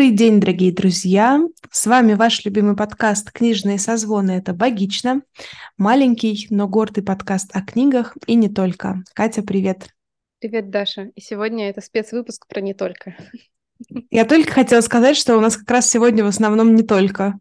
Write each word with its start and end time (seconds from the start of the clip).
Добрый 0.00 0.16
день, 0.16 0.40
дорогие 0.40 0.72
друзья! 0.72 1.42
С 1.70 1.84
вами 1.84 2.14
ваш 2.14 2.42
любимый 2.46 2.74
подкаст 2.74 3.30
«Книжные 3.32 3.78
созвоны»— 3.78 4.30
это 4.38 4.54
«Богично». 4.54 5.20
Маленький, 5.76 6.46
но 6.48 6.66
гордый 6.66 7.04
подкаст 7.04 7.54
о 7.54 7.60
книгах 7.60 8.16
и 8.26 8.34
не 8.34 8.48
только. 8.48 9.04
Катя, 9.12 9.42
привет! 9.42 9.90
Привет, 10.38 10.70
Даша! 10.70 11.10
И 11.14 11.20
сегодня 11.20 11.68
это 11.68 11.82
спецвыпуск 11.82 12.46
про 12.48 12.62
«Не 12.62 12.72
только». 12.72 13.14
Я 14.10 14.24
только 14.24 14.52
хотела 14.52 14.80
сказать, 14.80 15.16
что 15.16 15.36
у 15.36 15.40
нас 15.40 15.56
как 15.56 15.70
раз 15.70 15.88
сегодня 15.88 16.24
в 16.24 16.28
основном 16.28 16.74
не 16.74 16.82
только. 16.82 17.38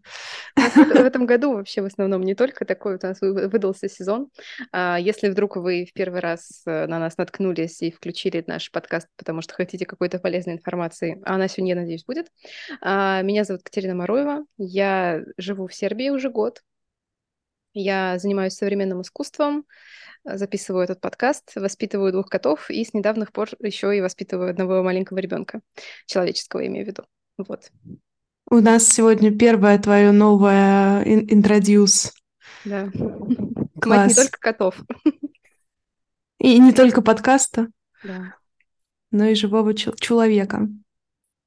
В 0.55 1.05
этом 1.05 1.25
году 1.25 1.53
вообще 1.53 1.81
в 1.81 1.85
основном 1.85 2.21
не 2.21 2.35
только 2.35 2.65
такой 2.65 2.95
у 2.95 2.99
нас 3.01 3.19
выдался 3.21 3.89
сезон. 3.89 4.29
А, 4.71 4.97
если 4.99 5.29
вдруг 5.29 5.57
вы 5.57 5.85
в 5.85 5.93
первый 5.93 6.21
раз 6.21 6.61
э, 6.65 6.87
на 6.87 6.99
нас 6.99 7.17
наткнулись 7.17 7.81
и 7.81 7.91
включили 7.91 8.43
наш 8.47 8.71
подкаст, 8.71 9.07
потому 9.17 9.41
что 9.41 9.53
хотите 9.53 9.85
какой-то 9.85 10.19
полезной 10.19 10.55
информации, 10.55 11.21
а 11.25 11.35
она 11.35 11.47
сегодня, 11.47 11.73
я 11.73 11.81
надеюсь, 11.81 12.05
будет. 12.05 12.27
А, 12.81 13.21
меня 13.21 13.43
зовут 13.43 13.63
Катерина 13.63 13.95
Маруева, 13.95 14.45
я 14.57 15.23
живу 15.37 15.67
в 15.67 15.73
Сербии 15.73 16.09
уже 16.09 16.29
год. 16.29 16.61
Я 17.73 18.17
занимаюсь 18.17 18.53
современным 18.53 19.01
искусством, 19.01 19.65
записываю 20.23 20.83
этот 20.83 21.01
подкаст, 21.01 21.53
воспитываю 21.55 22.11
двух 22.11 22.29
котов 22.29 22.69
и 22.69 22.83
с 22.83 22.93
недавних 22.93 23.31
пор 23.31 23.49
еще 23.59 23.95
и 23.95 24.01
воспитываю 24.01 24.51
одного 24.51 24.83
маленького 24.83 25.19
ребенка, 25.19 25.61
человеческого 26.05 26.65
имею 26.67 26.85
в 26.85 26.87
виду. 26.87 27.03
Вот. 27.37 27.71
У 28.51 28.55
нас 28.55 28.87
сегодня 28.87 29.35
первое 29.35 29.77
твое 29.77 30.11
новое 30.11 31.03
интродюс. 31.03 32.13
Да. 32.65 32.89
Класс. 33.81 33.99
Мать 33.99 34.09
не 34.09 34.15
только 34.15 34.39
котов. 34.39 34.75
И 36.39 36.57
не 36.57 36.71
только 36.71 37.01
подкаста, 37.01 37.67
да. 38.03 38.35
но 39.11 39.25
и 39.25 39.35
живого 39.35 39.73
человека. 39.73 40.69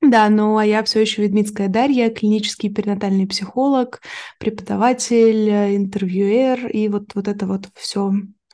Да, 0.02 0.28
ну 0.28 0.58
а 0.58 0.66
я 0.66 0.82
все 0.82 1.00
еще 1.00 1.22
Ведмицкая 1.22 1.68
Дарья, 1.68 2.10
клинический 2.10 2.72
перинатальный 2.72 3.26
психолог, 3.26 4.00
преподаватель, 4.38 5.48
интервьюер 5.76 6.66
и 6.66 6.88
вот, 6.88 7.14
вот 7.14 7.28
это 7.28 7.46
вот 7.46 7.68
все 7.74 8.12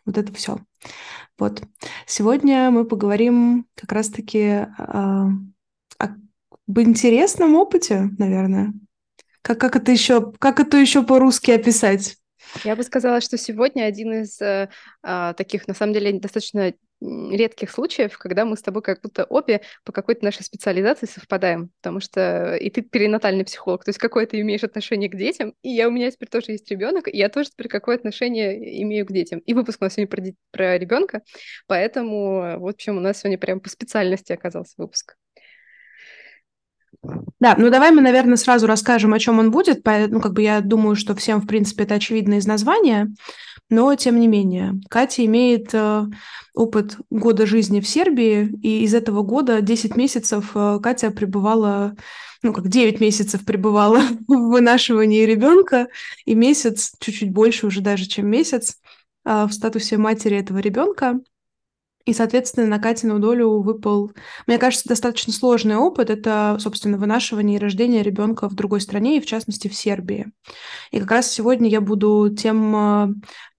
вот 0.08 0.16
это 0.16 0.32
все. 0.32 0.58
Вот. 1.38 1.62
Сегодня 2.06 2.70
мы 2.70 2.84
поговорим 2.86 3.66
как 3.74 3.92
раз-таки 3.92 4.38
э, 4.38 4.66
об 5.98 6.78
интересном 6.78 7.54
опыте, 7.54 8.08
наверное. 8.18 8.72
Как, 9.42 9.60
как 9.60 9.76
это 9.76 9.92
еще, 9.92 10.32
как 10.38 10.60
это 10.60 10.78
еще 10.78 11.02
по-русски 11.02 11.50
описать? 11.50 12.16
Я 12.64 12.74
бы 12.74 12.82
сказала, 12.82 13.20
что 13.20 13.36
сегодня 13.36 13.82
один 13.82 14.22
из 14.22 14.40
э, 14.40 14.70
э, 15.02 15.34
таких, 15.36 15.68
на 15.68 15.74
самом 15.74 15.92
деле, 15.92 16.18
достаточно 16.18 16.72
редких 17.00 17.70
случаев, 17.70 18.18
когда 18.18 18.44
мы 18.44 18.56
с 18.56 18.62
тобой 18.62 18.82
как 18.82 19.00
будто 19.02 19.24
обе 19.24 19.62
по 19.84 19.92
какой-то 19.92 20.24
нашей 20.24 20.42
специализации 20.42 21.06
совпадаем, 21.06 21.70
потому 21.80 22.00
что 22.00 22.56
и 22.56 22.70
ты 22.70 22.82
перинатальный 22.82 23.44
психолог, 23.44 23.84
то 23.84 23.90
есть 23.90 23.98
какое 23.98 24.26
ты 24.26 24.40
имеешь 24.40 24.64
отношение 24.64 25.08
к 25.08 25.16
детям, 25.16 25.54
и 25.62 25.70
я 25.70 25.88
у 25.88 25.90
меня 25.90 26.10
теперь 26.10 26.28
тоже 26.28 26.52
есть 26.52 26.70
ребенок, 26.70 27.08
и 27.08 27.16
я 27.16 27.28
тоже 27.28 27.50
теперь 27.50 27.68
какое 27.68 27.96
отношение 27.96 28.82
имею 28.82 29.06
к 29.06 29.12
детям. 29.12 29.40
И 29.40 29.54
выпуск 29.54 29.80
у 29.80 29.84
нас 29.84 29.94
сегодня 29.94 30.10
про, 30.10 30.22
про 30.50 30.78
ребенка, 30.78 31.22
поэтому, 31.66 32.58
в 32.58 32.66
общем, 32.66 32.96
у 32.96 33.00
нас 33.00 33.20
сегодня 33.20 33.38
прям 33.38 33.60
по 33.60 33.68
специальности 33.68 34.32
оказался 34.32 34.74
выпуск. 34.76 35.16
Да, 37.40 37.54
ну 37.56 37.70
давай 37.70 37.92
мы, 37.92 38.00
наверное, 38.00 38.36
сразу 38.36 38.66
расскажем, 38.66 39.14
о 39.14 39.18
чем 39.18 39.38
он 39.38 39.50
будет. 39.50 39.84
Ну, 39.84 40.20
как 40.20 40.32
бы 40.32 40.42
я 40.42 40.60
думаю, 40.60 40.96
что 40.96 41.14
всем, 41.14 41.40
в 41.40 41.46
принципе, 41.46 41.84
это 41.84 41.94
очевидно 41.94 42.34
из 42.34 42.46
названия, 42.46 43.12
но 43.70 43.94
тем 43.94 44.18
не 44.18 44.26
менее. 44.26 44.80
Катя 44.88 45.24
имеет 45.24 45.70
э, 45.72 46.06
опыт 46.54 46.96
года 47.10 47.46
жизни 47.46 47.80
в 47.80 47.86
Сербии, 47.86 48.50
и 48.62 48.82
из 48.82 48.94
этого 48.94 49.22
года 49.22 49.60
10 49.60 49.96
месяцев 49.96 50.50
э, 50.54 50.78
Катя 50.82 51.10
пребывала, 51.10 51.94
ну, 52.42 52.52
как 52.52 52.68
9 52.68 53.00
месяцев 53.00 53.44
пребывала 53.44 54.00
в 54.26 54.50
вынашивании 54.50 55.24
ребенка, 55.24 55.88
и 56.24 56.34
месяц, 56.34 56.92
чуть-чуть 56.98 57.30
больше 57.30 57.66
уже 57.66 57.80
даже, 57.80 58.06
чем 58.06 58.26
месяц, 58.26 58.78
э, 59.24 59.44
в 59.44 59.52
статусе 59.52 59.98
матери 59.98 60.38
этого 60.38 60.58
ребенка. 60.58 61.20
И, 62.08 62.14
соответственно, 62.14 62.66
на 62.66 62.78
Катину 62.78 63.18
долю 63.18 63.60
выпал, 63.60 64.12
мне 64.46 64.56
кажется, 64.56 64.88
достаточно 64.88 65.30
сложный 65.30 65.76
опыт. 65.76 66.08
Это, 66.08 66.56
собственно, 66.58 66.96
вынашивание 66.96 67.58
и 67.58 67.60
рождение 67.60 68.02
ребенка 68.02 68.48
в 68.48 68.54
другой 68.54 68.80
стране, 68.80 69.18
и 69.18 69.20
в 69.20 69.26
частности 69.26 69.68
в 69.68 69.74
Сербии. 69.74 70.32
И 70.90 71.00
как 71.00 71.10
раз 71.10 71.30
сегодня 71.30 71.68
я 71.68 71.82
буду 71.82 72.34
тем, 72.34 72.74
э, 72.74 73.08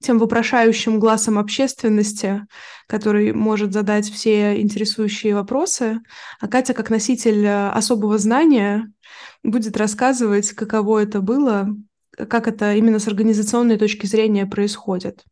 тем 0.02 0.18
вопрошающим 0.18 1.00
глазом 1.00 1.38
общественности, 1.38 2.48
который 2.88 3.34
может 3.34 3.72
задать 3.72 4.10
все 4.10 4.60
интересующие 4.60 5.36
вопросы. 5.36 6.00
А 6.40 6.48
Катя, 6.48 6.74
как 6.74 6.90
носитель 6.90 7.46
э, 7.46 7.70
особого 7.70 8.18
знания, 8.18 8.92
будет 9.44 9.78
рассказывать, 9.78 10.54
каково 10.54 11.04
это 11.04 11.22
было, 11.22 11.68
как 12.18 12.48
это 12.48 12.74
именно 12.74 12.98
с 12.98 13.08
организационной 13.08 13.78
точки 13.78 14.08
зрения 14.08 14.48
происходит. 14.48 15.24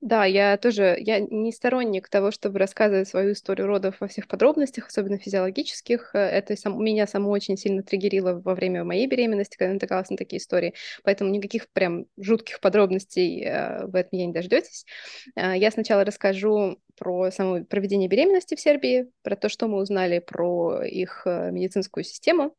Да, 0.00 0.24
я 0.24 0.56
тоже, 0.58 0.96
я 1.00 1.18
не 1.18 1.50
сторонник 1.50 2.08
того, 2.08 2.30
чтобы 2.30 2.60
рассказывать 2.60 3.08
свою 3.08 3.32
историю 3.32 3.66
родов 3.66 3.96
во 4.00 4.06
всех 4.06 4.28
подробностях, 4.28 4.86
особенно 4.86 5.18
физиологических. 5.18 6.10
Э, 6.14 6.18
это 6.18 6.54
сам, 6.56 6.80
меня 6.82 7.08
само 7.08 7.30
очень 7.30 7.56
сильно 7.56 7.82
триггерило 7.82 8.34
во 8.40 8.54
время 8.54 8.84
моей 8.84 9.08
беременности, 9.08 9.56
когда 9.56 9.74
натыкалась 9.74 10.08
на 10.10 10.16
такие 10.16 10.38
истории. 10.38 10.74
Поэтому 11.02 11.30
никаких 11.30 11.68
прям 11.72 12.06
жутких 12.16 12.60
подробностей 12.60 13.42
э, 13.44 13.86
в 13.86 13.96
этом 13.96 14.16
я 14.20 14.26
не 14.26 14.32
дождетесь. 14.32 14.86
Э, 15.34 15.54
я 15.58 15.70
сначала 15.72 16.04
расскажу 16.04 16.78
про 16.96 17.32
само 17.32 17.64
проведение 17.64 18.08
беременности 18.08 18.54
в 18.54 18.60
Сербии, 18.60 19.10
про 19.22 19.34
то, 19.34 19.48
что 19.48 19.66
мы 19.66 19.78
узнали 19.78 20.20
про 20.20 20.80
их 20.84 21.22
медицинскую 21.26 22.04
систему, 22.04 22.54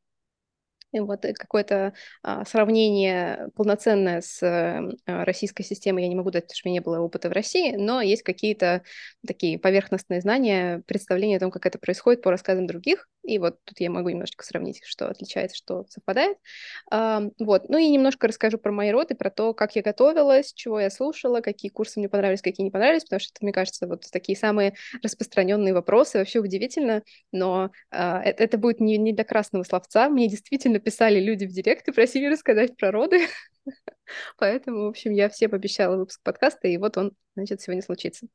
вот 0.94 1.26
э, 1.26 1.34
какое-то 1.34 1.94
а, 2.24 2.46
сравнение 2.46 3.50
полноценное 3.56 4.22
с 4.22 4.42
а, 4.42 5.26
российской 5.26 5.64
системой 5.64 6.04
я 6.04 6.10
не 6.10 6.16
могу 6.16 6.32
дать, 6.32 6.44
потому 6.46 6.56
что 6.56 6.68
у 6.68 6.70
меня 6.70 6.80
не 6.80 6.84
было 6.84 7.00
опыта 7.00 7.30
в 7.30 7.34
России, 7.34 7.76
но 7.76 8.02
есть 8.02 8.24
какие-то 8.24 8.84
такие 9.26 9.60
поверхностные 9.60 10.22
знания, 10.22 10.82
представления 10.88 11.38
о 11.38 11.42
том, 11.42 11.52
как 11.52 11.66
это 11.66 11.78
происходит 11.78 12.22
по 12.22 12.32
рассказам 12.32 12.66
других. 12.66 13.08
И 13.24 13.38
вот 13.38 13.58
тут 13.64 13.80
я 13.80 13.92
могу 13.92 14.10
немножечко 14.10 14.44
сравнить, 14.44 14.82
что 14.86 15.08
отличается, 15.08 15.56
что 15.56 15.86
совпадает. 15.90 16.38
А, 16.90 17.22
вот. 17.38 17.70
Ну 17.70 17.78
и 17.78 17.88
немножко 17.90 18.28
расскажу 18.28 18.58
про 18.58 18.72
мои 18.72 18.90
роды, 18.90 19.14
про 19.14 19.30
то, 19.30 19.54
как 19.54 19.76
я 19.76 19.84
готовилась, 19.84 20.54
чего 20.54 20.80
я 20.80 20.90
слушала, 20.90 21.42
какие 21.42 21.70
курсы 21.70 22.00
мне 22.00 22.10
понравились, 22.10 22.42
какие 22.42 22.64
не 22.64 22.72
понравились, 22.72 23.04
потому 23.04 23.20
что 23.20 23.32
это, 23.36 23.46
мне 23.46 23.54
кажется, 23.54 23.88
вот 23.88 24.06
такие 24.12 24.38
самые 24.38 24.74
распространенные 25.04 25.74
вопросы. 25.74 26.18
Вообще 26.18 26.40
удивительно, 26.40 27.04
но 27.32 27.72
а, 27.92 28.22
это, 28.24 28.44
это 28.44 28.58
будет 28.58 28.80
не, 28.80 28.98
не 28.98 29.14
для 29.14 29.24
красного 29.24 29.64
словца. 29.64 30.10
Мне 30.10 30.28
действительно 30.28 30.79
писали 30.80 31.20
люди 31.20 31.46
в 31.46 31.52
директ 31.52 31.88
и 31.88 31.92
просили 31.92 32.28
рассказать 32.28 32.76
про 32.78 32.92
роды. 32.92 33.28
Поэтому, 34.38 34.86
в 34.86 34.88
общем, 34.90 35.12
я 35.12 35.30
всем 35.30 35.54
обещала 35.54 35.98
выпуск 35.98 36.22
подкаста, 36.24 36.68
и 36.68 36.78
вот 36.78 36.98
он, 36.98 37.12
значит, 37.36 37.62
сегодня 37.62 37.82
случится. 37.82 38.28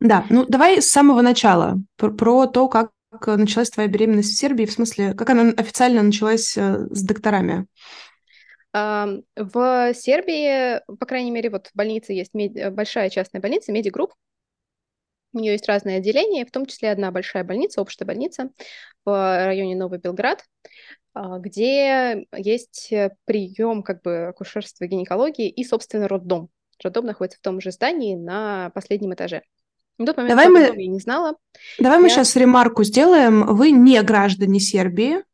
Да, 0.00 0.24
ну 0.30 0.46
давай 0.46 0.80
с 0.80 0.90
самого 0.90 1.22
начала 1.22 1.76
про, 1.96 2.10
про 2.10 2.46
то, 2.46 2.68
как 2.68 2.92
началась 3.26 3.70
твоя 3.70 3.88
беременность 3.88 4.30
в 4.30 4.38
Сербии, 4.38 4.64
в 4.64 4.72
смысле, 4.72 5.14
как 5.14 5.30
она 5.30 5.50
официально 5.56 6.02
началась 6.02 6.56
э, 6.56 6.86
с 6.90 7.02
докторами? 7.02 7.66
В 8.72 9.94
Сербии, 9.94 10.80
по 10.98 11.06
крайней 11.06 11.30
мере, 11.30 11.50
вот 11.50 11.68
в 11.68 11.74
больнице 11.74 12.12
есть 12.12 12.34
мед... 12.34 12.72
большая 12.74 13.08
частная 13.10 13.40
больница, 13.40 13.72
MediGroup. 13.72 14.12
У 15.32 15.38
нее 15.38 15.52
есть 15.52 15.66
разные 15.66 15.98
отделения, 15.98 16.46
в 16.46 16.50
том 16.50 16.66
числе 16.66 16.90
одна 16.90 17.10
большая 17.10 17.44
больница, 17.44 17.80
общая 17.80 18.04
больница 18.04 18.50
в 19.04 19.46
районе 19.46 19.76
Новый 19.76 19.98
Белград, 19.98 20.44
где 21.14 22.26
есть 22.36 22.92
прием 23.24 23.82
как 23.82 24.02
бы 24.02 24.26
акушерства 24.26 24.84
и 24.84 24.88
гинекологии 24.88 25.48
и, 25.48 25.64
собственно, 25.64 26.08
роддом. 26.08 26.50
Роддом 26.82 27.06
находится 27.06 27.38
в 27.38 27.42
том 27.42 27.60
же 27.60 27.72
здании 27.72 28.14
на 28.14 28.70
последнем 28.70 29.14
этаже. 29.14 29.42
На 29.98 30.06
тот 30.06 30.16
момент 30.16 30.30
Давай 30.30 30.48
мы... 30.48 30.60
я 30.80 30.88
не 30.88 31.00
знала. 31.00 31.36
Давай 31.78 31.98
я... 31.98 32.02
мы 32.02 32.08
сейчас 32.08 32.36
ремарку 32.36 32.84
сделаем. 32.84 33.56
Вы 33.56 33.72
не 33.72 34.00
граждане 34.02 34.60
Сербии. 34.60 35.24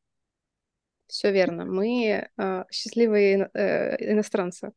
Все 1.07 1.31
верно. 1.31 1.67
Мы 1.67 2.27
э, 2.37 2.65
счастливые 2.73 3.51
э, 3.53 4.13
иностранцы, 4.13 4.73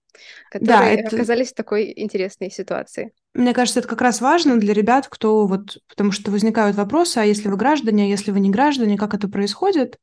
которые 0.51 0.67
да, 0.67 0.89
это... 0.89 1.15
оказались 1.15 1.51
в 1.51 1.55
такой 1.55 1.94
интересной 1.95 2.51
ситуации. 2.51 3.13
Мне 3.33 3.53
кажется, 3.53 3.79
это 3.79 3.88
как 3.88 4.01
раз 4.01 4.19
важно 4.19 4.59
для 4.59 4.73
ребят, 4.73 5.07
кто 5.07 5.47
вот, 5.47 5.77
потому 5.88 6.11
что 6.11 6.29
возникают 6.29 6.75
вопросы, 6.75 7.19
а 7.19 7.23
если 7.23 7.47
вы 7.47 7.55
граждане, 7.55 8.03
а 8.03 8.07
если 8.07 8.31
вы 8.31 8.41
не 8.41 8.49
граждане, 8.49 8.97
как 8.97 9.13
это 9.13 9.29
происходит? 9.29 9.99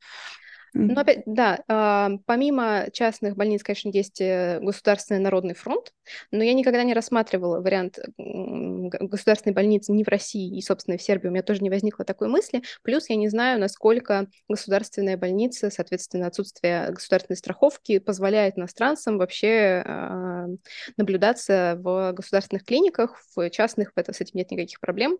Ну, 0.74 1.00
опять, 1.00 1.22
да, 1.24 1.60
э, 1.68 2.18
помимо 2.26 2.86
частных 2.92 3.36
больниц, 3.36 3.62
конечно, 3.62 3.90
есть 3.90 4.20
э, 4.20 4.58
Государственный 4.60 5.20
народный 5.20 5.54
фронт, 5.54 5.92
но 6.32 6.42
я 6.42 6.52
никогда 6.52 6.82
не 6.82 6.94
рассматривала 6.94 7.60
вариант 7.60 7.98
государственной 8.18 9.54
больницы 9.54 9.92
ни 9.92 10.02
в 10.02 10.08
России 10.08 10.56
и, 10.56 10.60
собственно, 10.62 10.98
в 10.98 11.02
Сербии. 11.02 11.28
У 11.28 11.30
меня 11.30 11.42
тоже 11.42 11.62
не 11.62 11.70
возникло 11.70 12.04
такой 12.04 12.28
мысли. 12.28 12.62
Плюс 12.82 13.08
я 13.08 13.16
не 13.16 13.28
знаю, 13.28 13.60
насколько 13.60 14.26
государственная 14.48 15.16
больница, 15.16 15.70
соответственно, 15.70 16.26
отсутствие 16.26 16.90
государственной 16.90 17.36
страховки 17.36 18.00
позволяет 18.00 18.58
иностранцам 18.58 19.18
вообще 19.18 19.82
э, 19.86 20.46
наблюдаться 20.96 21.78
в 21.80 22.12
государственных 22.12 22.64
клиниках, 22.64 23.20
в 23.36 23.48
частных 23.50 23.92
в 23.94 23.98
это, 23.98 24.12
с 24.12 24.20
этим 24.20 24.32
нет 24.38 24.50
никаких 24.50 24.80
проблем. 24.80 25.18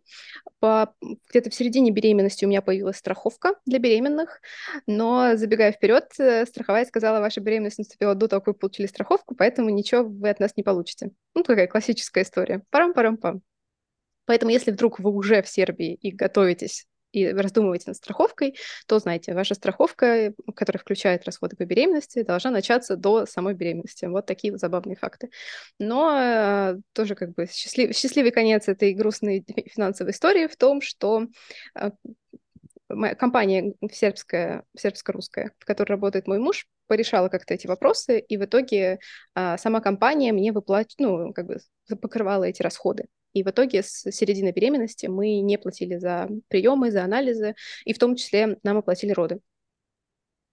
По, 0.59 0.95
где-то 1.31 1.50
в 1.50 1.55
середине 1.55 1.93
беременности 1.93 2.45
у 2.45 2.49
меня 2.49 2.61
появилась 2.61 2.97
страховка 2.97 3.55
для 3.67 3.79
беременных, 3.79 4.41
но 4.87 5.37
забегая 5.44 5.73
вперед, 5.73 6.06
э, 6.19 6.46
страховая 6.46 6.87
сказала, 6.87 7.20
ваша 7.20 7.41
беременность 7.41 7.79
наступила 7.79 8.14
до 8.14 8.29
того, 8.29 8.41
как 8.41 8.46
вы 8.49 8.55
получили 8.55 8.87
страховку, 8.87 9.35
поэтому 9.35 9.69
ничего 9.69 10.05
вы 10.05 10.31
от 10.31 10.41
нас 10.41 10.56
не 10.56 10.62
получите. 10.62 11.11
Ну, 11.35 11.43
такая 11.43 11.67
классическая 11.67 12.23
история. 12.23 12.62
Парам-парам-пам. 12.70 13.43
Поэтому, 14.25 14.52
если 14.52 14.70
вдруг 14.70 15.00
вы 15.00 15.11
уже 15.11 15.43
в 15.43 15.49
Сербии 15.49 15.94
и 15.94 16.11
готовитесь 16.11 16.87
и 17.12 17.29
раздумываете 17.29 17.85
над 17.88 17.96
страховкой, 17.96 18.56
то 18.87 18.99
знайте, 18.99 19.35
ваша 19.35 19.55
страховка, 19.55 20.32
которая 20.56 20.81
включает 20.81 21.25
расходы 21.25 21.56
по 21.56 21.64
беременности, 21.64 22.23
должна 22.23 22.50
начаться 22.50 22.97
до 22.97 23.26
самой 23.26 23.55
беременности. 23.55 24.06
Вот 24.06 24.26
такие 24.26 24.52
вот 24.52 24.61
забавные 24.61 24.97
факты. 24.97 25.31
Но 25.79 26.19
э, 26.19 26.76
тоже 26.93 27.14
как 27.14 27.35
бы 27.35 27.47
счастлив, 27.47 27.94
счастливый 27.94 28.32
конец 28.32 28.69
этой 28.69 28.94
грустной 28.94 29.44
финансовой 29.73 30.12
истории 30.12 30.49
в 30.49 30.56
том, 30.56 30.81
что 30.81 31.26
э, 32.89 33.15
компания 33.15 33.75
сербская, 33.91 34.65
сербско-русская, 34.77 35.53
в 35.59 35.65
которой 35.65 35.91
работает 35.91 36.27
мой 36.27 36.39
муж, 36.39 36.67
порешала 36.87 37.29
как-то 37.29 37.55
эти 37.55 37.67
вопросы, 37.67 38.19
и 38.19 38.37
в 38.37 38.45
итоге 38.45 38.99
а, 39.35 39.57
сама 39.59 39.81
компания 39.81 40.33
мне 40.33 40.53
выплачивала, 40.53 41.27
ну, 41.27 41.33
как 41.33 41.47
бы 41.47 41.59
покрывала 42.01 42.45
эти 42.45 42.63
расходы. 42.63 43.07
И 43.33 43.43
в 43.43 43.49
итоге 43.51 43.83
с 43.83 44.11
середины 44.13 44.53
беременности 44.53 45.07
мы 45.07 45.41
не 45.41 45.59
платили 45.59 45.97
за 45.97 46.29
приемы, 46.49 46.91
за 46.91 47.03
анализы, 47.03 47.55
и 47.85 47.93
в 47.93 47.99
том 47.99 48.17
числе 48.17 48.59
нам 48.63 48.79
оплатили 48.79 49.13
роды. 49.13 49.41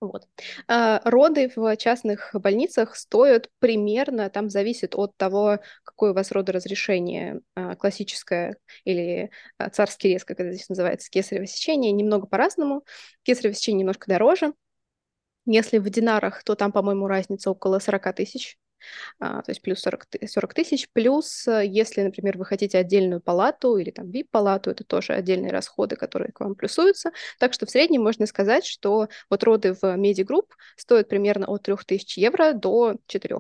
Вот. 0.01 0.27
А, 0.67 0.99
роды 1.05 1.51
в 1.55 1.77
частных 1.77 2.31
больницах 2.33 2.95
стоят 2.95 3.49
примерно, 3.59 4.31
там 4.31 4.49
зависит 4.49 4.95
от 4.95 5.15
того, 5.15 5.59
какое 5.83 6.11
у 6.11 6.13
вас 6.15 6.31
родоразрешение, 6.31 7.41
а, 7.53 7.75
классическое 7.75 8.57
или 8.83 9.29
а, 9.59 9.69
царский 9.69 10.09
рез, 10.09 10.25
как 10.25 10.39
это 10.39 10.53
здесь 10.53 10.69
называется, 10.69 11.07
кесарево 11.11 11.45
сечение, 11.45 11.91
немного 11.91 12.25
по-разному. 12.25 12.83
Кесарево 13.21 13.53
сечение 13.53 13.81
немножко 13.81 14.09
дороже. 14.09 14.53
Если 15.45 15.77
в 15.77 15.87
динарах, 15.87 16.43
то 16.43 16.55
там, 16.55 16.71
по-моему, 16.71 17.05
разница 17.05 17.51
около 17.51 17.77
40 17.77 18.15
тысяч 18.15 18.57
то 19.19 19.43
есть 19.47 19.61
плюс 19.61 19.79
40, 19.79 20.07
40 20.27 20.53
тысяч, 20.53 20.89
плюс 20.93 21.47
э, 21.47 21.65
если, 21.65 22.01
например, 22.01 22.37
вы 22.37 22.45
хотите 22.45 22.77
отдельную 22.77 23.21
палату 23.21 23.77
или 23.77 23.91
там 23.91 24.09
VIP-палату, 24.09 24.71
это 24.71 24.83
тоже 24.83 25.13
отдельные 25.13 25.51
расходы, 25.51 25.95
которые 25.95 26.31
к 26.31 26.39
вам 26.39 26.55
плюсуются, 26.55 27.11
так 27.39 27.53
что 27.53 27.65
в 27.65 27.69
среднем 27.69 28.03
можно 28.03 28.25
сказать, 28.25 28.65
что 28.65 29.07
вот 29.29 29.43
роды 29.43 29.75
в 29.79 29.95
MediGroup 29.95 30.53
стоят 30.75 31.09
примерно 31.09 31.47
от 31.47 31.63
3000 31.63 32.19
евро 32.19 32.53
до 32.53 32.95
4. 33.07 33.39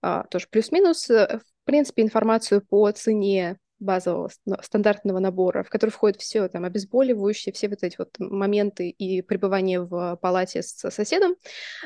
А, 0.00 0.24
тоже 0.24 0.46
плюс-минус. 0.50 1.10
Э, 1.10 1.38
в 1.38 1.64
принципе, 1.64 2.02
информацию 2.02 2.60
по 2.60 2.90
цене 2.92 3.58
базового 3.82 4.30
стандартного 4.62 5.18
набора, 5.18 5.64
в 5.64 5.70
который 5.70 5.90
входит 5.90 6.20
все, 6.20 6.48
там, 6.48 6.64
обезболивающие, 6.64 7.52
все 7.52 7.68
вот 7.68 7.82
эти 7.82 7.96
вот 7.98 8.14
моменты 8.18 8.88
и 8.88 9.22
пребывание 9.22 9.80
в 9.80 10.16
палате 10.16 10.62
с 10.62 10.90
соседом, 10.90 11.34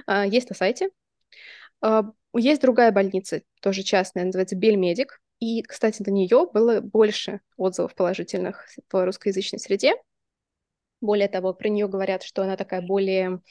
а, 0.07 0.27
есть 0.27 0.49
на 0.51 0.55
сайте. 0.55 0.91
Есть 2.35 2.63
другая 2.63 2.93
больница, 2.93 3.43
тоже 3.61 3.83
частная, 3.83 4.25
называется 4.25 4.57
Бельмедик. 4.57 5.21
И, 5.39 5.63
кстати, 5.63 6.03
на 6.03 6.11
нее 6.11 6.49
было 6.53 6.81
больше 6.81 7.41
отзывов 7.57 7.95
положительных 7.95 8.67
в 8.91 9.05
русскоязычной 9.05 9.59
среде. 9.59 9.95
Более 11.01 11.29
того, 11.29 11.53
про 11.53 11.69
нее 11.69 11.89
говорят, 11.89 12.23
что 12.23 12.43
она 12.43 12.57
такая 12.57 12.81
более 12.81 13.43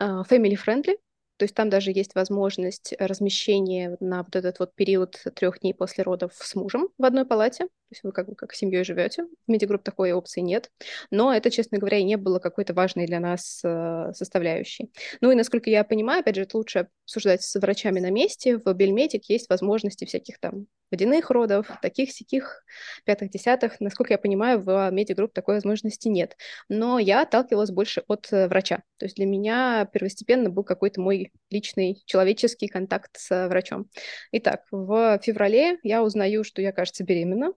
uh, 0.00 0.22
family-friendly, 0.28 0.96
то 1.40 1.44
есть 1.44 1.54
там 1.54 1.70
даже 1.70 1.90
есть 1.90 2.14
возможность 2.14 2.92
размещения 2.98 3.96
на 3.98 4.24
вот 4.24 4.36
этот 4.36 4.58
вот 4.58 4.74
период 4.74 5.16
трех 5.34 5.60
дней 5.60 5.72
после 5.72 6.04
родов 6.04 6.32
с 6.34 6.54
мужем 6.54 6.90
в 6.98 7.04
одной 7.06 7.24
палате. 7.24 7.64
То 7.64 7.92
есть 7.92 8.02
вы 8.02 8.12
как 8.12 8.28
бы 8.28 8.34
как 8.34 8.52
семьей 8.52 8.84
живете. 8.84 9.24
В 9.24 9.50
медиагрупп 9.50 9.82
такой 9.82 10.12
опции 10.12 10.42
нет. 10.42 10.70
Но 11.10 11.32
это, 11.32 11.50
честно 11.50 11.78
говоря, 11.78 11.96
и 11.96 12.04
не 12.04 12.16
было 12.16 12.40
какой-то 12.40 12.74
важной 12.74 13.06
для 13.06 13.20
нас 13.20 13.62
э, 13.64 14.12
составляющей. 14.14 14.92
Ну 15.22 15.30
и 15.30 15.34
насколько 15.34 15.70
я 15.70 15.82
понимаю, 15.82 16.20
опять 16.20 16.36
же, 16.36 16.42
это 16.42 16.58
лучше 16.58 16.88
обсуждать 17.06 17.42
с 17.42 17.58
врачами 17.58 18.00
на 18.00 18.10
месте. 18.10 18.58
В 18.58 18.74
Бельмедик 18.74 19.24
есть 19.30 19.48
возможности 19.48 20.04
всяких 20.04 20.38
там 20.40 20.66
водяных 20.90 21.30
родов, 21.30 21.66
таких, 21.82 22.12
сяких, 22.12 22.64
пятых, 23.04 23.30
десятых. 23.30 23.80
Насколько 23.80 24.14
я 24.14 24.18
понимаю, 24.18 24.60
в 24.60 24.90
медиагрупп 24.90 25.32
такой 25.32 25.56
возможности 25.56 26.08
нет. 26.08 26.36
Но 26.68 26.98
я 26.98 27.22
отталкивалась 27.22 27.70
больше 27.70 28.02
от 28.08 28.28
э, 28.32 28.48
врача. 28.48 28.82
То 28.98 29.06
есть 29.06 29.16
для 29.16 29.26
меня 29.26 29.88
первостепенно 29.92 30.50
был 30.50 30.64
какой-то 30.64 31.00
мой 31.00 31.32
личный 31.50 32.02
человеческий 32.06 32.68
контакт 32.68 33.10
с 33.16 33.48
врачом. 33.48 33.88
Итак, 34.32 34.64
в 34.70 35.18
феврале 35.22 35.78
я 35.82 36.02
узнаю, 36.02 36.44
что 36.44 36.62
я, 36.62 36.72
кажется, 36.72 37.04
беременна. 37.04 37.52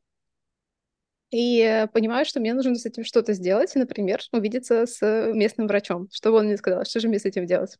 И 1.31 1.87
понимаю, 1.93 2.25
что 2.25 2.39
мне 2.39 2.53
нужно 2.53 2.75
с 2.75 2.85
этим 2.85 3.03
что-то 3.03 3.33
сделать, 3.33 3.73
например, 3.73 4.21
увидеться 4.31 4.85
с 4.85 5.01
местным 5.33 5.65
врачом. 5.65 6.07
Что 6.11 6.31
он 6.31 6.45
мне 6.45 6.57
сказал, 6.57 6.85
что 6.85 6.99
же 6.99 7.07
мне 7.07 7.17
с 7.17 7.25
этим 7.25 7.47
делать? 7.47 7.79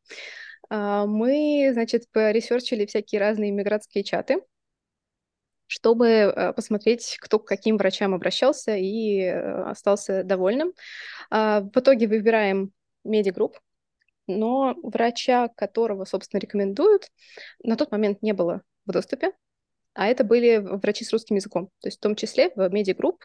А, 0.70 1.06
мы, 1.06 1.70
значит, 1.72 2.10
поресерчили 2.12 2.88
всякие 2.88 3.22
разные 3.22 3.52
иммигрантские 3.52 4.04
чаты, 4.04 4.38
чтобы 5.74 6.08
э, 6.08 6.54
посмотреть, 6.54 7.18
кто 7.20 7.40
к 7.40 7.48
каким 7.48 7.78
врачам 7.78 8.14
обращался 8.14 8.76
и 8.76 9.22
э, 9.22 9.64
остался 9.64 10.24
довольным. 10.24 10.74
А, 11.32 11.62
в 11.62 11.76
итоге 11.76 12.08
выбираем 12.08 12.72
MediGroup, 13.04 13.58
но 14.28 14.76
врача, 14.84 15.48
которого, 15.48 16.06
собственно, 16.06 16.40
рекомендуют, 16.40 17.08
на 17.64 17.76
тот 17.76 17.92
момент 17.92 18.22
не 18.22 18.34
было 18.34 18.62
в 18.86 18.92
доступе, 18.92 19.32
а 19.96 20.06
это 20.06 20.24
были 20.24 20.58
врачи 20.58 21.06
с 21.06 21.12
русским 21.12 21.38
языком. 21.38 21.70
То 21.82 21.88
есть 21.88 21.98
в 21.98 22.02
том 22.02 22.16
числе 22.16 22.52
в 22.56 22.70
медиагрупп, 22.70 23.24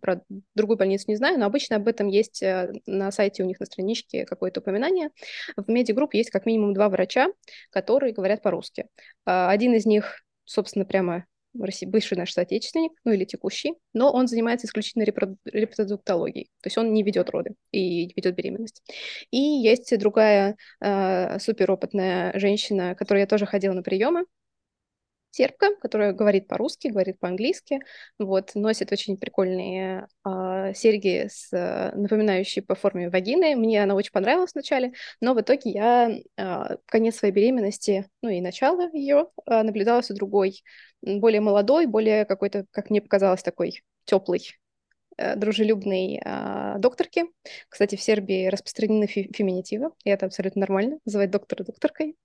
про 0.00 0.22
другую 0.54 0.76
больницу 0.76 1.06
не 1.08 1.16
знаю, 1.16 1.40
но 1.40 1.46
обычно 1.46 1.76
об 1.76 1.88
этом 1.88 2.06
есть 2.06 2.44
э, 2.44 2.74
на 2.86 3.10
сайте 3.10 3.42
у 3.42 3.46
них 3.46 3.58
на 3.58 3.66
страничке 3.66 4.24
какое-то 4.24 4.60
упоминание. 4.60 5.10
В 5.56 5.68
медиагрупп 5.68 6.14
есть 6.14 6.30
как 6.30 6.46
минимум 6.46 6.74
два 6.74 6.88
врача, 6.90 7.26
которые 7.70 8.12
говорят 8.12 8.40
по-русски. 8.40 8.86
А, 9.24 9.50
один 9.50 9.74
из 9.74 9.84
них, 9.84 10.22
собственно, 10.44 10.84
прямо 10.84 11.26
бывший 11.54 12.16
наш 12.16 12.32
соотечественник, 12.32 12.92
ну 13.04 13.12
или 13.12 13.24
текущий, 13.24 13.74
но 13.92 14.12
он 14.12 14.26
занимается 14.26 14.66
исключительно 14.66 15.04
репродуктологией, 15.04 16.46
то 16.62 16.66
есть 16.66 16.78
он 16.78 16.92
не 16.92 17.02
ведет 17.02 17.30
роды 17.30 17.54
и 17.72 18.12
ведет 18.14 18.34
беременность. 18.34 18.82
И 19.30 19.38
есть 19.38 19.96
другая 19.98 20.56
э, 20.80 21.38
суперопытная 21.38 22.38
женщина, 22.38 22.94
которой 22.94 23.20
я 23.20 23.26
тоже 23.26 23.46
ходила 23.46 23.72
на 23.72 23.82
приемы, 23.82 24.24
сербка, 25.30 25.74
которая 25.80 26.12
говорит 26.12 26.48
по-русски, 26.48 26.88
говорит 26.88 27.18
по-английски, 27.18 27.80
вот, 28.18 28.54
носит 28.54 28.92
очень 28.92 29.16
прикольные 29.16 30.08
э, 30.26 30.72
серьги, 30.74 31.28
с, 31.30 31.52
э, 31.52 31.92
напоминающие 31.94 32.62
по 32.62 32.74
форме 32.74 33.10
вагины. 33.10 33.56
Мне 33.56 33.82
она 33.82 33.94
очень 33.94 34.12
понравилась 34.12 34.52
вначале, 34.54 34.92
но 35.20 35.34
в 35.34 35.40
итоге 35.40 35.70
я 35.70 36.10
э, 36.36 36.76
конец 36.86 37.16
своей 37.16 37.34
беременности, 37.34 38.08
ну 38.22 38.30
и 38.30 38.40
начало 38.40 38.88
ее, 38.92 39.28
э, 39.46 39.62
наблюдалась 39.62 40.10
у 40.10 40.14
другой, 40.14 40.62
более 41.02 41.40
молодой, 41.40 41.86
более 41.86 42.24
какой-то, 42.24 42.66
как 42.70 42.90
мне 42.90 43.00
показалось, 43.00 43.42
такой 43.42 43.82
теплый 44.04 44.58
дружелюбной 45.36 46.20
э, 46.24 46.74
докторки. 46.78 47.24
Кстати, 47.68 47.96
в 47.96 48.02
Сербии 48.02 48.46
распространены 48.46 49.06
фи 49.06 49.30
феминитивы, 49.34 49.90
и 50.04 50.10
это 50.10 50.26
абсолютно 50.26 50.60
нормально, 50.60 50.98
называть 51.04 51.30
доктора 51.30 51.64
докторкой, 51.64 52.16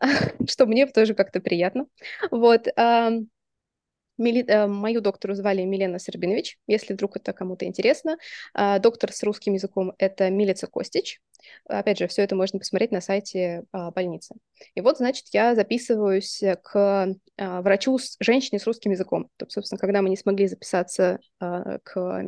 что 0.48 0.66
мне 0.66 0.86
тоже 0.86 1.14
как-то 1.14 1.40
приятно. 1.40 1.86
Вот. 2.30 2.68
Э, 2.68 3.10
Мили... 4.18 4.44
Э, 4.46 4.66
мою 4.66 5.00
доктору 5.00 5.34
звали 5.34 5.62
Милена 5.62 5.98
Сербинович, 5.98 6.58
если 6.66 6.94
вдруг 6.94 7.16
это 7.16 7.32
кому-то 7.32 7.64
интересно. 7.64 8.18
А, 8.54 8.78
доктор 8.78 9.12
с 9.12 9.22
русским 9.22 9.54
языком— 9.54 9.92
это 9.98 10.30
Милица 10.30 10.66
Костич. 10.66 11.20
Опять 11.66 11.98
же, 11.98 12.06
все 12.06 12.22
это 12.22 12.36
можно 12.36 12.58
посмотреть 12.58 12.92
на 12.92 13.00
сайте 13.00 13.64
а, 13.72 13.90
больницы. 13.90 14.34
И 14.74 14.80
вот, 14.80 14.98
значит, 14.98 15.26
я 15.32 15.54
записываюсь 15.54 16.42
к 16.62 17.16
а, 17.38 17.62
врачу, 17.62 17.98
с, 17.98 18.16
женщине 18.20 18.58
с 18.58 18.66
русским 18.66 18.90
языком. 18.92 19.28
То, 19.36 19.46
собственно, 19.48 19.78
когда 19.78 20.02
мы 20.02 20.10
не 20.10 20.16
смогли 20.16 20.46
записаться 20.46 21.18
к 21.40 22.24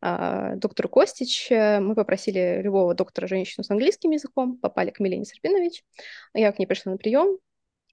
доктору 0.00 0.88
Костич, 0.88 1.48
мы 1.50 1.94
попросили 1.94 2.60
любого 2.62 2.94
доктора 2.94 3.26
женщину 3.26 3.64
с 3.64 3.70
английским 3.70 4.10
языком, 4.10 4.56
попали 4.58 4.90
к 4.90 5.00
Милене 5.00 5.24
Сербинович. 5.24 5.84
Я 6.34 6.52
к 6.52 6.58
ней 6.58 6.66
пришла 6.66 6.92
на 6.92 6.98
прием, 6.98 7.38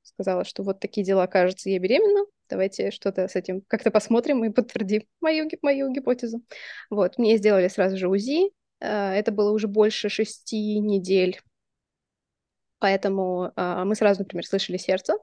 сказала, 0.10 0.44
что 0.44 0.64
вот 0.64 0.80
такие 0.80 1.06
дела, 1.06 1.28
кажется, 1.28 1.70
я 1.70 1.80
беременна, 1.80 2.26
давайте 2.50 2.92
что-то 2.92 3.28
с 3.28 3.36
этим 3.36 3.62
как-то 3.68 3.92
посмотрим 3.92 4.44
и 4.44 4.50
подтвердим 4.50 5.04
мою, 5.22 5.50
мою 5.62 5.92
гипотезу. 5.92 6.42
Вот, 6.90 7.18
мне 7.18 7.38
сделали 7.38 7.68
сразу 7.68 7.98
же 7.98 8.10
УЗИ, 8.10 8.52
э, 8.80 8.88
это 8.88 9.32
было 9.32 9.52
уже 9.52 9.68
больше 9.68 10.10
шести 10.10 10.80
недель 10.80 11.40
Поэтому 12.80 13.52
э, 13.56 13.84
мы 13.84 13.96
сразу, 13.96 14.22
например, 14.22 14.46
слышали 14.46 14.78
сердце, 14.78 15.16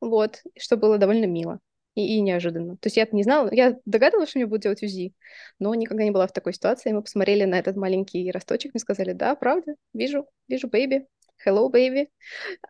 вот, 0.00 0.42
что 0.56 0.76
было 0.76 0.96
довольно 0.96 1.26
мило 1.26 1.58
и, 1.94 2.16
и 2.16 2.20
неожиданно. 2.20 2.76
То 2.76 2.86
есть 2.86 2.96
я 2.96 3.06
не 3.10 3.24
знала, 3.24 3.48
я 3.52 3.76
догадывалась, 3.84 4.30
что 4.30 4.38
мне 4.38 4.46
будут 4.46 4.62
делать 4.62 4.82
УЗИ, 4.82 5.12
но 5.58 5.74
никогда 5.74 6.04
не 6.04 6.12
была 6.12 6.26
в 6.28 6.32
такой 6.32 6.54
ситуации. 6.54 6.92
Мы 6.92 7.02
посмотрели 7.02 7.44
на 7.44 7.58
этот 7.58 7.76
маленький 7.76 8.30
росточек, 8.30 8.74
мне 8.74 8.80
сказали, 8.80 9.12
да, 9.12 9.34
правда, 9.34 9.74
вижу, 9.92 10.28
вижу 10.46 10.68
бэйби, 10.68 11.06
hello, 11.44 11.70
baby. 11.70 12.08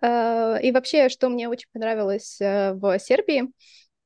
Uh, 0.03 0.61
и 0.61 0.73
вообще, 0.73 1.09
что 1.09 1.29
мне 1.29 1.49
очень 1.49 1.69
понравилось 1.73 2.41
uh, 2.41 2.75
в 2.75 2.99
Сербии, 2.99 3.51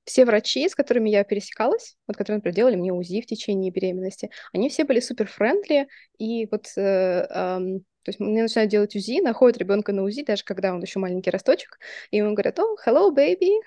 все 0.05 0.25
врачи, 0.25 0.69
с 0.69 0.75
которыми 0.75 1.11
я 1.11 1.23
пересекалась, 1.25 1.97
вот 2.07 2.17
которые, 2.17 2.39
например, 2.39 2.55
делали 2.55 2.77
мне 2.77 2.93
УЗИ 2.93 3.21
в 3.21 3.27
течение 3.27 3.71
беременности, 3.71 4.31
они 4.53 4.71
все 4.71 4.85
были 4.85 5.01
супер 5.01 5.27
френдли, 5.27 5.87
и 6.19 6.47
вот 6.51 6.67
um, 6.79 7.81
то 8.05 8.11
есть 8.11 8.21
мне 8.21 8.43
начинают 8.43 8.71
делать 8.71 8.97
УЗИ, 8.97 9.21
находят 9.21 9.59
ребенка 9.59 9.93
на 9.93 10.03
УЗИ, 10.05 10.25
даже 10.25 10.45
когда 10.45 10.73
он 10.73 10.81
еще 10.81 10.99
маленький 10.99 11.31
росточек, 11.31 11.79
и 12.11 12.17
ему 12.17 12.33
говорят, 12.33 12.59
о, 12.59 12.75
hello, 12.87 13.15
baby, 13.15 13.61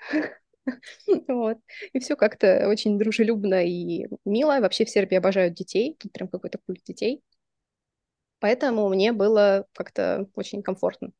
вот. 1.28 1.58
И 1.92 2.00
все 2.00 2.16
как-то 2.16 2.68
очень 2.68 2.98
дружелюбно 2.98 3.64
и 3.64 4.06
мило. 4.24 4.60
Вообще 4.60 4.84
в 4.84 4.90
Сербии 4.90 5.16
обожают 5.16 5.54
детей, 5.54 5.96
тут 5.98 6.12
прям 6.12 6.28
какой-то 6.28 6.58
культ 6.66 6.82
детей. 6.84 7.22
Поэтому 8.42 8.88
мне 8.88 9.12
было 9.12 9.66
как-то 9.72 10.26
очень 10.34 10.64
комфортно 10.64 11.12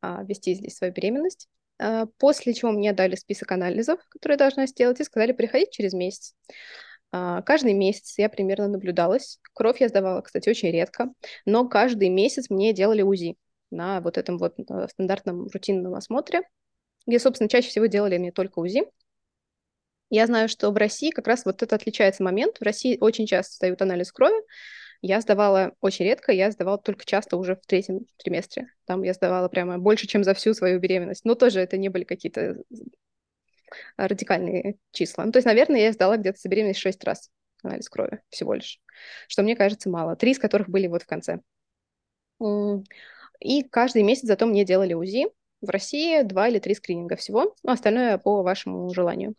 а, 0.00 0.22
вести 0.24 0.54
здесь 0.54 0.76
свою 0.76 0.94
беременность. 0.94 1.46
А, 1.78 2.06
после 2.16 2.54
чего 2.54 2.72
мне 2.72 2.94
дали 2.94 3.16
список 3.16 3.52
анализов, 3.52 4.00
которые 4.08 4.36
я 4.36 4.38
должна 4.38 4.66
сделать, 4.66 4.98
и 4.98 5.04
сказали 5.04 5.32
приходить 5.32 5.72
через 5.72 5.92
месяц. 5.92 6.34
А, 7.12 7.42
каждый 7.42 7.74
месяц 7.74 8.16
я 8.16 8.30
примерно 8.30 8.68
наблюдалась. 8.68 9.40
Кровь 9.52 9.82
я 9.82 9.88
сдавала, 9.88 10.22
кстати, 10.22 10.48
очень 10.48 10.70
редко, 10.70 11.12
но 11.44 11.68
каждый 11.68 12.08
месяц 12.08 12.48
мне 12.48 12.72
делали 12.72 13.02
УЗИ 13.02 13.36
на 13.70 14.00
вот 14.00 14.16
этом 14.16 14.38
вот 14.38 14.54
э, 14.58 14.88
стандартном 14.88 15.48
рутинном 15.48 15.94
осмотре 15.94 16.40
где, 17.06 17.18
собственно, 17.18 17.48
чаще 17.48 17.68
всего 17.68 17.86
делали 17.86 18.18
мне 18.18 18.32
только 18.32 18.58
УЗИ. 18.58 18.84
Я 20.10 20.26
знаю, 20.26 20.48
что 20.48 20.70
в 20.70 20.76
России 20.76 21.10
как 21.10 21.26
раз 21.26 21.44
вот 21.44 21.62
это 21.62 21.74
отличается 21.74 22.22
момент. 22.22 22.58
В 22.58 22.62
России 22.62 22.98
очень 23.00 23.26
часто 23.26 23.54
сдают 23.56 23.80
анализ 23.80 24.12
крови. 24.12 24.36
Я 25.00 25.20
сдавала 25.20 25.72
очень 25.80 26.06
редко, 26.06 26.32
я 26.32 26.50
сдавала 26.50 26.78
только 26.78 27.04
часто 27.04 27.36
уже 27.36 27.54
в 27.54 27.66
третьем 27.66 28.06
триместре. 28.16 28.68
Там 28.84 29.02
я 29.02 29.14
сдавала 29.14 29.48
прямо 29.48 29.78
больше, 29.78 30.06
чем 30.06 30.24
за 30.24 30.34
всю 30.34 30.54
свою 30.54 30.80
беременность. 30.80 31.24
Но 31.24 31.34
тоже 31.34 31.60
это 31.60 31.76
не 31.76 31.88
были 31.88 32.04
какие-то 32.04 32.56
радикальные 33.96 34.76
числа. 34.92 35.24
Ну, 35.24 35.32
то 35.32 35.36
есть, 35.38 35.46
наверное, 35.46 35.80
я 35.80 35.92
сдала 35.92 36.16
где-то 36.16 36.40
за 36.40 36.48
беременность 36.48 36.80
шесть 36.80 37.04
раз 37.04 37.30
анализ 37.62 37.88
крови 37.88 38.20
всего 38.28 38.54
лишь, 38.54 38.80
что 39.28 39.42
мне 39.42 39.56
кажется 39.56 39.88
мало. 39.90 40.16
Три 40.16 40.32
из 40.32 40.38
которых 40.38 40.68
были 40.68 40.86
вот 40.86 41.02
в 41.02 41.06
конце. 41.06 41.40
И 43.40 43.62
каждый 43.62 44.02
месяц 44.02 44.26
зато 44.26 44.46
мне 44.46 44.64
делали 44.64 44.94
УЗИ. 44.94 45.26
В 45.60 45.70
России 45.70 46.22
два 46.22 46.48
или 46.48 46.60
три 46.60 46.74
скрининга 46.74 47.16
всего, 47.16 47.54
ну, 47.64 47.72
остальное 47.72 48.16
по 48.18 48.42
вашему 48.42 48.92
желанию. 48.94 49.34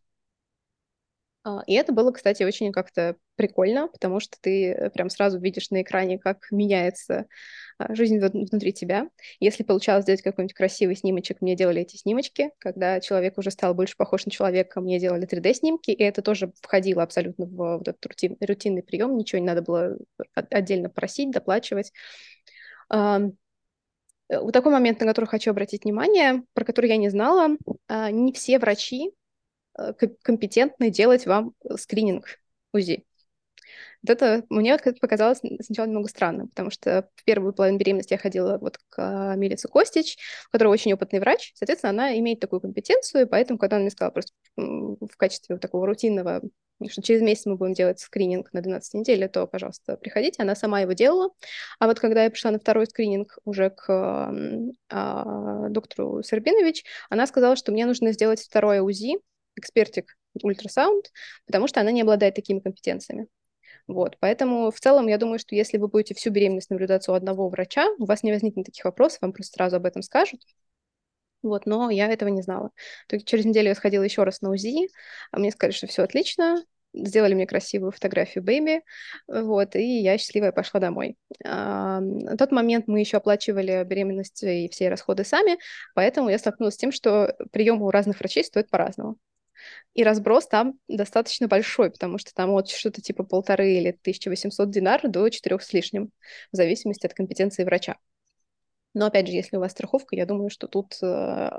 А, 1.43 1.61
и 1.67 1.73
это 1.73 1.93
было, 1.93 2.11
кстати, 2.11 2.43
очень 2.43 2.71
как-то 2.71 3.15
прикольно, 3.35 3.87
потому 3.87 4.19
что 4.19 4.37
ты 4.41 4.71
э, 4.71 4.89
прям 4.89 5.09
сразу 5.09 5.39
видишь 5.39 5.69
на 5.69 5.81
экране, 5.81 6.19
как 6.19 6.47
меняется 6.51 7.27
а, 7.77 7.95
жизнь 7.95 8.19
внутри 8.19 8.73
тебя. 8.73 9.09
Если 9.39 9.63
получалось 9.63 10.03
сделать 10.03 10.21
какой-нибудь 10.21 10.53
красивый 10.53 10.95
снимочек, 10.95 11.41
мне 11.41 11.55
делали 11.55 11.81
эти 11.81 11.95
снимочки. 11.95 12.51
Когда 12.59 12.99
человек 12.99 13.37
уже 13.37 13.51
стал 13.51 13.73
больше 13.73 13.95
похож 13.95 14.25
на 14.25 14.31
человека, 14.31 14.81
мне 14.81 14.99
делали 14.99 15.27
3D-снимки, 15.27 15.91
и 15.91 16.03
это 16.03 16.21
тоже 16.21 16.51
входило 16.61 17.03
абсолютно 17.03 17.45
в 17.45 17.77
вот 17.77 17.87
этот 17.87 18.05
рутин, 18.05 18.35
рутинный 18.41 18.83
прием, 18.83 19.15
ничего 19.15 19.39
не 19.39 19.47
надо 19.47 19.61
было 19.61 19.97
отдельно 20.33 20.89
просить, 20.89 21.31
доплачивать. 21.31 21.93
Э, 24.29 24.39
вот 24.41 24.51
такой 24.53 24.71
момент, 24.71 24.99
на 24.99 25.07
который 25.07 25.25
хочу 25.25 25.51
обратить 25.51 25.83
внимание, 25.83 26.43
про 26.53 26.63
который 26.63 26.89
я 26.89 26.97
не 26.97 27.09
знала. 27.09 27.57
А, 27.87 28.11
не 28.11 28.31
все 28.31 28.59
врачи 28.59 29.07
э, 29.07 29.11
компетентны 30.21 30.89
делать 30.89 31.25
вам 31.25 31.53
скрининг 31.77 32.39
УЗИ. 32.73 33.05
Вот 34.01 34.11
это 34.11 34.45
мне 34.49 34.77
показалось 35.01 35.41
сначала 35.61 35.87
немного 35.87 36.07
странным, 36.07 36.47
потому 36.47 36.71
что 36.71 37.09
в 37.15 37.23
первую 37.25 37.53
половину 37.53 37.77
беременности 37.77 38.13
я 38.13 38.17
ходила 38.17 38.57
вот 38.57 38.77
к 38.89 39.35
Милице 39.35 39.67
Костич, 39.67 40.17
которая 40.51 40.71
очень 40.71 40.93
опытный 40.93 41.19
врач, 41.19 41.51
соответственно, 41.55 41.89
она 41.89 42.17
имеет 42.17 42.39
такую 42.39 42.61
компетенцию, 42.61 43.27
поэтому, 43.27 43.59
когда 43.59 43.75
она 43.75 43.83
мне 43.83 43.91
сказала 43.91 44.13
просто 44.13 44.33
в 44.55 45.17
качестве 45.17 45.55
вот 45.55 45.61
такого 45.61 45.85
рутинного 45.85 46.41
что 46.87 47.01
через 47.01 47.21
месяц 47.21 47.45
мы 47.45 47.57
будем 47.57 47.73
делать 47.73 47.99
скрининг 47.99 48.53
на 48.53 48.61
12 48.61 48.93
неделе, 48.93 49.27
то, 49.27 49.45
пожалуйста, 49.47 49.97
приходите. 49.97 50.41
Она 50.41 50.55
сама 50.55 50.79
его 50.79 50.93
делала. 50.93 51.31
А 51.77 51.87
вот 51.87 51.99
когда 51.99 52.23
я 52.23 52.29
пришла 52.29 52.51
на 52.51 52.59
второй 52.59 52.87
скрининг 52.87 53.37
уже 53.43 53.69
к 53.69 54.33
а, 54.89 55.69
доктору 55.69 56.23
Сербинович, 56.23 56.85
она 57.09 57.27
сказала, 57.27 57.55
что 57.57 57.71
мне 57.71 57.85
нужно 57.85 58.13
сделать 58.13 58.41
второе 58.41 58.81
УЗИ, 58.81 59.17
экспертик 59.59 60.17
ультрасаунд, 60.41 61.11
потому 61.45 61.67
что 61.67 61.81
она 61.81 61.91
не 61.91 62.01
обладает 62.01 62.35
такими 62.35 62.59
компетенциями. 62.59 63.27
Вот, 63.87 64.17
поэтому 64.19 64.69
в 64.71 64.79
целом 64.79 65.07
я 65.07 65.17
думаю, 65.17 65.39
что 65.39 65.55
если 65.55 65.77
вы 65.77 65.87
будете 65.87 66.13
всю 66.13 66.29
беременность 66.29 66.69
наблюдаться 66.69 67.11
у 67.11 67.15
одного 67.15 67.49
врача, 67.49 67.87
у 67.97 68.05
вас 68.05 68.21
не 68.23 68.31
возникнет 68.31 68.67
таких 68.67 68.85
вопросов, 68.85 69.21
вам 69.21 69.33
просто 69.33 69.53
сразу 69.53 69.77
об 69.77 69.85
этом 69.85 70.03
скажут. 70.03 70.41
Вот, 71.41 71.65
но 71.65 71.89
я 71.89 72.07
этого 72.07 72.29
не 72.29 72.41
знала. 72.41 72.71
То 73.07 73.15
есть 73.15 73.27
через 73.27 73.45
неделю 73.45 73.69
я 73.69 73.75
сходила 73.75 74.03
еще 74.03 74.23
раз 74.23 74.41
на 74.41 74.51
УЗИ, 74.51 74.89
а 75.31 75.39
мне 75.39 75.51
сказали, 75.51 75.73
что 75.73 75.87
все 75.87 76.03
отлично, 76.03 76.63
сделали 76.93 77.33
мне 77.33 77.47
красивую 77.47 77.91
фотографию 77.91 78.43
бэби, 78.43 78.81
вот, 79.27 79.75
и 79.75 80.01
я 80.01 80.17
счастливая 80.17 80.51
пошла 80.51 80.79
домой. 80.79 81.17
А, 81.45 81.99
на 81.99 82.35
тот 82.37 82.51
момент 82.51 82.87
мы 82.87 82.99
еще 82.99 83.17
оплачивали 83.17 83.83
беременность 83.85 84.43
и 84.43 84.69
все 84.69 84.89
расходы 84.89 85.23
сами, 85.23 85.57
поэтому 85.95 86.29
я 86.29 86.37
столкнулась 86.37 86.75
с 86.75 86.77
тем, 86.77 86.91
что 86.91 87.35
прием 87.51 87.81
у 87.81 87.91
разных 87.91 88.19
врачей 88.19 88.43
стоит 88.43 88.69
по-разному. 88.69 89.17
И 89.93 90.03
разброс 90.03 90.47
там 90.47 90.79
достаточно 90.87 91.47
большой, 91.47 91.91
потому 91.91 92.17
что 92.17 92.33
там 92.33 92.51
вот 92.51 92.69
что-то 92.69 93.01
типа 93.01 93.23
полторы 93.23 93.73
или 93.73 93.89
1800 93.89 94.69
динар 94.69 95.01
до 95.07 95.29
четырех 95.29 95.61
с 95.63 95.73
лишним, 95.73 96.11
в 96.51 96.55
зависимости 96.55 97.05
от 97.05 97.13
компетенции 97.13 97.63
врача. 97.63 97.97
Но 98.93 99.05
опять 99.05 99.27
же, 99.27 99.33
если 99.33 99.57
у 99.57 99.59
вас 99.59 99.71
страховка, 99.71 100.15
я 100.15 100.25
думаю, 100.25 100.49
что 100.49 100.67
тут 100.67 100.97
э, 101.01 101.49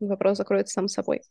вопрос 0.00 0.38
закроется 0.38 0.74
сам 0.74 0.88
собой. 0.88 1.22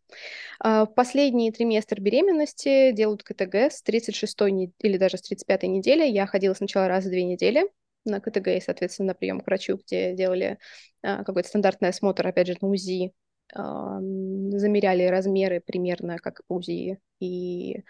Э, 0.64 0.86
последний 0.96 1.52
триместр 1.52 2.00
беременности 2.00 2.92
делают 2.92 3.24
КТГ 3.24 3.56
с 3.72 3.82
36 3.82 4.42
не... 4.52 4.72
или 4.80 4.98
даже 4.98 5.18
с 5.18 5.22
35 5.22 5.64
недели. 5.64 6.06
Я 6.06 6.28
ходила 6.28 6.54
сначала 6.54 6.88
раз 6.88 7.06
в 7.06 7.10
две 7.10 7.24
недели 7.24 7.70
на 8.06 8.22
КТГ 8.22 8.48
и, 8.48 8.62
соответственно, 8.62 9.08
на 9.08 9.14
прием 9.16 9.42
к 9.42 9.48
врачу, 9.48 9.78
где 9.78 10.14
делали 10.14 10.60
э, 11.04 11.24
какой-то 11.24 11.50
стандартный 11.50 11.90
осмотр, 11.90 12.26
опять 12.26 12.48
же, 12.48 12.56
на 12.62 12.70
УЗИ, 12.70 13.12
замеряли 13.54 15.04
размеры 15.04 15.62
примерно 15.62 16.18
как 16.18 16.42
УЗИ 16.48 17.00
и 17.20 17.84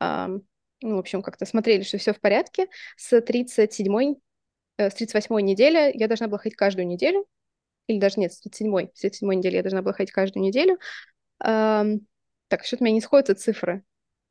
ну, 0.00 0.96
в 0.96 0.98
общем, 0.98 1.22
как-то 1.22 1.46
смотрели, 1.46 1.82
что 1.82 1.96
все 1.96 2.12
в 2.12 2.20
порядке. 2.20 2.66
С 2.96 3.18
37 3.20 4.16
Э, 4.76 4.90
с 4.90 4.94
38 4.94 5.40
недели 5.40 5.92
я 5.94 6.08
должна 6.08 6.28
была 6.28 6.38
ходить 6.38 6.56
каждую 6.56 6.86
неделю, 6.86 7.26
или 7.86 7.98
даже 7.98 8.18
нет, 8.18 8.32
с 8.32 8.40
37 8.40 8.88
с 8.94 9.00
37 9.00 9.32
недели 9.34 9.56
я 9.56 9.62
должна 9.62 9.82
была 9.82 9.92
ходить 9.92 10.12
каждую 10.12 10.42
неделю. 10.42 10.78
Так, 11.38 12.64
что-то 12.64 12.84
у 12.84 12.86
меня 12.86 12.94
не 12.94 13.00
сходятся 13.00 13.34
цифры. 13.34 13.82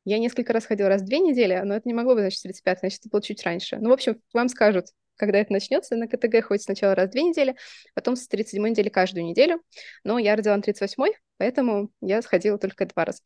Я 0.04 0.18
несколько 0.18 0.52
раз 0.52 0.66
ходила 0.66 0.88
раз 0.88 1.02
в 1.02 1.06
две 1.06 1.18
недели, 1.18 1.60
но 1.64 1.74
это 1.74 1.88
не 1.88 1.94
могло 1.94 2.14
быть, 2.14 2.22
значит, 2.22 2.42
35, 2.42 2.78
значит, 2.80 3.00
это 3.00 3.08
было 3.10 3.22
чуть 3.22 3.42
раньше. 3.42 3.78
Ну, 3.78 3.90
в 3.90 3.92
общем, 3.92 4.20
вам 4.32 4.48
скажут, 4.48 4.88
когда 5.16 5.38
это 5.38 5.52
начнется. 5.52 5.96
На 5.96 6.08
КТГ 6.08 6.44
ходит 6.44 6.62
сначала 6.62 6.94
раз 6.94 7.08
в 7.08 7.12
две 7.12 7.22
недели, 7.22 7.56
потом 7.94 8.16
с 8.16 8.26
37 8.28 8.66
недели 8.68 8.88
каждую 8.88 9.24
неделю. 9.24 9.62
Но 10.04 10.18
я 10.18 10.36
родила 10.36 10.56
на 10.56 10.62
38 10.62 11.12
поэтому 11.36 11.90
я 12.00 12.22
сходила 12.22 12.58
только 12.58 12.86
два 12.86 13.04
раза 13.04 13.20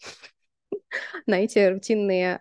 на 1.27 1.41
эти 1.41 1.59
рутинные 1.59 2.41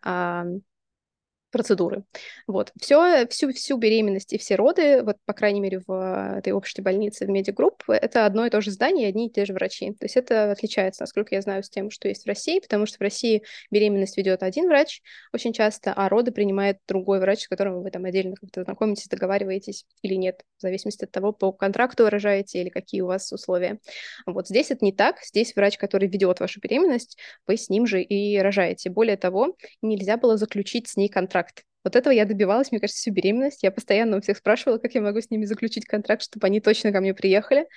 процедуры. 1.51 2.03
Вот. 2.47 2.71
Все, 2.79 3.27
всю, 3.27 3.51
всю 3.53 3.77
беременность 3.77 4.33
и 4.33 4.37
все 4.37 4.55
роды, 4.55 5.03
вот, 5.03 5.17
по 5.25 5.33
крайней 5.33 5.61
мере, 5.61 5.81
в 5.85 6.37
этой 6.37 6.53
общей 6.53 6.81
больнице, 6.81 7.25
в 7.25 7.29
MediGroup, 7.29 7.83
это 7.87 8.25
одно 8.25 8.45
и 8.45 8.49
то 8.49 8.61
же 8.61 8.71
здание, 8.71 9.07
одни 9.07 9.27
и 9.27 9.31
те 9.31 9.45
же 9.45 9.53
врачи. 9.53 9.91
То 9.91 10.05
есть 10.05 10.17
это 10.17 10.51
отличается, 10.51 11.03
насколько 11.03 11.35
я 11.35 11.41
знаю, 11.41 11.63
с 11.63 11.69
тем, 11.69 11.89
что 11.89 12.07
есть 12.07 12.25
в 12.25 12.27
России, 12.27 12.59
потому 12.59 12.85
что 12.85 12.97
в 12.97 13.01
России 13.01 13.43
беременность 13.71 14.17
ведет 14.17 14.43
один 14.43 14.67
врач 14.67 15.01
очень 15.33 15.53
часто, 15.53 15.93
а 15.93 16.09
роды 16.09 16.31
принимает 16.31 16.77
другой 16.87 17.19
врач, 17.19 17.43
с 17.43 17.47
которым 17.47 17.81
вы 17.81 17.91
там 17.91 18.05
отдельно 18.05 18.35
как-то 18.35 18.63
знакомитесь, 18.63 19.07
договариваетесь 19.07 19.85
или 20.01 20.15
нет, 20.15 20.41
в 20.57 20.61
зависимости 20.61 21.05
от 21.05 21.11
того, 21.11 21.31
по 21.31 21.51
контракту 21.51 22.03
выражаете 22.03 22.61
или 22.61 22.69
какие 22.69 23.01
у 23.01 23.07
вас 23.07 23.31
условия. 23.31 23.79
Вот 24.25 24.47
здесь 24.47 24.71
это 24.71 24.83
не 24.83 24.91
так. 24.91 25.17
Здесь 25.23 25.55
врач, 25.55 25.77
который 25.77 26.07
ведет 26.07 26.39
вашу 26.39 26.59
беременность, 26.59 27.17
вы 27.45 27.57
с 27.57 27.69
ним 27.69 27.85
же 27.85 28.01
и 28.01 28.37
рожаете. 28.37 28.89
Более 28.89 29.17
того, 29.17 29.55
нельзя 29.81 30.17
было 30.17 30.37
заключить 30.37 30.87
с 30.87 30.97
ней 30.97 31.09
контракт 31.09 31.46
контракт. 31.47 31.63
Вот 31.83 31.95
этого 31.95 32.13
я 32.13 32.25
добивалась, 32.25 32.71
мне 32.71 32.79
кажется, 32.79 32.99
всю 32.99 33.11
беременность. 33.11 33.63
Я 33.63 33.71
постоянно 33.71 34.17
у 34.17 34.21
всех 34.21 34.37
спрашивала, 34.37 34.77
как 34.77 34.93
я 34.93 35.01
могу 35.01 35.21
с 35.21 35.29
ними 35.29 35.45
заключить 35.45 35.85
контракт, 35.85 36.21
чтобы 36.21 36.47
они 36.47 36.59
точно 36.59 36.91
ко 36.91 36.99
мне 36.99 37.13
приехали. 37.13 37.67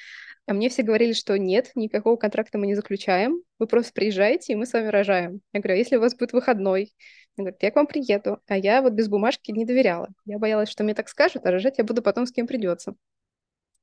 А 0.47 0.53
мне 0.53 0.69
все 0.69 0.83
говорили, 0.83 1.13
что 1.13 1.39
нет, 1.39 1.71
никакого 1.77 2.17
контракта 2.17 2.59
мы 2.59 2.67
не 2.67 2.75
заключаем. 2.75 3.41
Вы 3.59 3.67
просто 3.67 3.93
приезжаете, 3.93 4.53
и 4.53 4.57
мы 4.57 4.67
с 4.67 4.73
вами 4.73 4.89
рожаем. 4.89 5.43
Я 5.53 5.61
говорю, 5.61 5.75
а 5.75 5.79
если 5.79 5.97
у 5.97 6.01
вас 6.01 6.17
будет 6.17 6.33
выходной? 6.33 6.93
Я 7.37 7.45
говорю, 7.45 7.57
я 7.61 7.71
к 7.71 7.77
вам 7.77 7.87
приеду. 7.87 8.41
А 8.49 8.57
я 8.57 8.83
вот 8.83 8.95
без 8.95 9.09
бумажки 9.09 9.53
не 9.53 9.65
доверяла. 9.65 10.09
Я 10.25 10.39
боялась, 10.39 10.69
что 10.69 10.83
мне 10.83 10.95
так 10.95 11.09
скажут, 11.09 11.47
а 11.47 11.51
рожать 11.53 11.79
я 11.79 11.85
буду 11.85 12.03
потом 12.03 12.27
с 12.27 12.33
кем 12.33 12.49
придется. 12.49 12.95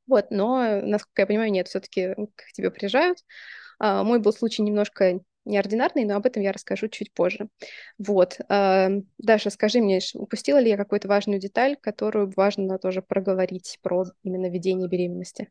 Вот, 0.08 0.32
но, 0.32 0.82
насколько 0.82 1.22
я 1.22 1.28
понимаю, 1.28 1.52
нет, 1.52 1.68
все-таки 1.68 2.16
к 2.36 2.52
тебе 2.54 2.72
приезжают. 2.72 3.20
А, 3.80 4.04
мой 4.04 4.20
был 4.20 4.34
случай 4.34 4.62
немножко 4.62 5.20
неординарный, 5.48 6.06
но 6.06 6.16
об 6.16 6.26
этом 6.26 6.44
я 6.44 6.52
расскажу 6.52 6.88
чуть 6.88 7.14
позже. 7.14 7.50
Вот. 7.98 8.40
А, 8.50 8.90
Даша, 9.18 9.50
скажи 9.50 9.80
мне, 9.80 10.00
упустила 10.14 10.60
ли 10.60 10.70
я 10.70 10.78
какую-то 10.78 11.08
важную 11.08 11.40
деталь, 11.40 11.76
которую 11.80 12.32
важно 12.36 12.78
тоже 12.78 13.02
проговорить 13.02 13.80
про 13.82 14.06
именно 14.24 14.50
ведение 14.50 14.88
беременности? 14.88 15.50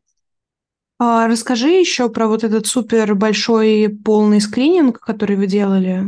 А, 0.99 1.27
расскажи 1.27 1.69
еще 1.69 2.09
про 2.09 2.27
вот 2.27 2.43
этот 2.43 2.65
супер 2.65 3.13
большой 3.13 3.89
полный 4.03 4.41
скрининг, 4.41 4.99
который 4.99 5.35
вы 5.35 5.45
делали. 5.45 6.05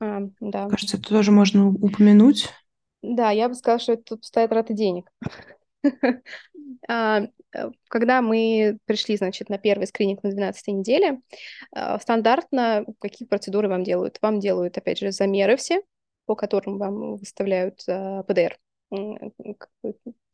А, 0.00 0.20
да. 0.40 0.68
Кажется, 0.68 0.96
это 0.98 1.08
тоже 1.08 1.32
можно 1.32 1.68
упомянуть. 1.68 2.48
Да, 3.02 3.30
я 3.30 3.48
бы 3.48 3.54
сказала, 3.54 3.80
что 3.80 3.92
это 3.94 4.16
пустая 4.16 4.46
трата 4.46 4.72
денег. 4.72 5.10
Э, 7.54 7.70
когда 7.88 8.22
мы 8.22 8.78
пришли, 8.86 9.16
значит, 9.16 9.48
на 9.48 9.58
первый 9.58 9.86
скрининг 9.86 10.22
на 10.22 10.30
12 10.30 10.68
неделе, 10.68 11.20
а, 11.72 11.98
стандартно 11.98 12.86
какие 13.00 13.26
процедуры 13.26 13.68
вам 13.68 13.84
делают? 13.84 14.18
Вам 14.22 14.40
делают, 14.40 14.78
опять 14.78 14.98
же, 14.98 15.12
замеры 15.12 15.56
все, 15.56 15.82
по 16.26 16.34
которым 16.34 16.78
вам 16.78 17.16
выставляют 17.16 17.82
а, 17.88 18.22
ПДР, 18.24 18.58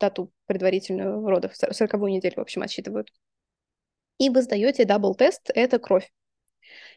дату 0.01 0.33
предварительную 0.47 1.27
родов, 1.29 1.53
40 1.55 1.95
неделю, 2.09 2.35
в 2.37 2.41
общем, 2.41 2.63
отсчитывают. 2.63 3.09
И 4.19 4.31
вы 4.31 4.43
сдаете 4.43 4.85
double 4.85 5.21
test, 5.21 5.51
это 5.55 5.79
кровь. 5.79 6.11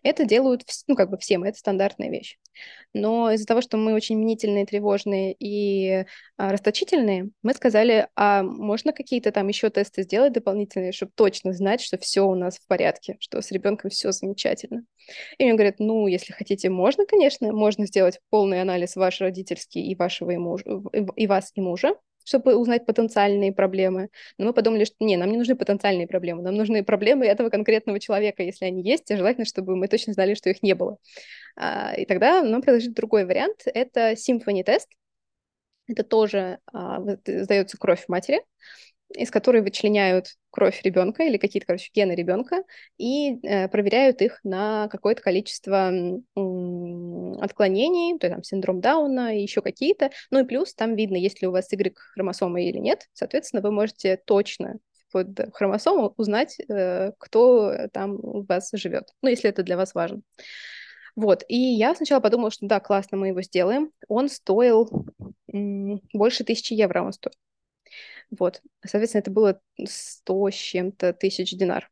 Это 0.03 0.25
делают, 0.25 0.63
ну, 0.87 0.95
как 0.95 1.09
бы 1.09 1.17
всем, 1.17 1.43
это 1.43 1.57
стандартная 1.57 2.09
вещь. 2.09 2.37
Но 2.93 3.31
из-за 3.31 3.45
того, 3.45 3.61
что 3.61 3.77
мы 3.77 3.93
очень 3.93 4.17
мнительные, 4.17 4.65
тревожные 4.65 5.33
и 5.39 6.05
а, 6.37 6.51
расточительные, 6.51 7.29
мы 7.41 7.53
сказали, 7.53 8.07
а 8.15 8.43
можно 8.43 8.91
какие-то 8.91 9.31
там 9.31 9.47
еще 9.47 9.69
тесты 9.69 10.03
сделать 10.03 10.33
дополнительные, 10.33 10.91
чтобы 10.91 11.11
точно 11.15 11.53
знать, 11.53 11.81
что 11.81 11.97
все 11.97 12.21
у 12.21 12.35
нас 12.35 12.57
в 12.57 12.67
порядке, 12.67 13.17
что 13.19 13.41
с 13.41 13.51
ребенком 13.51 13.89
все 13.89 14.11
замечательно. 14.11 14.83
И 15.37 15.43
мне 15.43 15.53
говорят, 15.53 15.75
ну, 15.79 16.07
если 16.07 16.33
хотите, 16.33 16.69
можно, 16.69 17.05
конечно, 17.05 17.51
можно 17.53 17.85
сделать 17.85 18.19
полный 18.29 18.61
анализ 18.61 18.95
ваш 18.95 19.21
родительский 19.21 19.81
и 19.83 19.95
вашего 19.95 20.31
и, 20.31 20.37
мужа, 20.37 20.65
и 21.15 21.27
вас, 21.27 21.51
и 21.55 21.61
мужа, 21.61 21.95
чтобы 22.23 22.55
узнать 22.55 22.85
потенциальные 22.85 23.53
проблемы. 23.53 24.09
Но 24.37 24.45
мы 24.45 24.53
подумали, 24.53 24.85
что 24.85 24.95
не, 24.99 25.17
нам 25.17 25.31
не 25.31 25.37
нужны 25.37 25.55
потенциальные 25.55 26.07
проблемы, 26.07 26.41
нам 26.41 26.55
нужны 26.55 26.83
проблемы 26.83 27.25
этого 27.25 27.49
конкретного 27.49 27.99
человека, 27.99 28.43
если 28.43 28.65
они 28.65 28.83
есть, 28.83 29.09
и 29.11 29.15
желательно, 29.15 29.45
чтобы 29.45 29.75
мы 29.75 29.87
точно 29.87 30.13
знали, 30.13 30.33
что 30.33 30.49
их 30.49 30.63
не 30.63 30.73
было. 30.73 30.97
А, 31.55 31.93
и 31.95 32.05
тогда 32.05 32.43
нам 32.43 32.61
предложили 32.61 32.93
другой 32.93 33.25
вариант, 33.25 33.61
это 33.65 34.13
Symphony 34.13 34.63
тест. 34.63 34.89
Это 35.87 36.03
тоже 36.03 36.59
а, 36.71 37.01
сдается 37.25 37.77
кровь 37.77 38.05
матери, 38.07 38.41
из 39.15 39.31
которой 39.31 39.61
вычленяют 39.61 40.35
кровь 40.49 40.81
ребенка 40.83 41.23
или 41.23 41.37
какие-то, 41.37 41.67
короче, 41.67 41.89
гены 41.93 42.13
ребенка 42.13 42.63
и 42.97 43.39
э, 43.45 43.67
проверяют 43.69 44.21
их 44.21 44.39
на 44.43 44.87
какое-то 44.89 45.21
количество 45.21 45.89
м, 46.35 47.37
отклонений, 47.41 48.17
то 48.19 48.27
есть 48.27 48.35
там 48.35 48.43
синдром 48.43 48.81
Дауна 48.81 49.37
и 49.37 49.41
еще 49.41 49.61
какие-то. 49.61 50.11
Ну 50.29 50.39
и 50.39 50.43
плюс 50.45 50.73
там 50.73 50.95
видно, 50.95 51.15
есть 51.17 51.41
ли 51.41 51.47
у 51.47 51.51
вас 51.51 51.71
Y-хромосомы 51.71 52.63
или 52.65 52.77
нет. 52.77 53.07
Соответственно, 53.13 53.61
вы 53.61 53.71
можете 53.71 54.17
точно 54.25 54.77
под 55.11 55.53
хромосому 55.53 56.13
узнать, 56.17 56.57
э, 56.69 57.11
кто 57.17 57.73
там 57.91 58.15
у 58.23 58.43
вас 58.43 58.69
живет. 58.73 59.09
Ну, 59.21 59.29
если 59.29 59.49
это 59.49 59.63
для 59.63 59.77
вас 59.77 59.93
важно. 59.93 60.21
Вот, 61.15 61.43
и 61.49 61.57
я 61.57 61.93
сначала 61.95 62.21
подумала, 62.21 62.51
что 62.51 62.65
да, 62.67 62.79
классно, 62.79 63.17
мы 63.17 63.27
его 63.29 63.41
сделаем. 63.41 63.91
Он 64.07 64.29
стоил 64.29 64.89
м, 65.53 66.01
больше 66.13 66.43
тысячи 66.43 66.73
евро, 66.73 67.03
он 67.03 67.11
стоил. 67.13 67.33
Вот. 68.31 68.61
Соответственно, 68.83 69.21
это 69.21 69.31
было 69.31 69.61
100 69.83 70.49
с 70.49 70.55
чем-то 70.55 71.13
тысяч 71.13 71.51
динар. 71.51 71.91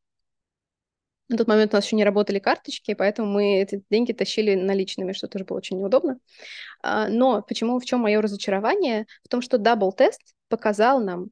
На 1.27 1.37
тот 1.37 1.47
момент 1.47 1.73
у 1.73 1.77
нас 1.77 1.85
еще 1.85 1.95
не 1.95 2.03
работали 2.03 2.39
карточки, 2.39 2.95
поэтому 2.95 3.31
мы 3.31 3.61
эти 3.61 3.83
деньги 3.91 4.13
тащили 4.13 4.55
наличными, 4.55 5.13
что 5.13 5.27
тоже 5.27 5.45
было 5.45 5.57
очень 5.57 5.77
неудобно. 5.77 6.19
А, 6.81 7.07
но 7.07 7.43
почему, 7.43 7.79
в 7.79 7.85
чем 7.85 7.99
мое 7.99 8.19
разочарование? 8.19 9.05
В 9.23 9.27
том, 9.27 9.41
что 9.41 9.59
double 9.59 10.04
test 10.04 10.33
показал 10.47 10.99
нам, 10.99 11.29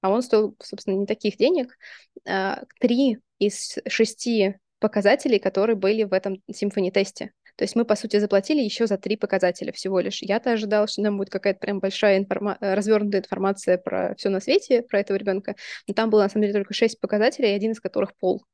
а 0.00 0.10
он 0.10 0.22
стоил, 0.22 0.56
собственно, 0.62 0.94
не 0.94 1.06
таких 1.06 1.38
денег, 1.38 1.76
а, 2.24 2.62
три 2.78 3.18
из 3.40 3.78
шести 3.88 4.58
показателей, 4.78 5.40
которые 5.40 5.74
были 5.74 6.04
в 6.04 6.12
этом 6.12 6.40
Symphony-тесте. 6.52 7.32
То 7.56 7.64
есть 7.64 7.76
мы, 7.76 7.84
по 7.84 7.96
сути, 7.96 8.18
заплатили 8.18 8.60
еще 8.60 8.86
за 8.86 8.98
три 8.98 9.16
показателя 9.16 9.72
всего 9.72 10.00
лишь. 10.00 10.22
Я-то 10.22 10.52
ожидала, 10.52 10.86
что 10.86 11.02
нам 11.02 11.18
будет 11.18 11.30
какая-то 11.30 11.60
прям 11.60 11.80
большая 11.80 12.18
информа... 12.18 12.58
Э, 12.60 12.74
развернутая 12.74 13.20
информация 13.20 13.78
про 13.78 14.14
все 14.16 14.28
на 14.28 14.40
свете, 14.40 14.82
про 14.82 15.00
этого 15.00 15.16
ребенка. 15.16 15.54
Но 15.86 15.94
там 15.94 16.10
было, 16.10 16.22
на 16.22 16.28
самом 16.28 16.42
деле, 16.42 16.54
только 16.54 16.74
шесть 16.74 17.00
показателей, 17.00 17.54
один 17.54 17.72
из 17.72 17.80
которых 17.80 18.16
пол. 18.16 18.44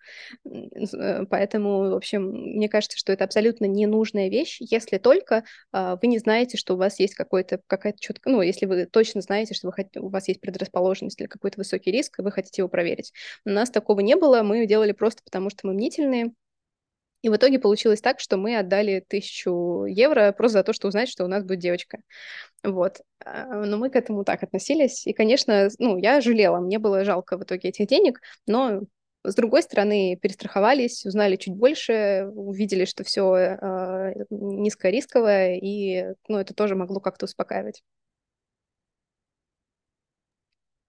Э, 0.44 1.24
поэтому, 1.26 1.90
в 1.90 1.94
общем, 1.94 2.22
мне 2.28 2.68
кажется, 2.68 2.98
что 2.98 3.12
это 3.12 3.24
абсолютно 3.24 3.66
ненужная 3.66 4.28
вещь, 4.28 4.58
если 4.60 4.98
только 4.98 5.44
а, 5.72 5.96
вы 6.00 6.08
не 6.08 6.18
знаете, 6.18 6.56
что 6.56 6.74
у 6.74 6.76
вас 6.76 6.98
есть 6.98 7.14
какой-то, 7.14 7.60
какая-то 7.66 7.98
четко, 8.00 8.30
ну, 8.30 8.42
если 8.42 8.66
вы 8.66 8.86
точно 8.86 9.20
знаете, 9.20 9.54
что 9.54 9.68
вы 9.68 9.72
хотите, 9.72 10.00
у 10.00 10.08
вас 10.08 10.28
есть 10.28 10.40
предрасположенность 10.40 11.20
или 11.20 11.26
какой-то 11.26 11.58
высокий 11.58 11.90
риск, 11.90 12.18
и 12.18 12.22
вы 12.22 12.32
хотите 12.32 12.62
его 12.62 12.68
проверить. 12.68 13.12
У 13.44 13.50
нас 13.50 13.70
такого 13.70 14.00
не 14.00 14.16
было, 14.16 14.42
мы 14.42 14.66
делали 14.66 14.92
просто 14.92 15.22
потому, 15.24 15.50
что 15.50 15.66
мы 15.66 15.74
мнительные, 15.74 16.32
и 17.22 17.28
в 17.28 17.36
итоге 17.36 17.58
получилось 17.58 18.00
так, 18.00 18.20
что 18.20 18.36
мы 18.36 18.56
отдали 18.56 19.04
тысячу 19.06 19.84
евро 19.84 20.32
просто 20.32 20.58
за 20.58 20.64
то, 20.64 20.72
что 20.72 20.88
узнать, 20.88 21.08
что 21.08 21.24
у 21.24 21.28
нас 21.28 21.42
будет 21.42 21.58
девочка. 21.58 21.98
Вот. 22.62 23.00
А, 23.24 23.64
но 23.64 23.76
мы 23.76 23.90
к 23.90 23.96
этому 23.96 24.24
так 24.24 24.42
относились. 24.42 25.06
И, 25.06 25.12
конечно, 25.12 25.68
ну, 25.78 25.96
я 25.96 26.20
жалела, 26.20 26.60
мне 26.60 26.78
было 26.78 27.04
жалко 27.04 27.36
в 27.36 27.42
итоге 27.42 27.70
этих 27.70 27.86
денег, 27.88 28.20
но 28.46 28.82
с 29.24 29.34
другой 29.34 29.62
стороны, 29.62 30.16
перестраховались, 30.20 31.04
узнали 31.04 31.36
чуть 31.36 31.54
больше, 31.54 32.30
увидели, 32.34 32.84
что 32.84 33.02
все 33.04 33.34
э, 33.34 34.14
низкорисковое, 34.30 35.56
и 35.56 36.14
ну, 36.28 36.38
это 36.38 36.54
тоже 36.54 36.76
могло 36.76 37.00
как-то 37.00 37.26
успокаивать. 37.26 37.82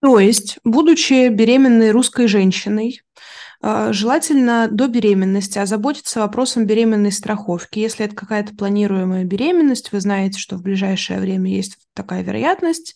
То 0.01 0.19
есть, 0.19 0.59
будучи 0.63 1.27
беременной 1.27 1.91
русской 1.91 2.27
женщиной, 2.27 3.01
желательно 3.61 4.67
до 4.69 4.87
беременности 4.87 5.59
озаботиться 5.59 6.21
вопросом 6.21 6.65
беременной 6.65 7.11
страховки. 7.11 7.79
Если 7.79 8.05
это 8.05 8.15
какая-то 8.15 8.55
планируемая 8.55 9.25
беременность, 9.25 9.91
вы 9.91 9.99
знаете, 9.99 10.39
что 10.39 10.55
в 10.55 10.61
ближайшее 10.61 11.19
время 11.19 11.51
есть 11.51 11.77
такая 11.93 12.23
вероятность. 12.23 12.95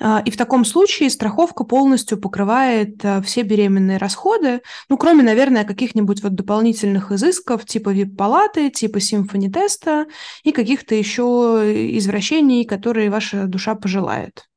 А, 0.00 0.20
и 0.24 0.30
в 0.32 0.36
таком 0.36 0.64
случае 0.64 1.10
страховка 1.10 1.62
полностью 1.62 2.18
покрывает 2.18 3.04
а, 3.04 3.22
все 3.22 3.42
беременные 3.42 3.98
расходы, 3.98 4.62
ну, 4.88 4.96
кроме, 4.96 5.22
наверное, 5.22 5.64
каких-нибудь 5.64 6.24
вот 6.24 6.34
дополнительных 6.34 7.12
изысков 7.12 7.64
типа 7.64 7.90
вип-палаты, 7.90 8.70
типа 8.70 8.98
симфони-теста 8.98 10.06
и 10.42 10.50
каких-то 10.50 10.96
еще 10.96 11.96
извращений, 11.96 12.64
которые 12.64 13.10
ваша 13.10 13.46
душа 13.46 13.76
пожелает. 13.76 14.48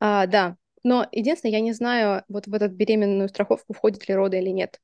А, 0.00 0.26
да, 0.26 0.56
но 0.84 1.06
единственное, 1.12 1.52
я 1.52 1.60
не 1.60 1.72
знаю, 1.72 2.24
вот 2.28 2.46
в 2.46 2.54
эту 2.54 2.68
беременную 2.68 3.28
страховку 3.28 3.72
входит 3.72 4.08
ли 4.08 4.14
роды 4.14 4.38
или 4.38 4.50
нет. 4.50 4.80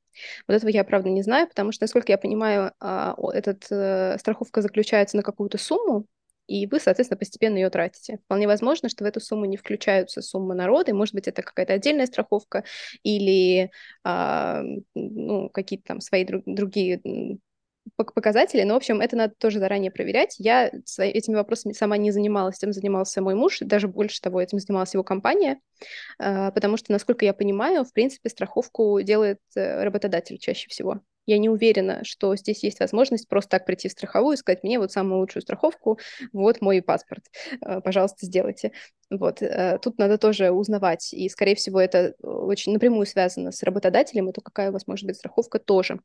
Вот 0.47 0.55
этого 0.55 0.71
я, 0.71 0.85
правда, 0.85 1.09
не 1.11 1.23
знаю, 1.23 1.49
потому 1.49 1.73
что, 1.73 1.85
насколько 1.85 2.13
я 2.13 2.19
понимаю, 2.19 2.73
а, 2.81 3.15
эта 3.33 3.57
э, 3.71 4.19
страховка 4.19 4.63
заключается 4.63 5.17
на 5.17 5.23
какую-то 5.23 5.59
сумму, 5.59 6.07
и 6.49 6.67
вы, 6.67 6.81
соответственно, 6.81 7.19
постепенно 7.19 7.57
ее 7.57 7.69
тратите. 7.69 8.19
Вполне 8.25 8.47
возможно, 8.47 8.89
что 8.89 9.05
в 9.05 9.07
эту 9.07 9.21
сумму 9.21 9.45
не 9.45 9.59
включаются 9.59 10.23
суммы 10.23 10.55
народы, 10.55 10.95
может 10.95 11.15
быть, 11.15 11.29
это 11.29 11.43
какая-то 11.43 11.75
отдельная 11.75 12.07
страховка 12.07 12.65
или 13.03 13.71
а, 14.03 14.63
ну, 14.95 15.51
какие-то 15.51 15.85
там 15.89 16.01
свои 16.01 16.25
друг, 16.25 16.43
другие 16.47 17.39
показатели, 17.97 18.63
но, 18.63 18.75
в 18.75 18.77
общем, 18.79 19.01
это 19.01 19.17
надо 19.17 19.35
тоже 19.39 19.59
заранее 19.59 19.91
проверять. 19.91 20.37
Я 20.39 20.69
этими 20.99 21.35
вопросами 21.35 21.73
сама 21.73 21.97
не 21.97 22.11
занималась, 22.11 22.59
этим 22.59 22.73
занимался 22.73 23.23
мой 23.23 23.35
муж, 23.35 23.59
даже 23.61 23.89
больше 23.89 24.21
того, 24.21 24.41
этим 24.41 24.59
занималась 24.59 24.95
его 24.95 25.05
компания, 25.05 25.61
а, 26.19 26.51
потому 26.51 26.77
что, 26.77 26.93
насколько 26.93 27.25
я 27.25 27.35
понимаю, 27.35 27.85
в 27.85 27.93
принципе, 27.93 28.29
страховку 28.29 29.01
делает 29.03 29.39
э, 29.55 29.85
работодатель 29.85 30.39
чаще 30.39 30.69
всего. 30.69 31.01
Я 31.27 31.37
не 31.37 31.51
уверена, 31.51 32.05
что 32.05 32.35
здесь 32.37 32.63
есть 32.65 32.81
возможность 32.81 33.29
просто 33.29 33.51
так 33.51 33.67
прийти 33.67 33.89
в 33.89 33.93
страховую 33.93 34.35
и 34.35 34.39
сказать 34.39 34.63
мне 34.63 34.79
вот 34.79 34.93
самую 34.93 35.21
лучшую 35.21 35.43
страховку, 35.43 35.99
вот 36.33 36.63
мой 36.63 36.81
паспорт, 36.81 37.25
э, 37.61 37.81
пожалуйста, 37.83 38.25
сделайте. 38.25 38.73
Вот, 39.11 39.43
э, 39.43 39.79
тут 39.83 39.99
надо 39.99 40.17
тоже 40.17 40.51
узнавать, 40.51 41.13
и, 41.13 41.29
скорее 41.29 41.55
всего, 41.55 41.81
это 41.81 42.15
очень 42.23 42.73
напрямую 42.73 43.07
связано 43.07 43.53
с 43.53 43.63
работодателем, 43.63 44.31
и 44.31 44.33
то, 44.33 44.41
какая 44.41 44.71
у 44.71 44.73
вас 44.73 44.87
может 44.87 45.07
быть 45.07 45.17
страховка 45.17 45.59
тоже. 45.59 46.01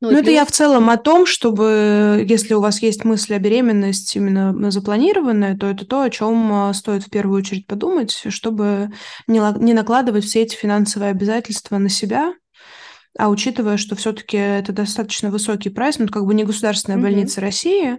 Ну, 0.00 0.12
ну 0.12 0.18
это 0.18 0.30
я 0.30 0.44
в 0.44 0.52
целом 0.52 0.90
о 0.90 0.96
том, 0.96 1.26
чтобы, 1.26 2.24
если 2.28 2.54
у 2.54 2.60
вас 2.60 2.80
есть 2.82 3.04
мысль 3.04 3.34
о 3.34 3.40
беременности 3.40 4.18
именно 4.18 4.70
запланированная, 4.70 5.56
то 5.56 5.66
это 5.66 5.84
то, 5.84 6.02
о 6.02 6.10
чем 6.10 6.52
а, 6.52 6.72
стоит 6.72 7.02
в 7.02 7.10
первую 7.10 7.38
очередь 7.38 7.66
подумать, 7.66 8.12
чтобы 8.28 8.90
не, 9.26 9.40
не 9.58 9.74
накладывать 9.74 10.24
все 10.24 10.42
эти 10.42 10.54
финансовые 10.54 11.10
обязательства 11.10 11.78
на 11.78 11.88
себя, 11.88 12.34
а 13.18 13.28
учитывая, 13.28 13.76
что 13.76 13.96
все-таки 13.96 14.36
это 14.36 14.72
достаточно 14.72 15.30
высокий 15.30 15.70
прайс, 15.70 15.98
ну, 15.98 16.06
как 16.06 16.24
бы 16.24 16.32
не 16.34 16.44
государственная 16.44 16.98
mm-hmm. 16.98 17.02
больница 17.02 17.40
России, 17.40 17.98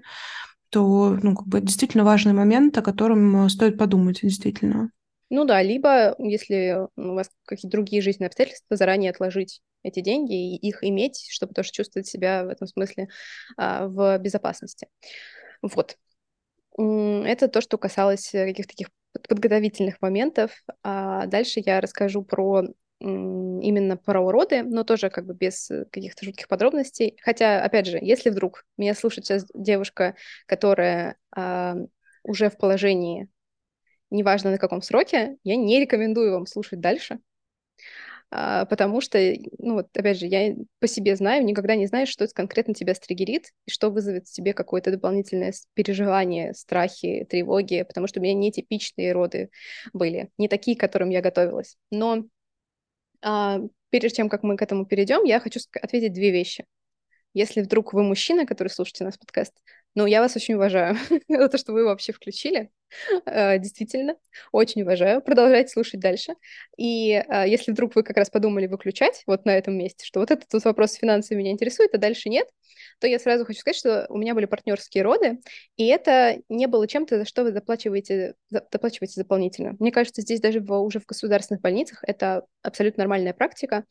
то, 0.70 1.18
ну, 1.22 1.36
как 1.36 1.48
бы 1.48 1.60
действительно 1.60 2.06
важный 2.06 2.32
момент, 2.32 2.78
о 2.78 2.82
котором 2.82 3.50
стоит 3.50 3.78
подумать, 3.78 4.22
действительно. 4.22 4.92
Ну 5.30 5.46
да, 5.46 5.62
либо 5.62 6.16
если 6.18 6.88
у 6.96 7.14
вас 7.14 7.30
какие-то 7.46 7.70
другие 7.70 8.02
жизненные 8.02 8.28
обстоятельства, 8.28 8.76
заранее 8.76 9.12
отложить 9.12 9.62
эти 9.84 10.02
деньги 10.02 10.34
и 10.34 10.68
их 10.68 10.84
иметь, 10.84 11.28
чтобы 11.30 11.54
тоже 11.54 11.72
чувствовать 11.72 12.08
себя 12.08 12.44
в 12.46 12.50
этом 12.50 12.68
смысле 12.68 13.10
а, 13.58 13.88
в 13.88 14.18
безопасности. 14.18 14.88
Вот. 15.62 15.98
Это 16.78 17.48
то, 17.48 17.62
что 17.62 17.78
касалось 17.78 18.30
каких-то 18.32 18.70
таких 18.70 18.90
подготовительных 19.28 20.02
моментов. 20.02 20.52
А 20.84 21.26
дальше 21.28 21.62
я 21.66 21.82
расскажу 21.82 22.24
про 22.24 22.64
именно 23.02 23.96
про 23.98 24.22
уроды, 24.22 24.64
но 24.64 24.84
тоже 24.84 25.10
как 25.10 25.26
бы 25.26 25.34
без 25.34 25.70
каких-то 25.92 26.26
жутких 26.26 26.48
подробностей. 26.48 27.18
Хотя, 27.22 27.64
опять 27.64 27.88
же, 27.88 27.98
если 28.02 28.30
вдруг 28.30 28.66
меня 28.78 28.94
слушает 28.94 29.26
сейчас 29.26 29.46
девушка, 29.54 30.16
которая 30.48 31.18
а, 31.36 31.76
уже 32.24 32.50
в 32.50 32.58
положении, 32.58 33.30
неважно 34.10 34.52
на 34.52 34.58
каком 34.58 34.82
сроке, 34.82 35.38
я 35.44 35.56
не 35.56 35.80
рекомендую 35.80 36.34
вам 36.34 36.46
слушать 36.46 36.80
дальше, 36.80 37.20
а, 38.32 38.66
потому 38.66 39.02
что, 39.02 39.18
ну 39.58 39.76
вот, 39.76 39.88
опять 39.98 40.20
же, 40.20 40.28
я 40.28 40.56
по 40.80 40.88
себе 40.88 41.16
знаю, 41.16 41.44
никогда 41.44 41.76
не 41.76 41.88
знаешь, 41.88 42.10
что 42.10 42.28
конкретно 42.28 42.76
тебя 42.76 42.94
стригерит 42.94 43.52
и 43.66 43.72
что 43.72 43.90
вызовет 43.90 44.28
в 44.28 44.32
тебе 44.32 44.54
какое-то 44.54 44.92
дополнительное 44.92 45.54
переживание, 45.74 46.54
страхи, 46.54 47.26
тревоги, 47.28 47.84
потому 47.84 48.08
что 48.08 48.20
у 48.20 48.24
меня 48.24 48.36
не 48.36 48.52
типичные 48.52 49.14
роды 49.14 49.50
были, 49.94 50.30
не 50.38 50.48
такие, 50.48 50.78
к 50.78 50.80
которым 50.80 51.10
я 51.10 51.22
готовилась. 51.22 51.78
Но 51.90 52.26
а, 53.22 53.62
перед 53.90 54.14
тем, 54.14 54.30
как 54.30 54.44
мы 54.44 54.58
к 54.58 54.62
этому 54.62 54.86
перейдем, 54.86 55.24
я 55.24 55.40
хочу 55.40 55.60
ответить 55.82 56.14
две 56.14 56.32
вещи. 56.32 56.66
Если 57.34 57.62
вдруг 57.62 57.94
вы 57.94 58.04
мужчина, 58.04 58.46
который 58.46 58.70
слушаете 58.70 59.06
наш 59.06 59.18
подкаст, 59.18 59.54
ну, 59.96 60.06
я 60.06 60.22
вас 60.22 60.36
очень 60.36 60.56
уважаю 60.56 60.96
за 61.28 61.50
то, 61.50 61.58
что 61.58 61.74
вы 61.74 61.86
вообще 61.86 62.14
включили. 62.14 62.70
Э, 63.26 63.58
действительно, 63.60 64.16
очень 64.52 64.82
уважаю. 64.82 65.22
Продолжайте 65.22 65.72
слушать 65.72 66.00
дальше. 66.00 66.34
И 66.78 67.12
э, 67.12 67.48
если 67.48 67.72
вдруг 67.72 67.96
вы 67.96 68.04
как 68.04 68.18
раз 68.18 68.30
подумали 68.30 68.68
выключать 68.68 69.24
вот 69.28 69.46
на 69.46 69.58
этом 69.58 69.78
месте, 69.78 70.06
что 70.06 70.20
вот 70.20 70.32
этот 70.32 70.64
вопрос 70.64 70.94
финансовый 70.94 71.38
меня 71.38 71.52
интересует, 71.52 71.94
а 71.94 71.98
дальше 71.98 72.30
нет, 72.30 72.48
то 73.00 73.08
я 73.08 73.20
сразу 73.20 73.46
хочу 73.46 73.60
сказать, 73.60 73.78
что 73.78 74.06
у 74.10 74.18
меня 74.18 74.34
были 74.34 74.46
партнерские 74.46 75.04
роды, 75.04 75.40
и 75.78 75.88
это 75.88 76.38
не 76.50 76.68
было 76.68 76.88
чем-то, 76.88 77.20
за 77.20 77.26
что 77.26 77.44
вы 77.44 77.52
заплачиваете, 77.52 78.36
заплачиваете 78.50 79.22
дополнительно. 79.22 79.76
Мне 79.80 79.92
кажется, 79.92 80.22
здесь 80.22 80.42
даже 80.42 80.60
в, 80.60 80.72
уже 80.74 81.00
в 81.00 81.06
государственных 81.06 81.62
больницах 81.62 82.00
это 82.04 82.46
абсолютно 82.62 83.02
нормальная 83.02 83.34
практика. 83.34 83.86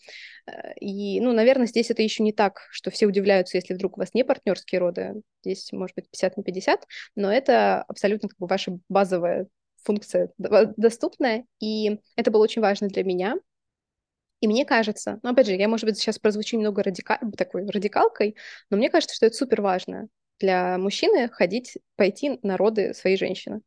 Э, 0.47 0.75
и, 0.81 1.21
ну, 1.21 1.33
наверное, 1.33 1.67
здесь 1.67 1.91
это 1.91 2.03
еще 2.03 2.23
не 2.23 2.33
так, 2.33 2.67
что 2.71 2.91
все 2.91 3.07
удивляются, 3.07 3.57
если 3.57 3.75
вдруг 3.75 3.97
у 3.97 4.01
вас 4.01 4.15
не 4.15 4.25
партнерские 4.25 4.81
роды. 4.81 5.15
Здесь, 5.45 5.73
может 5.73 5.88
быть, 5.95 6.11
50 6.11 6.37
на 6.37 6.43
50, 6.43 6.87
но 7.17 7.33
это 7.33 7.83
абсолютно 7.83 8.29
как 8.29 8.39
бы 8.39 8.47
ваша 8.47 8.79
базовая 8.89 9.49
функция 9.83 10.31
доступная, 10.39 11.45
и 11.61 12.01
это 12.17 12.31
было 12.31 12.43
очень 12.43 12.63
важно 12.63 12.89
для 12.89 13.05
меня, 13.05 13.37
и 14.41 14.47
мне 14.47 14.65
кажется, 14.65 15.19
ну, 15.23 15.31
опять 15.31 15.47
же, 15.47 15.55
я, 15.55 15.69
может 15.69 15.85
быть, 15.85 15.99
сейчас 15.99 16.19
прозвучу 16.19 16.57
немного 16.57 16.83
радика... 16.83 17.19
такой 17.37 17.67
радикалкой, 17.67 18.37
но 18.71 18.77
мне 18.77 18.89
кажется, 18.91 19.17
что 19.17 19.27
это 19.27 19.37
супер 19.37 19.61
важно 19.63 20.09
для 20.39 20.79
мужчины 20.79 21.29
ходить, 21.29 21.79
пойти 21.97 22.39
на 22.43 22.57
роды 22.57 22.95
своей 22.95 23.17
женщины. 23.17 23.63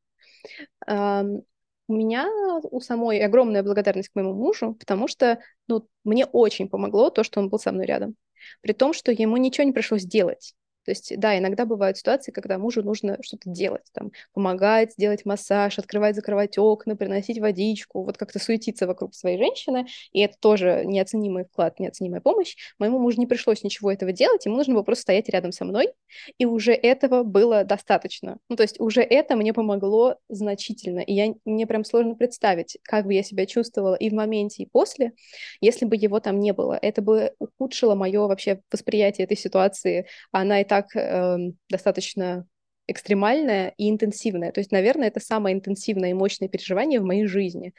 У 0.87 1.93
меня 1.93 2.29
у 2.63 2.79
самой 2.79 3.19
огромная 3.19 3.63
благодарность 3.63 4.09
к 4.09 4.15
моему 4.15 4.33
мужу, 4.33 4.75
потому 4.75 5.09
что 5.09 5.39
ну, 5.67 5.89
мне 6.05 6.25
очень 6.25 6.69
помогло 6.69 7.09
то, 7.09 7.23
что 7.23 7.41
он 7.41 7.49
был 7.49 7.59
со 7.59 7.73
мной 7.73 7.85
рядом. 7.85 8.15
При 8.61 8.71
том, 8.71 8.93
что 8.93 9.11
ему 9.11 9.35
ничего 9.35 9.65
не 9.65 9.73
пришлось 9.73 10.03
делать. 10.03 10.55
То 10.85 10.91
есть, 10.91 11.13
да, 11.17 11.37
иногда 11.37 11.65
бывают 11.65 11.97
ситуации, 11.97 12.31
когда 12.31 12.57
мужу 12.57 12.83
нужно 12.83 13.17
что-то 13.21 13.49
делать, 13.49 13.85
там, 13.93 14.11
помогать, 14.33 14.93
делать 14.97 15.25
массаж, 15.25 15.77
открывать, 15.77 16.15
закрывать 16.15 16.57
окна, 16.57 16.95
приносить 16.95 17.39
водичку, 17.39 18.03
вот 18.03 18.17
как-то 18.17 18.39
суетиться 18.39 18.87
вокруг 18.87 19.13
своей 19.13 19.37
женщины, 19.37 19.85
и 20.11 20.21
это 20.21 20.35
тоже 20.39 20.83
неоценимый 20.85 21.45
вклад, 21.45 21.79
неоценимая 21.79 22.21
помощь. 22.21 22.55
Моему 22.79 22.99
мужу 22.99 23.19
не 23.19 23.27
пришлось 23.27 23.63
ничего 23.63 23.91
этого 23.91 24.11
делать, 24.11 24.45
ему 24.45 24.57
нужно 24.57 24.73
было 24.73 24.83
просто 24.83 25.03
стоять 25.03 25.29
рядом 25.29 25.51
со 25.51 25.65
мной, 25.65 25.89
и 26.37 26.45
уже 26.45 26.73
этого 26.73 27.23
было 27.23 27.63
достаточно. 27.63 28.37
Ну, 28.49 28.55
то 28.55 28.63
есть 28.63 28.79
уже 28.79 29.01
это 29.01 29.35
мне 29.35 29.53
помогло 29.53 30.15
значительно, 30.29 30.99
и 30.99 31.13
я, 31.13 31.33
мне 31.45 31.67
прям 31.67 31.83
сложно 31.83 32.15
представить, 32.15 32.77
как 32.83 33.05
бы 33.05 33.13
я 33.13 33.23
себя 33.23 33.45
чувствовала 33.45 33.95
и 33.95 34.09
в 34.09 34.13
моменте, 34.13 34.63
и 34.63 34.69
после, 34.69 35.13
если 35.59 35.85
бы 35.85 35.95
его 35.95 36.19
там 36.19 36.39
не 36.39 36.53
было. 36.53 36.77
Это 36.81 37.01
бы 37.01 37.33
ухудшило 37.39 37.95
мое 37.95 38.27
вообще 38.27 38.61
восприятие 38.71 39.25
этой 39.25 39.37
ситуации, 39.37 40.07
она 40.31 40.61
и 40.61 40.63
так 40.71 40.95
э, 40.95 41.37
достаточно 41.69 42.47
экстремальное 42.87 43.73
и 43.75 43.89
интенсивное. 43.89 44.53
То 44.53 44.61
есть, 44.61 44.71
наверное, 44.71 45.09
это 45.09 45.19
самое 45.19 45.53
интенсивное 45.53 46.11
и 46.11 46.13
мощное 46.13 46.47
переживание 46.47 47.01
в 47.01 47.03
моей 47.03 47.25
жизни. 47.25 47.73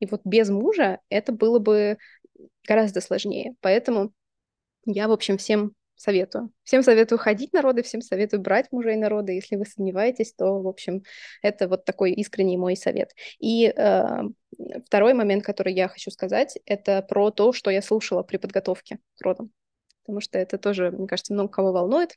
И 0.00 0.06
вот 0.06 0.22
без 0.24 0.48
мужа 0.48 0.98
это 1.10 1.32
было 1.32 1.58
бы 1.58 1.98
гораздо 2.66 3.02
сложнее. 3.02 3.54
Поэтому 3.60 4.14
я, 4.86 5.08
в 5.08 5.12
общем, 5.12 5.36
всем 5.36 5.72
советую. 5.94 6.50
Всем 6.62 6.82
советую 6.82 7.18
ходить 7.18 7.52
на 7.52 7.60
роды, 7.60 7.82
всем 7.82 8.00
советую 8.00 8.40
брать 8.40 8.72
мужей 8.72 8.96
на 8.96 9.10
роды. 9.10 9.32
Если 9.32 9.56
вы 9.56 9.66
сомневаетесь, 9.66 10.32
то, 10.32 10.62
в 10.62 10.68
общем, 10.68 11.02
это 11.42 11.68
вот 11.68 11.84
такой 11.84 12.12
искренний 12.12 12.56
мой 12.56 12.76
совет. 12.76 13.10
И 13.40 13.66
э, 13.66 14.22
второй 14.86 15.12
момент, 15.12 15.44
который 15.44 15.74
я 15.74 15.88
хочу 15.88 16.10
сказать, 16.10 16.58
это 16.64 17.02
про 17.02 17.30
то, 17.30 17.52
что 17.52 17.70
я 17.70 17.82
слушала 17.82 18.22
при 18.22 18.38
подготовке 18.38 19.00
к 19.18 19.20
родам 19.20 19.52
потому 20.08 20.22
что 20.22 20.38
это 20.38 20.56
тоже, 20.56 20.90
мне 20.90 21.06
кажется, 21.06 21.34
много 21.34 21.50
кого 21.50 21.70
волнует. 21.70 22.16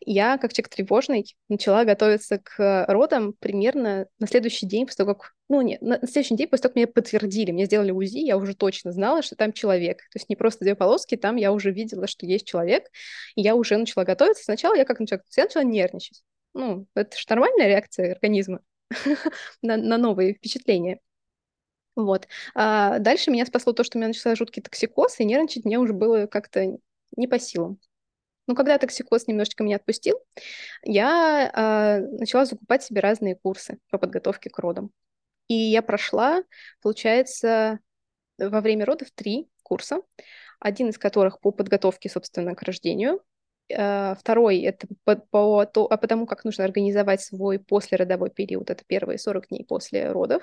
Я, 0.00 0.38
как 0.38 0.54
человек 0.54 0.70
тревожный, 0.70 1.36
начала 1.50 1.84
готовиться 1.84 2.38
к 2.38 2.86
родам 2.88 3.34
примерно 3.34 4.06
на 4.18 4.26
следующий 4.26 4.66
день 4.66 4.86
после 4.86 5.04
того, 5.04 5.16
как... 5.16 5.34
Ну, 5.50 5.60
нет, 5.60 5.82
на 5.82 5.98
следующий 6.06 6.34
день 6.34 6.48
после 6.48 6.62
того, 6.62 6.70
как 6.70 6.76
меня 6.76 6.86
подтвердили, 6.86 7.52
мне 7.52 7.66
сделали 7.66 7.90
УЗИ, 7.90 8.20
я 8.20 8.38
уже 8.38 8.54
точно 8.54 8.90
знала, 8.90 9.20
что 9.20 9.36
там 9.36 9.52
человек. 9.52 9.98
То 9.98 10.16
есть 10.16 10.30
не 10.30 10.36
просто 10.36 10.64
две 10.64 10.74
полоски, 10.74 11.14
там 11.18 11.36
я 11.36 11.52
уже 11.52 11.72
видела, 11.72 12.06
что 12.06 12.24
есть 12.24 12.46
человек, 12.46 12.86
и 13.34 13.42
я 13.42 13.54
уже 13.54 13.76
начала 13.76 14.04
готовиться. 14.04 14.42
Сначала 14.42 14.74
я 14.74 14.86
как 14.86 14.98
начала, 14.98 15.20
я 15.36 15.44
начала 15.44 15.62
нервничать. 15.62 16.22
Ну, 16.54 16.86
это 16.94 17.18
же 17.18 17.24
нормальная 17.28 17.68
реакция 17.68 18.12
организма 18.14 18.60
на, 19.60 19.76
на 19.76 19.98
новые 19.98 20.32
впечатления. 20.32 21.00
Вот. 21.96 22.28
А 22.54 22.98
дальше 22.98 23.30
меня 23.30 23.46
спасло 23.46 23.72
то, 23.72 23.82
что 23.82 23.96
у 23.96 23.98
меня 23.98 24.08
начался 24.08 24.34
жуткий 24.36 24.62
токсикоз, 24.62 25.18
и 25.18 25.24
нервничать 25.24 25.64
мне 25.64 25.78
уже 25.78 25.94
было 25.94 26.26
как-то 26.26 26.78
не 27.16 27.26
по 27.26 27.38
силам. 27.38 27.78
Но 28.46 28.54
когда 28.54 28.78
токсикоз 28.78 29.26
немножечко 29.26 29.64
меня 29.64 29.76
отпустил, 29.76 30.20
я 30.84 31.50
э, 31.52 32.06
начала 32.18 32.44
закупать 32.44 32.82
себе 32.82 33.00
разные 33.00 33.34
курсы 33.34 33.78
по 33.90 33.98
подготовке 33.98 34.50
к 34.50 34.58
родам. 34.58 34.90
И 35.48 35.54
я 35.54 35.82
прошла, 35.82 36.42
получается, 36.82 37.80
во 38.38 38.60
время 38.60 38.84
родов 38.84 39.08
три 39.14 39.48
курса, 39.62 40.00
один 40.60 40.88
из 40.88 40.98
которых 40.98 41.40
по 41.40 41.50
подготовке, 41.50 42.08
собственно, 42.08 42.54
к 42.54 42.62
рождению, 42.62 43.20
э, 43.68 44.14
второй— 44.14 44.60
это 44.62 44.86
по, 45.04 45.16
по, 45.16 45.66
то, 45.66 45.86
а 45.90 45.96
потому, 45.96 46.26
как 46.26 46.44
нужно 46.44 46.64
организовать 46.64 47.20
свой 47.20 47.58
послеродовой 47.58 48.30
период, 48.30 48.70
это 48.70 48.84
первые 48.86 49.18
40 49.18 49.48
дней 49.48 49.64
после 49.64 50.12
родов. 50.12 50.42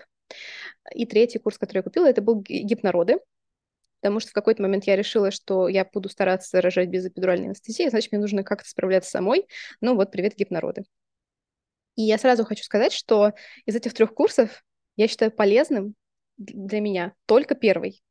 И 0.93 1.05
третий 1.05 1.39
курс, 1.39 1.57
который 1.57 1.79
я 1.79 1.83
купила, 1.83 2.09
это 2.09 2.21
был 2.21 2.41
гипнороды, 2.41 3.19
потому 4.03 4.19
что 4.19 4.31
в 4.31 4.33
какой-то 4.33 4.61
момент 4.61 4.83
я 4.83 4.97
решила, 4.97 5.31
что 5.31 5.69
я 5.69 5.85
буду 5.85 6.09
стараться 6.09 6.59
рожать 6.59 6.89
без 6.89 7.05
эпидуральной 7.05 7.45
анестезии, 7.45 7.87
значит, 7.87 8.11
мне 8.11 8.19
нужно 8.19 8.43
как-то 8.43 8.67
справляться 8.67 9.09
самой. 9.09 9.47
Ну 9.79 9.95
вот, 9.95 10.11
привет, 10.11 10.35
гипнороды. 10.35 10.83
И 11.95 12.01
я 12.01 12.17
сразу 12.17 12.43
хочу 12.43 12.65
сказать, 12.65 12.91
что 12.91 13.31
из 13.65 13.77
этих 13.77 13.93
трех 13.93 14.13
курсов 14.13 14.65
я 14.97 15.07
считаю 15.07 15.31
полезным 15.31 15.95
для 16.35 16.81
меня 16.81 17.13
только 17.27 17.55
первый. 17.55 18.03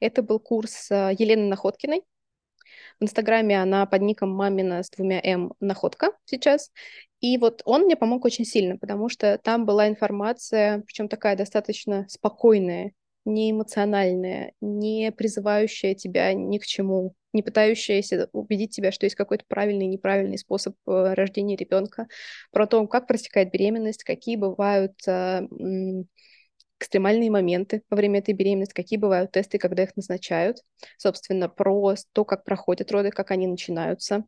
Это 0.00 0.22
был 0.22 0.38
курс 0.38 0.90
э, 0.90 1.14
Елены 1.18 1.48
Находкиной. 1.48 2.02
В 3.00 3.04
Инстаграме 3.04 3.62
она 3.62 3.86
под 3.86 4.02
ником 4.02 4.28
Мамина 4.28 4.82
с 4.82 4.90
двумя 4.90 5.18
М 5.24 5.54
Находка 5.60 6.12
сейчас. 6.26 6.72
И 7.20 7.38
вот 7.38 7.62
он 7.64 7.84
мне 7.84 7.96
помог 7.96 8.26
очень 8.26 8.44
сильно, 8.44 8.76
потому 8.76 9.08
что 9.08 9.38
там 9.38 9.64
была 9.64 9.88
информация, 9.88 10.82
причем 10.82 11.08
такая 11.08 11.36
достаточно 11.36 12.06
спокойная 12.10 12.92
не 13.28 13.50
эмоциональная, 13.50 14.52
не 14.60 15.12
призывающая 15.12 15.94
тебя 15.94 16.32
ни 16.32 16.58
к 16.58 16.66
чему, 16.66 17.14
не 17.32 17.42
пытающаяся 17.42 18.28
убедить 18.32 18.74
тебя, 18.74 18.90
что 18.90 19.06
есть 19.06 19.16
какой-то 19.16 19.44
правильный 19.46 19.84
и 19.84 19.90
неправильный 19.90 20.38
способ 20.38 20.74
э, 20.86 21.14
рождения 21.14 21.54
ребенка, 21.54 22.08
про 22.50 22.66
то, 22.66 22.86
как 22.86 23.06
протекает 23.06 23.52
беременность, 23.52 24.02
какие 24.02 24.36
бывают 24.36 24.94
э, 25.06 25.46
экстремальные 26.80 27.30
моменты 27.30 27.82
во 27.90 27.96
время 27.96 28.20
этой 28.20 28.32
беременности, 28.32 28.72
какие 28.74 28.98
бывают 28.98 29.32
тесты, 29.32 29.58
когда 29.58 29.82
их 29.82 29.94
назначают, 29.96 30.58
собственно, 30.96 31.48
про 31.48 31.94
то, 32.12 32.24
как 32.24 32.44
проходят 32.44 32.90
роды, 32.90 33.10
как 33.10 33.30
они 33.30 33.46
начинаются, 33.46 34.24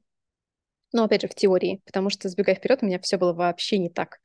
но 0.92 1.04
опять 1.04 1.22
же, 1.22 1.28
в 1.28 1.34
теории, 1.34 1.80
потому 1.86 2.10
что, 2.10 2.28
сбегая 2.28 2.56
вперед, 2.56 2.80
у 2.82 2.86
меня 2.86 2.98
все 3.00 3.16
было 3.16 3.32
вообще 3.32 3.78
не 3.78 3.90
так. 3.90 4.18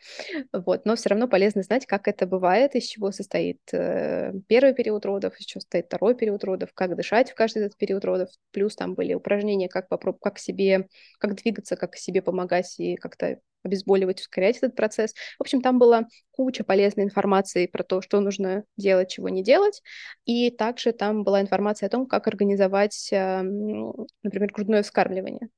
Вот. 0.51 0.85
Но 0.85 0.95
все 0.95 1.09
равно 1.09 1.27
полезно 1.27 1.61
знать, 1.61 1.85
как 1.85 2.07
это 2.07 2.25
бывает, 2.25 2.75
из 2.75 2.85
чего 2.85 3.11
состоит 3.11 3.59
э, 3.71 4.33
первый 4.47 4.73
период 4.73 5.05
родов, 5.05 5.39
из 5.39 5.45
чего 5.45 5.61
состоит 5.61 5.85
второй 5.85 6.15
период 6.15 6.43
родов, 6.43 6.71
как 6.73 6.95
дышать 6.95 7.31
в 7.31 7.35
каждый 7.35 7.65
этот 7.65 7.77
период 7.77 8.03
родов. 8.05 8.29
Плюс 8.51 8.75
там 8.75 8.95
были 8.95 9.13
упражнения, 9.13 9.69
как 9.69 9.89
попробовать, 9.89 10.23
как 10.23 10.39
себе, 10.39 10.87
как 11.19 11.35
двигаться, 11.35 11.75
как 11.75 11.95
себе 11.95 12.21
помогать 12.21 12.79
и 12.79 12.95
как-то 12.95 13.39
обезболивать, 13.63 14.21
ускорять 14.21 14.57
этот 14.57 14.75
процесс. 14.75 15.13
В 15.37 15.41
общем, 15.41 15.61
там 15.61 15.79
была 15.79 16.07
куча 16.31 16.63
полезной 16.63 17.03
информации 17.03 17.65
про 17.65 17.83
то, 17.83 18.01
что 18.01 18.19
нужно 18.19 18.63
делать, 18.77 19.09
чего 19.09 19.29
не 19.29 19.43
делать. 19.43 19.81
И 20.25 20.51
также 20.51 20.93
там 20.93 21.23
была 21.23 21.41
информация 21.41 21.87
о 21.87 21.89
том, 21.89 22.05
как 22.05 22.27
организовать, 22.27 23.09
например, 23.11 24.51
грудное 24.53 24.83
вскармливание. 24.83 25.49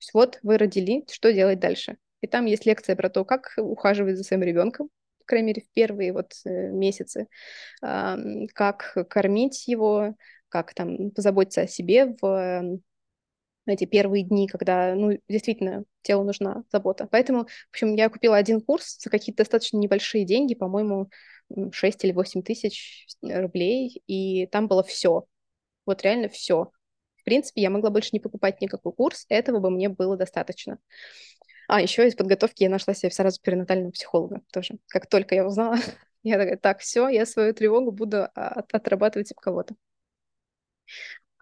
Есть 0.00 0.14
вот 0.14 0.38
вы 0.42 0.58
родили, 0.58 1.04
что 1.10 1.32
делать 1.32 1.60
дальше? 1.60 1.96
И 2.20 2.26
там 2.26 2.46
есть 2.46 2.66
лекция 2.66 2.96
про 2.96 3.08
то, 3.10 3.24
как 3.24 3.52
ухаживать 3.58 4.16
за 4.16 4.24
своим 4.24 4.42
ребенком, 4.42 4.88
по 5.18 5.24
крайней 5.26 5.48
мере, 5.48 5.62
в 5.62 5.70
первые 5.72 6.12
вот 6.12 6.32
э, 6.44 6.70
месяцы, 6.70 7.26
как 7.80 8.96
кормить 9.10 9.66
его, 9.68 10.14
как 10.48 10.74
там 10.74 11.10
позаботиться 11.10 11.62
о 11.62 11.66
себе 11.66 12.14
в 12.20 12.78
эти 13.66 13.84
первые 13.84 14.22
дни, 14.24 14.46
когда, 14.46 14.94
ну, 14.94 15.18
действительно, 15.28 15.84
телу 16.02 16.24
нужна 16.24 16.62
забота. 16.70 17.08
Поэтому, 17.10 17.46
в 17.46 17.70
общем, 17.70 17.94
я 17.96 18.08
купила 18.08 18.36
один 18.36 18.60
курс 18.60 18.98
за 19.00 19.10
какие-то 19.10 19.38
достаточно 19.42 19.78
небольшие 19.78 20.24
деньги, 20.24 20.54
по-моему, 20.54 21.10
6 21.72 22.04
или 22.04 22.12
8 22.12 22.42
тысяч 22.42 23.06
рублей, 23.22 24.02
и 24.06 24.46
там 24.46 24.68
было 24.68 24.84
все. 24.84 25.26
Вот 25.86 26.02
реально 26.02 26.28
все. 26.28 26.70
Принципе, 27.26 27.60
я 27.60 27.70
могла 27.70 27.90
больше 27.90 28.10
не 28.12 28.20
покупать 28.20 28.60
никакой 28.60 28.92
курс, 28.92 29.26
этого 29.28 29.58
бы 29.58 29.68
мне 29.68 29.88
было 29.88 30.16
достаточно. 30.16 30.78
А, 31.66 31.82
еще 31.82 32.06
из 32.06 32.14
подготовки 32.14 32.62
я 32.62 32.70
нашла 32.70 32.94
себе 32.94 33.10
сразу 33.10 33.42
перинатального 33.42 33.90
психолога 33.90 34.42
тоже. 34.52 34.78
Как 34.86 35.08
только 35.08 35.34
я 35.34 35.44
узнала, 35.44 35.74
я 36.22 36.38
такая, 36.38 36.56
так, 36.56 36.78
все, 36.78 37.08
я 37.08 37.26
свою 37.26 37.52
тревогу 37.52 37.90
буду 37.90 38.18
а, 38.18 38.28
от, 38.34 38.72
отрабатывать 38.72 39.32
у 39.32 39.40
кого-то. 39.40 39.74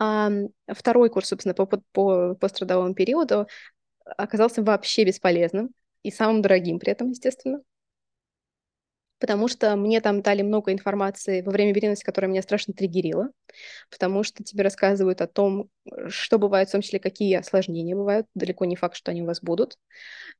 А, 0.00 0.30
второй 0.68 1.10
курс, 1.10 1.28
собственно, 1.28 1.52
по, 1.52 1.66
по 1.66 2.34
пострадовому 2.34 2.94
периоду 2.94 3.46
оказался 4.06 4.62
вообще 4.62 5.04
бесполезным 5.04 5.74
и 6.02 6.10
самым 6.10 6.40
дорогим 6.40 6.78
при 6.78 6.92
этом, 6.92 7.10
естественно 7.10 7.60
потому 9.24 9.48
что 9.48 9.74
мне 9.74 10.02
там 10.02 10.20
дали 10.20 10.42
много 10.42 10.70
информации 10.70 11.40
во 11.40 11.50
время 11.50 11.72
беременности, 11.72 12.04
которая 12.04 12.30
меня 12.30 12.42
страшно 12.42 12.74
триггерила, 12.74 13.30
потому 13.90 14.22
что 14.22 14.44
тебе 14.44 14.62
рассказывают 14.62 15.22
о 15.22 15.26
том, 15.26 15.70
что 16.08 16.38
бывает, 16.38 16.68
в 16.68 16.72
том 16.72 16.82
числе, 16.82 16.98
какие 16.98 17.36
осложнения 17.36 17.96
бывают, 17.96 18.26
далеко 18.34 18.66
не 18.66 18.76
факт, 18.76 18.94
что 18.94 19.12
они 19.12 19.22
у 19.22 19.24
вас 19.24 19.40
будут, 19.40 19.78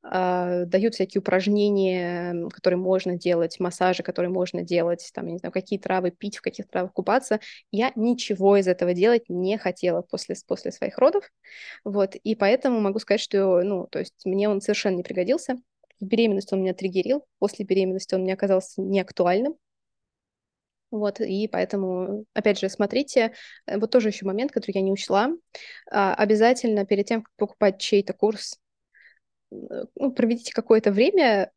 а, 0.03 0.65
дают 0.65 0.93
всякие 0.93 1.19
упражнения, 1.19 2.47
которые 2.49 2.77
можно 2.77 3.17
делать, 3.17 3.59
массажи, 3.59 4.03
которые 4.03 4.29
можно 4.29 4.61
делать, 4.61 5.09
там, 5.15 5.25
я 5.25 5.31
не 5.31 5.39
знаю, 5.39 5.51
какие 5.51 5.79
травы 5.79 6.11
пить, 6.11 6.37
в 6.37 6.43
каких 6.43 6.67
травах 6.67 6.93
купаться. 6.93 7.39
Я 7.71 7.91
ничего 7.95 8.55
из 8.57 8.67
этого 8.67 8.93
делать 8.93 9.23
не 9.29 9.57
хотела 9.57 10.03
после, 10.03 10.35
после 10.47 10.71
своих 10.71 10.99
родов, 10.99 11.31
вот, 11.83 12.13
и 12.13 12.35
поэтому 12.35 12.81
могу 12.81 12.99
сказать, 12.99 13.21
что, 13.21 13.63
ну, 13.63 13.87
то 13.89 13.97
есть 13.97 14.13
мне 14.25 14.47
он 14.47 14.61
совершенно 14.61 14.97
не 14.97 15.03
пригодился, 15.03 15.55
в 15.99 16.05
беременности 16.05 16.53
он 16.53 16.61
меня 16.61 16.73
триггерил, 16.73 17.25
после 17.39 17.65
беременности 17.65 18.15
он 18.15 18.21
мне 18.21 18.33
оказался 18.33 18.81
неактуальным. 18.81 19.55
Вот, 20.91 21.19
и 21.19 21.47
поэтому, 21.47 22.25
опять 22.33 22.59
же, 22.59 22.69
смотрите, 22.69 23.33
э, 23.65 23.77
вот 23.77 23.91
тоже 23.91 24.09
еще 24.09 24.25
момент, 24.25 24.51
который 24.51 24.73
я 24.75 24.81
не 24.81 24.91
учла. 24.91 25.29
А, 25.91 26.13
обязательно 26.13 26.85
перед 26.85 27.05
тем, 27.07 27.23
как 27.23 27.33
покупать 27.35 27.79
чей-то 27.79 28.13
курс, 28.13 28.59
э, 29.51 29.55
ну, 29.95 30.11
проведите 30.13 30.53
какое-то 30.53 30.91
время, 30.91 31.51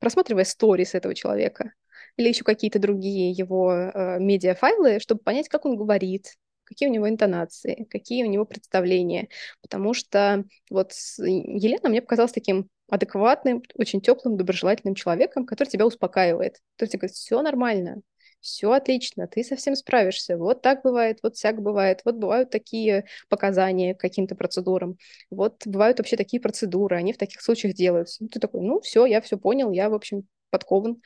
просматривая 0.00 0.44
сторис 0.44 0.94
этого 0.94 1.14
человека 1.14 1.72
или 2.16 2.28
еще 2.28 2.44
какие-то 2.44 2.78
другие 2.78 3.30
его 3.30 3.72
э, 3.72 4.18
медиафайлы, 4.20 5.00
чтобы 5.00 5.22
понять, 5.22 5.48
как 5.48 5.64
он 5.64 5.76
говорит, 5.76 6.34
какие 6.64 6.88
у 6.88 6.92
него 6.92 7.08
интонации, 7.08 7.86
какие 7.90 8.24
у 8.24 8.30
него 8.30 8.44
представления. 8.44 9.28
Потому 9.62 9.94
что 9.94 10.44
вот 10.70 10.92
Елена 11.18 11.88
мне 11.88 12.02
показалась 12.02 12.32
таким 12.32 12.68
адекватным, 12.88 13.62
очень 13.74 14.00
теплым, 14.00 14.36
доброжелательным 14.36 14.94
человеком, 14.94 15.46
который 15.46 15.68
тебя 15.68 15.86
успокаивает, 15.86 16.58
который 16.76 16.90
тебе 16.90 17.00
говорит, 17.00 17.16
все 17.16 17.42
нормально, 17.42 18.02
все 18.40 18.72
отлично, 18.72 19.26
ты 19.26 19.42
совсем 19.42 19.74
справишься. 19.74 20.36
Вот 20.36 20.60
так 20.60 20.82
бывает, 20.82 21.20
вот 21.22 21.36
всяк 21.36 21.62
бывает. 21.62 22.02
Вот 22.04 22.16
бывают 22.16 22.50
такие 22.50 23.06
показания 23.30 23.94
к 23.94 24.00
каким-то 24.00 24.34
процедурам. 24.34 24.98
Вот 25.30 25.66
бывают 25.66 25.98
вообще 25.98 26.16
такие 26.16 26.42
процедуры, 26.42 26.96
они 26.96 27.14
в 27.14 27.18
таких 27.18 27.40
случаях 27.40 27.74
делаются. 27.74 28.26
Ты 28.28 28.38
такой, 28.40 28.60
ну, 28.60 28.80
все, 28.80 29.06
я 29.06 29.22
все 29.22 29.38
понял, 29.38 29.72
я, 29.72 29.88
в 29.88 29.94
общем, 29.94 30.28
подкован. 30.50 31.00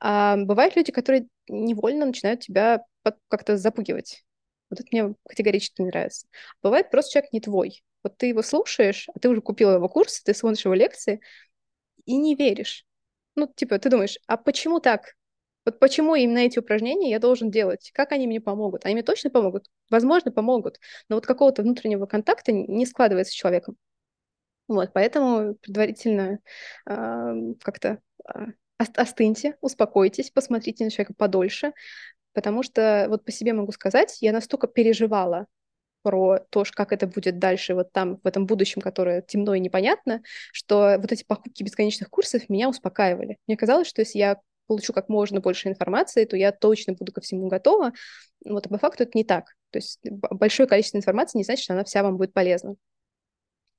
А 0.00 0.36
бывают 0.36 0.76
люди, 0.76 0.92
которые 0.92 1.28
невольно 1.48 2.04
начинают 2.04 2.40
тебя 2.40 2.84
как-то 3.28 3.56
запугивать. 3.56 4.22
Вот 4.68 4.80
это 4.80 4.88
мне 4.92 5.14
категорически 5.26 5.80
не 5.80 5.88
нравится. 5.88 6.26
Бывает 6.62 6.90
просто 6.90 7.12
человек 7.12 7.32
не 7.32 7.40
твой. 7.40 7.82
Вот 8.02 8.16
ты 8.16 8.26
его 8.26 8.42
слушаешь, 8.42 9.08
а 9.14 9.18
ты 9.18 9.28
уже 9.28 9.40
купила 9.40 9.74
его 9.74 9.88
курс, 9.88 10.22
ты 10.22 10.34
смотришь 10.34 10.64
его 10.64 10.74
лекции 10.74 11.20
и 12.04 12.16
не 12.16 12.34
веришь. 12.34 12.84
Ну, 13.36 13.50
типа, 13.54 13.78
ты 13.78 13.90
думаешь, 13.90 14.18
а 14.26 14.36
почему 14.36 14.80
так? 14.80 15.14
Вот 15.64 15.78
почему 15.78 16.16
именно 16.16 16.38
эти 16.38 16.58
упражнения 16.58 17.10
я 17.10 17.20
должен 17.20 17.50
делать? 17.50 17.92
Как 17.94 18.12
они 18.12 18.26
мне 18.26 18.40
помогут? 18.40 18.84
Они 18.84 18.94
мне 18.94 19.04
точно 19.04 19.30
помогут? 19.30 19.66
Возможно, 19.90 20.32
помогут. 20.32 20.80
Но 21.08 21.16
вот 21.16 21.26
какого-то 21.26 21.62
внутреннего 21.62 22.06
контакта 22.06 22.50
не 22.52 22.84
складывается 22.84 23.32
с 23.32 23.36
человеком. 23.36 23.76
Вот, 24.68 24.92
поэтому 24.92 25.54
предварительно 25.56 26.38
э, 26.88 27.34
как-то 27.60 28.00
э, 28.34 28.46
остыньте, 28.78 29.56
успокойтесь, 29.60 30.30
посмотрите 30.30 30.84
на 30.84 30.90
человека 30.90 31.14
подольше, 31.14 31.72
потому 32.32 32.62
что 32.62 33.06
вот 33.08 33.24
по 33.24 33.32
себе 33.32 33.52
могу 33.52 33.72
сказать, 33.72 34.18
я 34.20 34.32
настолько 34.32 34.66
переживала 34.66 35.46
про 36.02 36.40
то, 36.50 36.64
как 36.72 36.92
это 36.92 37.06
будет 37.06 37.38
дальше 37.38 37.74
вот 37.74 37.92
там, 37.92 38.18
в 38.22 38.26
этом 38.26 38.46
будущем, 38.46 38.80
которое 38.80 39.22
темно 39.22 39.54
и 39.54 39.60
непонятно, 39.60 40.22
что 40.52 40.96
вот 40.98 41.12
эти 41.12 41.24
покупки 41.24 41.62
бесконечных 41.62 42.10
курсов 42.10 42.48
меня 42.48 42.68
успокаивали. 42.68 43.38
Мне 43.46 43.56
казалось, 43.56 43.88
что 43.88 44.02
если 44.02 44.18
я 44.18 44.40
получу 44.66 44.92
как 44.92 45.08
можно 45.08 45.40
больше 45.40 45.68
информации, 45.68 46.24
то 46.24 46.36
я 46.36 46.52
точно 46.52 46.94
буду 46.94 47.12
ко 47.12 47.20
всему 47.20 47.48
готова. 47.48 47.92
Вот, 48.44 48.66
а 48.66 48.68
по 48.68 48.78
факту 48.78 49.04
это 49.04 49.12
не 49.14 49.24
так. 49.24 49.54
То 49.70 49.78
есть 49.78 50.00
большое 50.02 50.68
количество 50.68 50.98
информации 50.98 51.38
не 51.38 51.44
значит, 51.44 51.64
что 51.64 51.74
она 51.74 51.84
вся 51.84 52.02
вам 52.02 52.16
будет 52.16 52.32
полезна. 52.32 52.76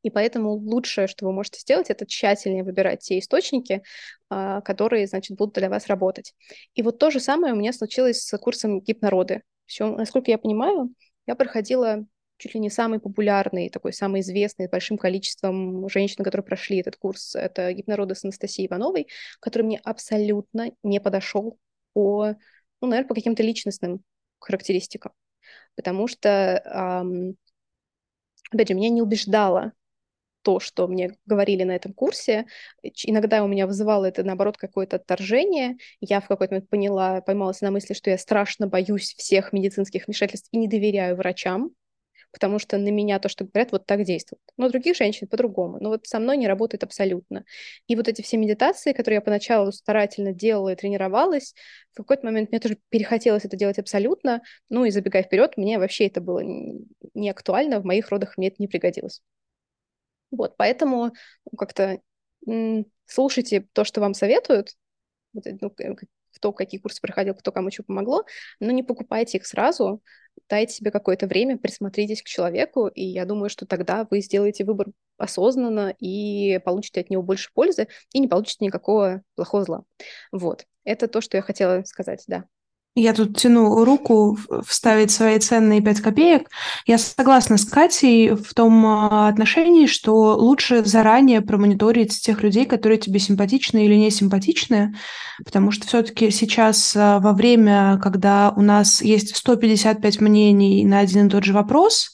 И 0.03 0.09
поэтому 0.09 0.51
лучшее, 0.51 1.07
что 1.07 1.25
вы 1.25 1.31
можете 1.31 1.61
сделать, 1.61 1.89
это 1.89 2.05
тщательнее 2.05 2.63
выбирать 2.63 2.99
те 2.99 3.19
источники, 3.19 3.83
а, 4.29 4.59
которые, 4.61 5.07
значит, 5.07 5.37
будут 5.37 5.55
для 5.55 5.69
вас 5.69 5.87
работать. 5.87 6.33
И 6.75 6.81
вот 6.83 6.99
то 6.99 7.09
же 7.09 7.21
самое 7.21 7.53
у 7.53 7.55
меня 7.55 7.71
случилось 7.71 8.21
с 8.21 8.37
курсом 8.37 8.81
гипнороды. 8.81 9.43
Все, 9.65 9.87
насколько 9.87 10.29
я 10.29 10.37
понимаю, 10.37 10.93
я 11.27 11.35
проходила 11.35 12.05
чуть 12.37 12.55
ли 12.55 12.59
не 12.59 12.69
самый 12.69 12.99
популярный, 12.99 13.69
такой 13.69 13.93
самый 13.93 14.21
известный, 14.21 14.67
большим 14.67 14.97
количеством 14.97 15.87
женщин, 15.89 16.23
которые 16.23 16.43
прошли 16.43 16.79
этот 16.79 16.97
курс, 16.97 17.35
это 17.35 17.71
гипнороды 17.71 18.15
с 18.15 18.23
Анастасией 18.23 18.67
Ивановой, 18.67 19.07
который 19.39 19.63
мне 19.63 19.79
абсолютно 19.83 20.71
не 20.83 20.99
подошел 20.99 21.57
по, 21.93 22.35
ну, 22.81 22.87
наверное, 22.87 23.07
по 23.07 23.15
каким-то 23.15 23.43
личностным 23.43 24.03
характеристикам. 24.39 25.13
Потому 25.75 26.07
что, 26.07 26.29
эм, 26.65 27.37
опять 28.51 28.67
же, 28.69 28.73
меня 28.73 28.89
не 28.89 29.01
убеждало 29.01 29.73
то, 30.43 30.59
что 30.59 30.87
мне 30.87 31.15
говорили 31.25 31.63
на 31.63 31.71
этом 31.71 31.93
курсе. 31.93 32.45
Иногда 33.05 33.43
у 33.43 33.47
меня 33.47 33.65
вызывало 33.65 34.05
это, 34.05 34.23
наоборот, 34.23 34.57
какое-то 34.57 34.97
отторжение. 34.97 35.77
Я 36.01 36.21
в 36.21 36.27
какой-то 36.27 36.53
момент 36.53 36.69
поняла, 36.69 37.21
поймалась 37.21 37.61
на 37.61 37.71
мысли, 37.71 37.93
что 37.93 38.09
я 38.09 38.17
страшно 38.17 38.67
боюсь 38.67 39.15
всех 39.17 39.53
медицинских 39.53 40.05
вмешательств 40.07 40.49
и 40.51 40.57
не 40.57 40.67
доверяю 40.67 41.15
врачам, 41.15 41.71
потому 42.33 42.59
что 42.59 42.77
на 42.77 42.89
меня 42.89 43.19
то, 43.19 43.29
что 43.29 43.45
говорят, 43.45 43.71
вот 43.71 43.85
так 43.85 44.03
действует. 44.03 44.41
Но 44.57 44.67
других 44.67 44.97
женщин 44.97 45.27
по-другому. 45.27 45.77
Но 45.79 45.89
вот 45.89 46.07
со 46.07 46.19
мной 46.19 46.35
не 46.35 46.47
работает 46.47 46.83
абсолютно. 46.83 47.45
И 47.87 47.95
вот 47.95 48.07
эти 48.07 48.21
все 48.21 48.37
медитации, 48.37 48.91
которые 48.91 49.15
я 49.15 49.21
поначалу 49.21 49.71
старательно 49.71 50.33
делала 50.33 50.69
и 50.69 50.75
тренировалась, 50.75 51.53
в 51.93 51.97
какой-то 51.97 52.25
момент 52.25 52.49
мне 52.51 52.59
тоже 52.59 52.77
перехотелось 52.89 53.45
это 53.45 53.55
делать 53.55 53.79
абсолютно. 53.79 54.41
Ну 54.69 54.83
и 54.83 54.91
забегая 54.91 55.23
вперед, 55.23 55.57
мне 55.57 55.77
вообще 55.77 56.07
это 56.07 56.21
было 56.21 56.41
не 56.43 57.29
актуально, 57.29 57.79
в 57.79 57.85
моих 57.85 58.09
родах 58.09 58.37
мне 58.37 58.47
это 58.47 58.57
не 58.59 58.67
пригодилось. 58.67 59.21
Вот, 60.33 60.55
поэтому 60.57 61.13
как-то 61.57 61.99
слушайте 63.05 63.67
то, 63.73 63.83
что 63.83 64.01
вам 64.01 64.13
советуют, 64.13 64.71
вот, 65.33 65.45
ну, 65.61 65.73
кто 66.35 66.51
какие 66.51 66.79
курсы 66.81 66.99
проходил, 66.99 67.35
кто 67.35 67.51
кому 67.51 67.71
что 67.71 67.83
помогло, 67.83 68.25
но 68.59 68.71
не 68.71 68.83
покупайте 68.83 69.37
их 69.37 69.45
сразу, 69.45 70.01
дайте 70.49 70.73
себе 70.73 70.91
какое-то 70.91 71.27
время, 71.27 71.57
присмотритесь 71.57 72.23
к 72.23 72.25
человеку, 72.25 72.87
и 72.87 73.03
я 73.03 73.25
думаю, 73.25 73.49
что 73.49 73.65
тогда 73.67 74.07
вы 74.09 74.21
сделаете 74.21 74.65
выбор 74.65 74.87
осознанно 75.17 75.95
и 75.99 76.59
получите 76.65 77.01
от 77.01 77.09
него 77.11 77.21
больше 77.21 77.51
пользы, 77.53 77.87
и 78.11 78.19
не 78.19 78.27
получите 78.27 78.65
никакого 78.65 79.21
плохого 79.35 79.63
зла. 79.63 79.83
Вот, 80.31 80.65
это 80.83 81.07
то, 81.07 81.21
что 81.21 81.37
я 81.37 81.43
хотела 81.43 81.83
сказать, 81.83 82.23
да. 82.27 82.45
Я 82.95 83.13
тут 83.13 83.37
тяну 83.37 83.83
руку 83.85 84.37
вставить 84.67 85.09
свои 85.09 85.39
ценные 85.39 85.81
5 85.81 86.01
копеек. 86.01 86.49
Я 86.85 86.99
согласна 86.99 87.57
с 87.57 87.65
Катей 87.65 88.35
в 88.35 88.53
том 88.53 88.85
а, 88.85 89.27
отношении, 89.27 89.87
что 89.87 90.37
лучше 90.37 90.85
заранее 90.85 91.41
промониторить 91.41 92.21
тех 92.21 92.43
людей, 92.43 92.65
которые 92.67 92.99
тебе 92.99 93.19
симпатичны 93.19 93.85
или 93.85 93.95
не 93.95 94.11
симпатичны, 94.11 94.93
потому 95.43 95.71
что 95.71 95.87
все-таки 95.87 96.29
сейчас 96.29 96.95
а, 96.95 97.19
во 97.19 97.33
время, 97.33 97.97
когда 97.97 98.53
у 98.55 98.61
нас 98.61 99.01
есть 99.01 99.35
155 99.35 100.21
мнений 100.21 100.85
на 100.85 100.99
один 100.99 101.25
и 101.25 101.29
тот 101.31 101.45
же 101.45 101.53
вопрос, 101.53 102.13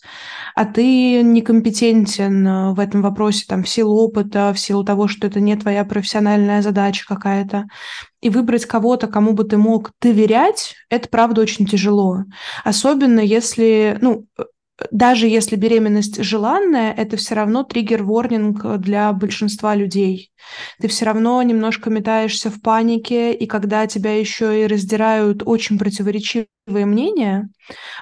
а 0.56 0.66
ты 0.66 1.22
некомпетентен 1.22 2.48
а, 2.48 2.74
в 2.74 2.80
этом 2.80 3.02
вопросе 3.02 3.44
там, 3.48 3.64
в 3.64 3.70
силу 3.70 3.96
опыта, 3.96 4.54
в 4.54 4.60
силу 4.60 4.86
того, 4.86 5.10
что 5.10 5.28
это 5.28 5.42
не 5.42 5.58
твоя 5.58 5.84
профессиональная 5.84 6.62
задача 6.62 7.06
какая-то, 7.06 7.66
и 8.22 8.30
выбрать 8.30 8.66
кого-то, 8.66 9.08
кому 9.08 9.34
бы 9.34 9.44
ты 9.44 9.58
мог 9.58 9.92
доверять, 10.02 10.76
это 10.90 11.08
правда 11.10 11.42
очень 11.42 11.66
тяжело. 11.66 12.24
Особенно 12.64 13.20
если, 13.20 13.98
ну, 14.02 14.26
даже 14.92 15.28
если 15.28 15.56
беременность 15.56 16.24
желанная, 16.24 16.94
это 16.94 17.18
все 17.18 17.36
равно 17.36 17.64
триггер-ворнинг 17.64 18.78
для 18.78 19.12
большинства 19.14 19.76
людей. 19.76 20.32
Ты 20.80 20.88
все 20.88 21.06
равно 21.06 21.42
немножко 21.42 21.90
метаешься 21.90 22.50
в 22.50 22.62
панике, 22.62 23.34
и 23.34 23.46
когда 23.48 23.88
тебя 23.88 24.18
еще 24.18 24.64
и 24.64 24.68
раздирают 24.68 25.44
очень 25.46 25.78
противоречивые 25.78 26.48
мнения, 26.68 27.50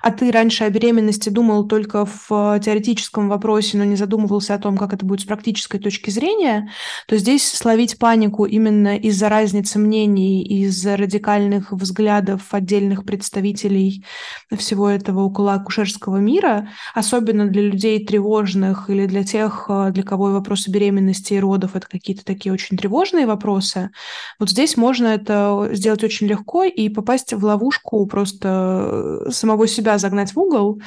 а 0.01 0.11
ты 0.11 0.31
раньше 0.31 0.63
о 0.63 0.69
беременности 0.69 1.29
думал 1.29 1.67
только 1.67 2.05
в 2.05 2.27
э, 2.31 2.59
теоретическом 2.63 3.29
вопросе, 3.29 3.77
но 3.77 3.83
не 3.83 3.95
задумывался 3.95 4.55
о 4.55 4.59
том, 4.59 4.77
как 4.77 4.93
это 4.93 5.05
будет 5.05 5.21
с 5.21 5.25
практической 5.25 5.79
точки 5.79 6.09
зрения, 6.09 6.69
то 7.07 7.17
здесь 7.17 7.49
словить 7.49 7.97
панику 7.97 8.45
именно 8.45 8.97
из-за 8.97 9.29
разницы 9.29 9.79
мнений, 9.79 10.43
из-за 10.43 10.97
радикальных 10.97 11.71
взглядов 11.71 12.53
отдельных 12.53 13.05
представителей 13.05 14.05
всего 14.57 14.89
этого 14.89 15.21
около 15.21 15.53
акушерского 15.53 16.17
мира, 16.17 16.69
особенно 16.93 17.45
для 17.47 17.63
людей 17.63 18.05
тревожных 18.05 18.89
или 18.89 19.05
для 19.05 19.23
тех, 19.23 19.65
э, 19.69 19.91
для 19.91 20.03
кого 20.03 20.31
вопросы 20.31 20.71
беременности 20.71 21.33
и 21.33 21.39
родов 21.39 21.75
это 21.75 21.87
какие-то 21.87 22.25
такие 22.27 22.53
очень 22.53 22.77
тревожные 22.77 23.25
вопросы, 23.25 23.89
вот 24.39 24.49
здесь 24.49 24.77
можно 24.77 25.07
это 25.07 25.69
сделать 25.71 26.03
очень 26.03 26.27
легко 26.27 26.63
и 26.63 26.89
попасть 26.89 27.33
в 27.33 27.43
ловушку 27.43 28.05
просто 28.05 29.25
э, 29.27 29.31
самого 29.31 29.67
себя 29.67 29.97
загнать 29.97 30.33
в 30.33 30.39
угол 30.39 30.81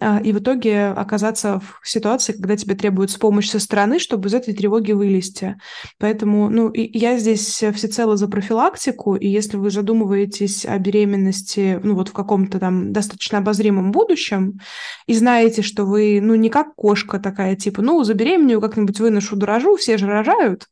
и 0.00 0.32
в 0.32 0.38
итоге 0.38 0.88
оказаться 0.88 1.60
в 1.60 1.88
ситуации, 1.88 2.32
когда 2.32 2.56
тебе 2.56 2.74
требуется 2.74 3.18
помощь 3.18 3.48
со 3.48 3.58
стороны, 3.58 3.98
чтобы 3.98 4.28
из 4.28 4.34
этой 4.34 4.54
тревоги 4.54 4.92
вылезти. 4.92 5.56
Поэтому, 5.98 6.48
ну, 6.48 6.70
я 6.72 7.18
здесь 7.18 7.64
всецело 7.74 8.16
за 8.16 8.28
профилактику, 8.28 9.16
и 9.16 9.26
если 9.26 9.56
вы 9.56 9.70
задумываетесь 9.70 10.64
о 10.66 10.78
беременности, 10.78 11.80
ну, 11.82 11.94
вот 11.94 12.08
в 12.08 12.12
каком-то 12.12 12.58
там 12.58 12.92
достаточно 12.92 13.38
обозримом 13.38 13.92
будущем, 13.92 14.60
и 15.06 15.14
знаете, 15.14 15.62
что 15.62 15.84
вы, 15.84 16.20
ну, 16.22 16.34
не 16.34 16.50
как 16.50 16.74
кошка 16.74 17.18
такая, 17.18 17.56
типа, 17.56 17.82
ну, 17.82 18.02
забеременею, 18.04 18.60
как-нибудь 18.60 19.00
выношу, 19.00 19.36
дорожу, 19.36 19.76
все 19.76 19.98
же 19.98 20.06
рожают. 20.06 20.66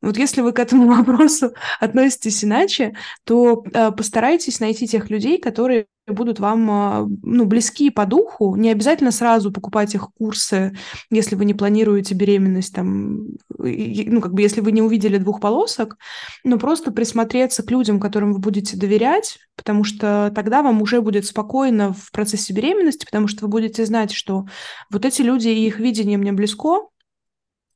Вот 0.00 0.16
если 0.16 0.40
вы 0.40 0.52
к 0.52 0.58
этому 0.58 0.88
вопросу 0.94 1.52
относитесь 1.80 2.44
иначе, 2.44 2.94
то 3.24 3.64
э, 3.72 3.92
постарайтесь 3.92 4.60
найти 4.60 4.86
тех 4.86 5.10
людей, 5.10 5.38
которые 5.38 5.86
будут 6.06 6.40
вам 6.40 6.70
а, 6.70 7.06
ну, 7.22 7.44
близки 7.44 7.90
по 7.90 8.06
духу. 8.06 8.56
Не 8.56 8.70
обязательно 8.70 9.12
сразу 9.12 9.52
покупать 9.52 9.94
их 9.94 10.08
курсы, 10.18 10.76
если 11.10 11.36
вы 11.36 11.44
не 11.44 11.54
планируете 11.54 12.14
беременность, 12.14 12.74
там, 12.74 13.26
ну, 13.58 14.20
как 14.20 14.34
бы 14.34 14.42
если 14.42 14.60
вы 14.60 14.72
не 14.72 14.82
увидели 14.82 15.18
двух 15.18 15.40
полосок, 15.40 15.96
но 16.44 16.58
просто 16.58 16.90
присмотреться 16.90 17.62
к 17.62 17.70
людям, 17.70 18.00
которым 18.00 18.32
вы 18.32 18.40
будете 18.40 18.76
доверять, 18.76 19.38
потому 19.56 19.84
что 19.84 20.32
тогда 20.34 20.62
вам 20.62 20.82
уже 20.82 21.00
будет 21.00 21.26
спокойно 21.26 21.92
в 21.92 22.10
процессе 22.10 22.52
беременности, 22.52 23.04
потому 23.04 23.28
что 23.28 23.44
вы 23.44 23.48
будете 23.48 23.86
знать, 23.86 24.12
что 24.12 24.46
вот 24.90 25.04
эти 25.04 25.22
люди 25.22 25.48
и 25.48 25.66
их 25.66 25.78
видение 25.78 26.18
мне 26.18 26.32
близко, 26.32 26.88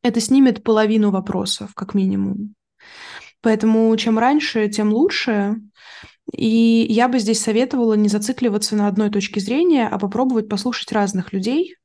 это 0.03 0.21
снимет 0.21 0.63
половину 0.63 1.11
вопросов, 1.11 1.75
как 1.75 1.95
минимум. 1.95 2.55
Поэтому 3.41 3.97
чем 3.97 4.19
раньше, 4.19 4.69
тем 4.69 4.93
лучше. 4.93 5.57
И 6.33 6.87
я 6.89 7.09
бы 7.09 7.19
здесь 7.19 7.41
советовала 7.41 7.95
не 7.95 8.09
зацикливаться 8.09 8.77
на 8.77 8.89
одной 8.89 9.11
точке 9.11 9.41
зрения, 9.41 9.89
а 9.89 9.99
попробовать 9.99 10.49
послушать 10.49 10.93
разных 10.93 11.33
людей, 11.33 11.77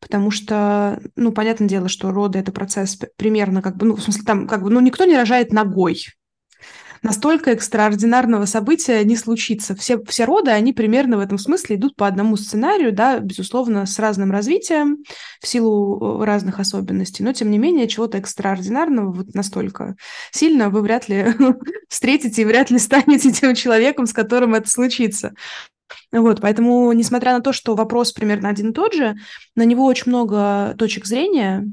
потому 0.00 0.30
что, 0.30 1.00
ну, 1.14 1.32
понятное 1.32 1.68
дело, 1.68 1.88
что 1.88 2.10
роды– 2.10 2.38
это 2.40 2.52
процесс 2.52 2.98
примерно 3.16 3.62
как 3.62 3.76
бы, 3.76 3.86
ну, 3.86 3.96
в 3.96 4.02
смысле, 4.02 4.22
там 4.24 4.48
как 4.48 4.62
бы, 4.62 4.70
ну, 4.70 4.80
никто 4.80 5.04
не 5.04 5.16
рожает 5.16 5.52
ногой, 5.52 6.00
настолько 7.02 7.52
экстраординарного 7.52 8.44
события 8.46 9.04
не 9.04 9.16
случится. 9.16 9.74
Все, 9.74 10.02
все 10.04 10.24
роды, 10.24 10.50
они 10.50 10.72
примерно 10.72 11.16
в 11.16 11.20
этом 11.20 11.38
смысле 11.38 11.76
идут 11.76 11.96
по 11.96 12.06
одному 12.06 12.36
сценарию, 12.36 12.92
да, 12.92 13.18
безусловно, 13.18 13.86
с 13.86 13.98
разным 13.98 14.30
развитием, 14.30 14.98
в 15.40 15.46
силу 15.46 16.22
э, 16.22 16.24
разных 16.24 16.60
особенностей, 16.60 17.22
но, 17.22 17.32
тем 17.32 17.50
не 17.50 17.58
менее, 17.58 17.88
чего-то 17.88 18.18
экстраординарного 18.18 19.12
вот 19.12 19.34
настолько 19.34 19.96
сильно 20.30 20.70
вы 20.70 20.82
вряд 20.82 21.08
ли 21.08 21.26
встретите 21.88 22.42
и 22.42 22.44
вряд 22.44 22.70
ли 22.70 22.78
станете 22.78 23.32
тем 23.32 23.54
человеком, 23.54 24.06
с 24.06 24.12
которым 24.12 24.54
это 24.54 24.68
случится. 24.68 25.34
Вот, 26.12 26.40
поэтому, 26.40 26.92
несмотря 26.92 27.32
на 27.32 27.40
то, 27.40 27.52
что 27.52 27.74
вопрос 27.74 28.12
примерно 28.12 28.48
один 28.48 28.70
и 28.70 28.72
тот 28.72 28.94
же, 28.94 29.16
на 29.54 29.64
него 29.64 29.84
очень 29.84 30.10
много 30.10 30.74
точек 30.78 31.06
зрения, 31.06 31.64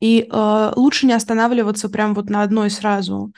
и 0.00 0.28
э, 0.30 0.72
лучше 0.76 1.06
не 1.06 1.12
останавливаться 1.12 1.88
прям 1.88 2.14
вот 2.14 2.28
на 2.28 2.42
одной 2.42 2.68
сразу 2.68 3.32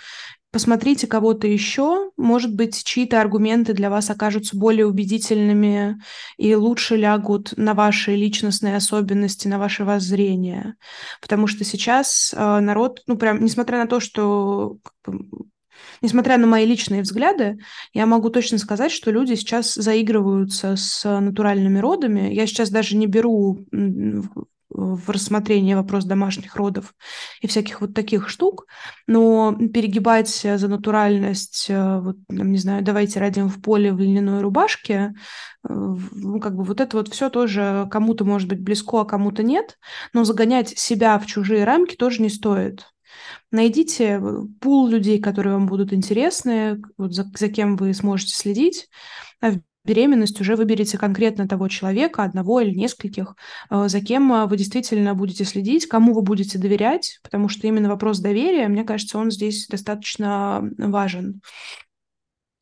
посмотрите 0.57 1.07
кого-то 1.07 1.47
еще, 1.47 2.13
может 2.17 2.55
быть, 2.55 2.83
чьи-то 2.83 3.21
аргументы 3.21 3.75
для 3.75 3.91
вас 3.91 4.09
окажутся 4.09 4.57
более 4.57 4.87
убедительными 4.87 6.01
и 6.39 6.55
лучше 6.55 6.97
лягут 6.97 7.53
на 7.59 7.75
ваши 7.75 8.17
личностные 8.17 8.77
особенности, 8.77 9.49
на 9.49 9.59
ваше 9.59 9.85
воззрение. 9.85 10.77
Потому 11.21 11.47
что 11.47 11.63
сейчас 11.63 12.35
э, 12.35 12.61
народ, 12.61 13.03
ну 13.07 13.19
прям, 13.19 13.45
несмотря 13.45 13.77
на 13.77 13.87
то, 13.87 14.01
что 14.01 14.79
Несмотря 16.01 16.39
на 16.39 16.47
мои 16.47 16.65
личные 16.65 17.03
взгляды, 17.03 17.59
я 17.93 18.07
могу 18.07 18.31
точно 18.31 18.59
сказать, 18.59 18.93
что 18.93 19.11
люди 19.11 19.35
сейчас 19.35 19.75
заигрываются 19.75 20.77
с 20.77 21.21
натуральными 21.21 21.79
родами. 21.79 22.33
Я 22.33 22.47
сейчас 22.47 22.71
даже 22.71 22.97
не 22.97 23.07
беру 23.07 23.59
в 24.69 25.11
рассмотрении 25.11 25.75
вопрос 25.75 26.05
домашних 26.05 26.57
родов 26.57 26.95
и 27.41 27.47
всяких 27.47 27.81
вот 27.81 27.95
таких 27.95 28.29
штук, 28.29 28.67
но 29.07 29.57
перегибать 29.73 30.29
за 30.29 30.69
натуральность, 30.69 31.67
э, 31.69 32.01
вот, 32.01 32.17
не 32.29 32.59
знаю, 32.59 32.83
давайте 32.83 33.21
родим 33.21 33.49
в 33.49 33.61
поле 33.61 33.93
в 33.93 34.01
льняной 34.01 34.41
рубашке, 34.41 35.15
э, 35.69 35.69
ну, 35.69 36.41
как 36.41 36.57
бы 36.57 36.65
вот 36.65 36.81
это 36.81 36.97
вот 36.97 37.13
все 37.13 37.31
тоже 37.31 37.89
кому-то 37.91 38.25
может 38.25 38.49
быть 38.49 38.61
близко, 38.61 39.01
а 39.01 39.05
кому-то 39.05 39.43
нет, 39.43 39.79
но 40.13 40.25
загонять 40.25 40.79
себя 40.79 41.19
в 41.19 41.27
чужие 41.27 41.65
рамки 41.65 41.95
тоже 41.95 42.23
не 42.23 42.29
стоит. 42.29 42.87
Найдите 43.53 44.21
э, 44.21 44.21
пул 44.61 44.89
людей, 44.89 45.21
которые 45.21 45.55
вам 45.55 45.67
будут 45.67 45.93
интересны, 45.93 46.83
вот 46.99 47.15
за, 47.15 47.25
за 47.37 47.49
кем 47.49 47.77
вы 47.77 47.95
сможете 47.95 48.35
следить, 48.35 48.89
а 49.41 49.53
беременность 49.87 50.41
уже 50.41 50.57
выберите 50.57 50.99
конкретно 50.99 51.49
того 51.49 51.69
человека, 51.69 52.23
одного 52.23 52.61
или 52.61 52.75
нескольких, 52.75 53.37
э, 53.71 53.89
за 53.89 54.01
кем 54.01 54.33
э, 54.33 54.47
вы 54.47 54.57
действительно 54.57 55.15
будете 55.15 55.45
следить, 55.45 55.87
кому 55.87 56.13
вы 56.13 56.23
будете 56.23 56.59
доверять, 56.59 57.21
потому 57.23 57.49
что 57.49 57.67
именно 57.67 57.89
вопрос 57.89 58.19
доверия, 58.19 58.69
мне 58.69 58.85
кажется, 58.85 59.19
он 59.19 59.31
здесь 59.31 59.67
достаточно 59.69 60.69
важен. 60.79 61.41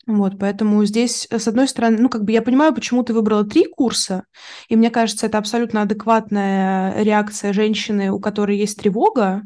Вот, 0.07 0.39
поэтому 0.39 0.85
здесь, 0.85 1.27
э, 1.31 1.39
с 1.39 1.49
одной 1.49 1.67
стороны, 1.67 1.99
ну, 1.99 2.09
как 2.09 2.25
бы 2.25 2.33
я 2.33 2.43
понимаю, 2.43 2.75
почему 2.75 3.03
ты 3.03 3.15
выбрала 3.15 3.45
три 3.45 3.65
курса, 3.65 4.25
и 4.69 4.77
мне 4.77 4.91
кажется, 4.91 5.27
это 5.27 5.39
абсолютно 5.39 5.83
адекватная 5.83 7.03
реакция 7.03 7.53
женщины, 7.53 8.11
у 8.11 8.21
которой 8.21 8.59
есть 8.59 8.79
тревога, 8.79 9.43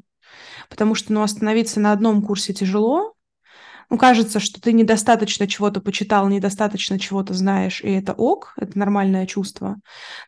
потому 0.68 0.94
что, 0.94 1.12
ну, 1.12 1.22
остановиться 1.22 1.78
на 1.78 1.92
одном 1.92 2.22
курсе 2.22 2.52
тяжело, 2.52 3.14
ну, 3.90 3.98
кажется, 3.98 4.40
что 4.40 4.60
ты 4.60 4.72
недостаточно 4.72 5.46
чего-то 5.46 5.80
почитал, 5.80 6.28
недостаточно 6.28 6.98
чего-то 6.98 7.34
знаешь, 7.34 7.80
и 7.82 7.90
это 7.90 8.12
ок, 8.12 8.52
это 8.56 8.78
нормальное 8.78 9.26
чувство, 9.26 9.76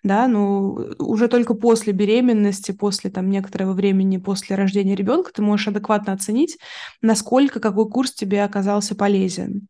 да, 0.03 0.29
ну, 0.29 0.95
уже 0.99 1.29
только 1.29 1.55
после 1.55 1.93
беременности, 1.93 2.73
после 2.73 3.11
там 3.11 3.31
некоторого 3.31 3.73
времени, 3.75 4.17
после 4.19 4.57
рождения 4.57 4.95
ребенка 4.95 5.31
ты 5.35 5.43
можешь 5.43 5.69
адекватно 5.69 6.13
оценить, 6.13 6.59
насколько 7.03 7.61
какой 7.61 7.89
курс 7.91 8.13
тебе 8.13 8.45
оказался 8.45 8.95
полезен. 8.95 9.69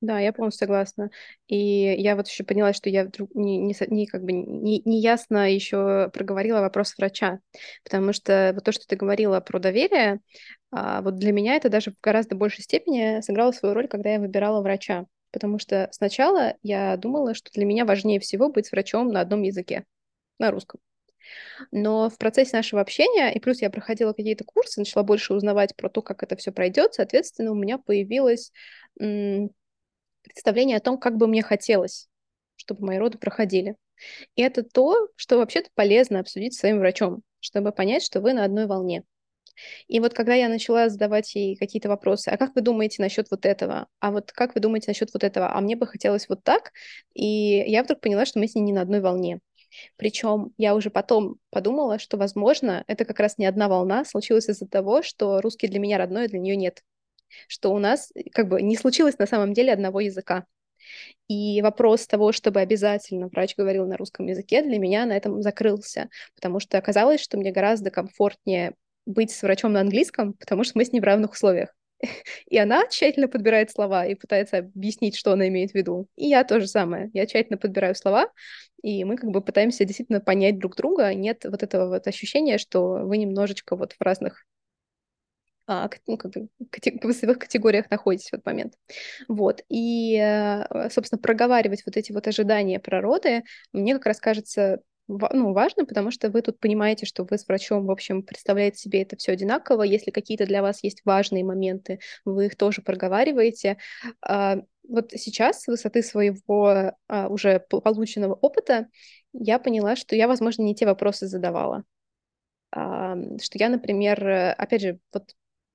Да, 0.00 0.18
я 0.18 0.32
полностью 0.32 0.66
согласна. 0.66 1.10
И 1.46 1.56
я 1.56 2.16
вот 2.16 2.26
еще 2.26 2.42
поняла, 2.42 2.72
что 2.72 2.88
я 2.88 3.04
вдруг 3.04 3.34
не, 3.34 3.58
не, 3.58 3.74
не 3.88 4.06
как 4.06 4.22
бы 4.24 4.32
не, 4.32 4.80
не 4.84 5.00
ясно 5.00 5.52
еще 5.52 6.10
проговорила 6.14 6.60
вопрос 6.60 6.94
врача, 6.96 7.40
потому 7.84 8.14
что 8.14 8.52
вот 8.54 8.64
то, 8.64 8.72
что 8.72 8.86
ты 8.86 8.96
говорила 8.96 9.40
про 9.40 9.58
доверие, 9.58 10.20
а, 10.72 11.02
вот 11.02 11.16
для 11.16 11.32
меня 11.32 11.56
это 11.56 11.68
даже 11.68 11.90
в 11.92 12.00
гораздо 12.02 12.34
большей 12.34 12.64
степени 12.64 13.20
сыграло 13.20 13.52
свою 13.52 13.74
роль, 13.74 13.88
когда 13.88 14.10
я 14.14 14.20
выбирала 14.20 14.62
врача, 14.62 15.04
потому 15.32 15.58
что 15.58 15.88
сначала 15.92 16.54
я 16.62 16.96
думала, 16.96 17.34
что 17.34 17.50
для 17.52 17.66
меня 17.66 17.84
важнее 17.84 18.20
всего 18.20 18.48
быть 18.50 18.72
врачом 18.72 19.08
на 19.08 19.20
одном 19.20 19.42
языке, 19.42 19.84
на 20.38 20.50
русском. 20.50 20.80
Но 21.70 22.08
в 22.10 22.18
процессе 22.18 22.56
нашего 22.56 22.80
общения, 22.80 23.32
и 23.32 23.40
плюс 23.40 23.62
я 23.62 23.70
проходила 23.70 24.12
какие-то 24.12 24.44
курсы, 24.44 24.80
начала 24.80 25.02
больше 25.02 25.34
узнавать 25.34 25.76
про 25.76 25.88
то, 25.88 26.02
как 26.02 26.22
это 26.22 26.36
все 26.36 26.52
пройдет, 26.52 26.94
соответственно, 26.94 27.52
у 27.52 27.54
меня 27.54 27.78
появилась 27.78 28.52
представление 30.22 30.76
о 30.78 30.80
том, 30.80 30.98
как 30.98 31.16
бы 31.16 31.26
мне 31.26 31.42
хотелось, 31.42 32.08
чтобы 32.56 32.86
мои 32.86 32.98
роды 32.98 33.18
проходили. 33.18 33.76
И 34.36 34.42
это 34.42 34.62
то, 34.62 35.08
что 35.16 35.38
вообще-то 35.38 35.70
полезно 35.74 36.20
обсудить 36.20 36.54
с 36.54 36.58
своим 36.58 36.78
врачом, 36.78 37.22
чтобы 37.40 37.72
понять, 37.72 38.02
что 38.02 38.20
вы 38.20 38.32
на 38.32 38.44
одной 38.44 38.66
волне. 38.66 39.04
И 39.88 40.00
вот 40.00 40.14
когда 40.14 40.34
я 40.34 40.48
начала 40.48 40.88
задавать 40.88 41.34
ей 41.34 41.56
какие-то 41.56 41.88
вопросы, 41.88 42.28
а 42.28 42.36
как 42.36 42.54
вы 42.54 42.62
думаете 42.62 43.02
насчет 43.02 43.30
вот 43.30 43.44
этого? 43.44 43.88
А 44.00 44.10
вот 44.10 44.32
как 44.32 44.54
вы 44.54 44.60
думаете 44.60 44.90
насчет 44.90 45.10
вот 45.12 45.24
этого? 45.24 45.54
А 45.54 45.60
мне 45.60 45.76
бы 45.76 45.86
хотелось 45.86 46.28
вот 46.28 46.42
так. 46.42 46.72
И 47.14 47.24
я 47.66 47.82
вдруг 47.82 48.00
поняла, 48.00 48.24
что 48.24 48.38
мы 48.38 48.46
с 48.48 48.54
ней 48.54 48.62
не 48.62 48.72
на 48.72 48.82
одной 48.82 49.00
волне. 49.00 49.40
Причем 49.96 50.52
я 50.58 50.74
уже 50.74 50.90
потом 50.90 51.36
подумала, 51.50 51.98
что, 51.98 52.16
возможно, 52.16 52.84
это 52.86 53.04
как 53.04 53.20
раз 53.20 53.38
не 53.38 53.46
одна 53.46 53.68
волна 53.68 54.04
случилась 54.04 54.48
из-за 54.48 54.66
того, 54.66 55.02
что 55.02 55.40
русский 55.40 55.68
для 55.68 55.78
меня 55.78 55.98
родной, 55.98 56.24
а 56.26 56.28
для 56.28 56.38
нее 56.38 56.56
нет. 56.56 56.82
Что 57.48 57.72
у 57.72 57.78
нас 57.78 58.10
э, 58.14 58.24
как 58.32 58.48
бы 58.48 58.62
не 58.62 58.76
случилось 58.76 59.18
на 59.18 59.26
самом 59.26 59.52
деле 59.52 59.72
одного 59.72 60.00
языка. 60.00 60.46
И 61.28 61.62
вопрос 61.62 62.06
того, 62.06 62.32
чтобы 62.32 62.60
обязательно 62.60 63.28
врач 63.28 63.54
говорил 63.56 63.86
на 63.86 63.96
русском 63.96 64.26
языке, 64.26 64.62
для 64.62 64.78
меня 64.78 65.06
на 65.06 65.16
этом 65.16 65.42
закрылся, 65.42 66.08
потому 66.34 66.60
что 66.60 66.78
оказалось, 66.78 67.20
что 67.20 67.38
мне 67.38 67.52
гораздо 67.52 67.90
комфортнее 67.90 68.74
быть 69.06 69.30
с 69.30 69.42
врачом 69.42 69.72
на 69.72 69.80
английском, 69.80 70.34
потому 70.34 70.64
что 70.64 70.72
мы 70.76 70.84
с 70.84 70.92
ней 70.92 71.00
в 71.00 71.04
равных 71.04 71.32
условиях. 71.32 71.74
И 72.46 72.58
она 72.58 72.86
тщательно 72.88 73.28
подбирает 73.28 73.70
слова 73.70 74.06
и 74.06 74.14
пытается 74.14 74.58
объяснить, 74.58 75.16
что 75.16 75.32
она 75.32 75.48
имеет 75.48 75.72
в 75.72 75.74
виду. 75.74 76.06
И 76.16 76.26
я 76.26 76.44
тоже 76.44 76.66
самое. 76.66 77.10
Я 77.12 77.26
тщательно 77.26 77.58
подбираю 77.58 77.94
слова, 77.94 78.30
и 78.82 79.04
мы 79.04 79.16
как 79.16 79.30
бы 79.30 79.42
пытаемся 79.42 79.84
действительно 79.84 80.20
понять 80.20 80.58
друг 80.58 80.76
друга. 80.76 81.12
Нет 81.14 81.44
вот 81.44 81.62
этого 81.62 81.88
вот 81.88 82.06
ощущения, 82.06 82.58
что 82.58 83.04
вы 83.04 83.18
немножечко 83.18 83.76
вот 83.76 83.92
в 83.92 84.02
разных 84.02 84.44
а, 85.72 85.88
ну, 86.08 86.16
как 86.16 86.32
бы, 86.32 86.48
в 86.58 87.38
категориях 87.38 87.88
находитесь 87.90 88.30
в 88.30 88.34
этот 88.34 88.44
момент. 88.44 88.74
Вот. 89.28 89.62
И, 89.68 90.16
э, 90.16 90.90
собственно, 90.90 91.20
проговаривать 91.22 91.84
вот 91.86 91.96
эти 91.96 92.10
вот 92.10 92.26
ожидания 92.26 92.80
природы 92.80 93.44
мне 93.72 93.94
как 93.94 94.06
раз 94.06 94.18
кажется 94.18 94.80
ну, 95.06 95.52
важно, 95.52 95.84
потому 95.84 96.10
что 96.10 96.28
вы 96.30 96.42
тут 96.42 96.58
понимаете, 96.58 97.06
что 97.06 97.24
вы 97.24 97.38
с 97.38 97.46
врачом, 97.46 97.86
в 97.86 97.90
общем, 97.90 98.22
представляете 98.22 98.78
себе 98.78 99.02
это 99.02 99.16
все 99.16 99.32
одинаково. 99.32 99.82
Если 99.82 100.10
какие-то 100.10 100.44
для 100.46 100.62
вас 100.62 100.82
есть 100.82 101.02
важные 101.04 101.44
моменты, 101.44 102.00
вы 102.24 102.46
их 102.46 102.56
тоже 102.56 102.82
проговариваете. 102.82 103.78
А, 104.22 104.58
вот 104.88 105.12
сейчас 105.12 105.62
с 105.62 105.66
высоты 105.68 106.02
своего 106.02 106.94
а, 107.08 107.28
уже 107.28 107.60
полученного 107.68 108.34
опыта 108.34 108.88
я 109.32 109.60
поняла, 109.60 109.94
что 109.94 110.16
я, 110.16 110.26
возможно, 110.26 110.62
не 110.62 110.74
те 110.74 110.86
вопросы 110.86 111.28
задавала. 111.28 111.84
А, 112.72 113.16
что 113.40 113.58
я, 113.58 113.68
например, 113.68 114.54
опять 114.58 114.82
же, 114.82 114.98
вот 115.12 115.34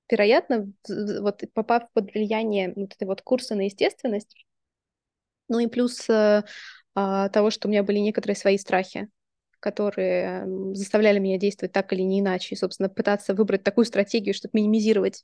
вероятно, 0.10 0.72
вот 0.88 1.42
попав 1.54 1.92
под 1.94 2.14
влияние 2.14 2.74
вот 2.76 2.94
этой 2.94 3.08
вот 3.08 3.22
курса 3.22 3.56
на 3.56 3.62
естественность, 3.62 4.46
ну 5.48 5.60
и 5.60 5.68
плюс 5.68 6.10
э, 6.10 6.44
того, 6.94 7.50
что 7.52 7.68
у 7.68 7.72
меня 7.72 7.84
были 7.84 8.00
некоторые 8.00 8.36
свои 8.36 8.58
страхи, 8.58 9.10
которые 9.66 10.46
заставляли 10.76 11.18
меня 11.18 11.40
действовать 11.40 11.72
так 11.72 11.92
или 11.92 12.04
не 12.04 12.20
иначе, 12.20 12.54
и, 12.54 12.58
собственно, 12.58 12.88
пытаться 12.88 13.34
выбрать 13.34 13.64
такую 13.64 13.86
стратегию, 13.86 14.36
чтобы 14.36 14.52
минимизировать 14.54 15.24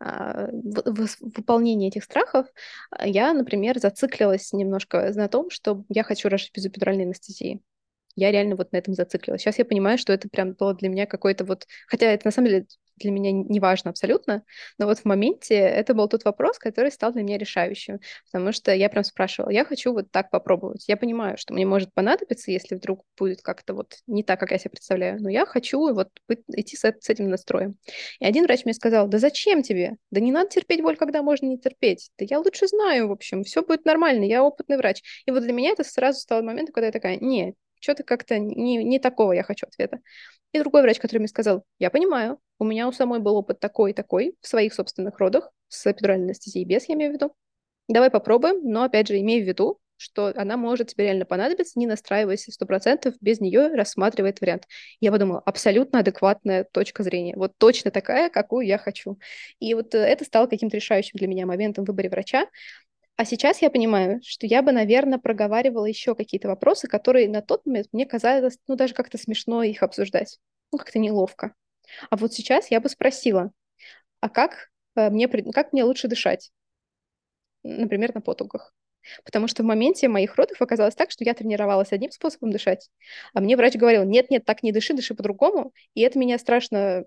а, 0.00 0.48
выполнение 0.52 1.88
этих 1.88 2.04
страхов, 2.04 2.46
а, 2.90 3.08
я, 3.08 3.32
например, 3.32 3.78
зациклилась 3.78 4.52
немножко 4.52 5.10
на 5.14 5.28
том, 5.28 5.48
что 5.48 5.84
я 5.88 6.02
хочу 6.02 6.28
рожать 6.28 6.50
без 6.54 6.66
эпидуральной 6.66 7.04
анестезии. 7.04 7.62
Я 8.16 8.30
реально 8.32 8.56
вот 8.56 8.70
на 8.72 8.76
этом 8.76 8.92
зациклилась. 8.92 9.40
Сейчас 9.40 9.58
я 9.58 9.64
понимаю, 9.64 9.96
что 9.96 10.12
это 10.12 10.28
прям 10.28 10.52
было 10.52 10.74
для 10.74 10.90
меня 10.90 11.06
какой-то 11.06 11.46
вот... 11.46 11.66
Хотя 11.86 12.06
это 12.06 12.26
на 12.26 12.32
самом 12.32 12.48
деле 12.48 12.66
для 13.00 13.10
меня 13.10 13.32
не 13.32 13.60
важно 13.60 13.90
абсолютно, 13.90 14.44
но 14.78 14.86
вот 14.86 14.98
в 14.98 15.04
моменте 15.04 15.54
это 15.54 15.94
был 15.94 16.08
тот 16.08 16.24
вопрос, 16.24 16.58
который 16.58 16.90
стал 16.90 17.12
для 17.12 17.22
меня 17.22 17.38
решающим, 17.38 18.00
потому 18.30 18.52
что 18.52 18.72
я 18.72 18.88
прям 18.88 19.04
спрашивала, 19.04 19.50
я 19.50 19.64
хочу 19.64 19.92
вот 19.92 20.10
так 20.10 20.30
попробовать. 20.30 20.84
Я 20.88 20.96
понимаю, 20.96 21.36
что 21.38 21.54
мне 21.54 21.66
может 21.66 21.92
понадобиться, 21.94 22.50
если 22.50 22.74
вдруг 22.76 23.04
будет 23.18 23.42
как-то 23.42 23.74
вот 23.74 23.96
не 24.06 24.22
так, 24.22 24.38
как 24.38 24.50
я 24.52 24.58
себе 24.58 24.70
представляю, 24.70 25.20
но 25.20 25.28
я 25.28 25.46
хочу 25.46 25.92
вот 25.92 26.08
идти 26.48 26.76
с, 26.76 26.80
с 26.80 27.08
этим 27.08 27.28
настроем. 27.28 27.76
И 28.20 28.24
один 28.24 28.44
врач 28.44 28.64
мне 28.64 28.74
сказал, 28.74 29.08
да 29.08 29.18
зачем 29.18 29.62
тебе? 29.62 29.96
Да 30.10 30.20
не 30.20 30.32
надо 30.32 30.50
терпеть 30.50 30.82
боль, 30.82 30.96
когда 30.96 31.22
можно 31.22 31.46
не 31.46 31.58
терпеть. 31.58 32.10
Да 32.18 32.26
я 32.28 32.38
лучше 32.38 32.66
знаю, 32.68 33.08
в 33.08 33.12
общем, 33.12 33.44
все 33.44 33.62
будет 33.62 33.84
нормально, 33.84 34.24
я 34.24 34.42
опытный 34.42 34.76
врач. 34.76 35.02
И 35.26 35.30
вот 35.30 35.42
для 35.42 35.52
меня 35.52 35.70
это 35.70 35.84
сразу 35.84 36.20
стало 36.20 36.42
моментом, 36.42 36.72
когда 36.72 36.86
я 36.86 36.92
такая, 36.92 37.16
не, 37.16 37.54
что-то 37.80 38.04
как-то 38.04 38.38
не, 38.38 38.84
не 38.84 38.98
такого 38.98 39.32
я 39.32 39.42
хочу 39.42 39.66
ответа. 39.66 40.00
И 40.52 40.58
другой 40.58 40.82
врач, 40.82 40.98
который 40.98 41.18
мне 41.18 41.28
сказал, 41.28 41.64
я 41.78 41.90
понимаю, 41.90 42.38
у 42.58 42.64
меня 42.64 42.88
у 42.88 42.92
самой 42.92 43.20
был 43.20 43.36
опыт 43.36 43.60
такой 43.60 43.92
и 43.92 43.94
такой 43.94 44.36
в 44.40 44.46
своих 44.46 44.74
собственных 44.74 45.18
родах 45.18 45.50
с 45.68 45.86
эпидуральной 45.90 46.26
анестезией 46.26 46.64
без, 46.64 46.88
я 46.88 46.94
имею 46.94 47.12
в 47.12 47.14
виду. 47.14 47.34
Давай 47.88 48.10
попробуем, 48.10 48.60
но 48.62 48.84
опять 48.84 49.08
же 49.08 49.18
имей 49.18 49.42
в 49.42 49.46
виду, 49.46 49.80
что 50.00 50.32
она 50.34 50.56
может 50.56 50.88
тебе 50.88 51.04
реально 51.04 51.26
понадобиться, 51.26 51.78
не 51.78 51.86
настраивайся 51.86 52.50
сто 52.52 52.64
процентов, 52.64 53.14
без 53.20 53.40
нее 53.40 53.68
рассматривает 53.68 54.40
вариант. 54.40 54.64
Я 54.98 55.12
подумала, 55.12 55.42
абсолютно 55.44 55.98
адекватная 55.98 56.64
точка 56.64 57.02
зрения, 57.02 57.34
вот 57.36 57.52
точно 57.58 57.90
такая, 57.90 58.30
какую 58.30 58.66
я 58.66 58.78
хочу. 58.78 59.18
И 59.58 59.74
вот 59.74 59.94
э, 59.94 59.98
это 59.98 60.24
стало 60.24 60.46
каким-то 60.46 60.76
решающим 60.76 61.18
для 61.18 61.28
меня 61.28 61.44
моментом 61.44 61.84
в 61.84 61.88
выборе 61.88 62.08
врача, 62.08 62.46
а 63.20 63.26
сейчас 63.26 63.60
я 63.60 63.68
понимаю, 63.68 64.22
что 64.24 64.46
я 64.46 64.62
бы, 64.62 64.72
наверное, 64.72 65.18
проговаривала 65.18 65.84
еще 65.84 66.14
какие-то 66.14 66.48
вопросы, 66.48 66.88
которые 66.88 67.28
на 67.28 67.42
тот 67.42 67.66
момент 67.66 67.88
мне 67.92 68.06
казалось, 68.06 68.56
ну, 68.66 68.76
даже 68.76 68.94
как-то 68.94 69.18
смешно 69.18 69.62
их 69.62 69.82
обсуждать. 69.82 70.38
Ну, 70.72 70.78
как-то 70.78 70.98
неловко. 70.98 71.54
А 72.08 72.16
вот 72.16 72.32
сейчас 72.32 72.70
я 72.70 72.80
бы 72.80 72.88
спросила, 72.88 73.52
а 74.20 74.30
как 74.30 74.70
э, 74.96 75.10
мне, 75.10 75.28
как 75.28 75.74
мне 75.74 75.84
лучше 75.84 76.08
дышать? 76.08 76.50
Например, 77.62 78.14
на 78.14 78.22
потугах. 78.22 78.72
Потому 79.26 79.48
что 79.48 79.64
в 79.64 79.66
моменте 79.66 80.08
моих 80.08 80.36
родов 80.36 80.62
оказалось 80.62 80.94
так, 80.94 81.10
что 81.10 81.22
я 81.22 81.34
тренировалась 81.34 81.92
одним 81.92 82.12
способом 82.12 82.50
дышать, 82.52 82.88
а 83.34 83.42
мне 83.42 83.54
врач 83.54 83.74
говорил, 83.74 84.04
нет-нет, 84.04 84.46
так 84.46 84.62
не 84.62 84.72
дыши, 84.72 84.94
дыши 84.94 85.14
по-другому. 85.14 85.74
И 85.92 86.00
это 86.00 86.18
меня 86.18 86.38
страшно 86.38 87.04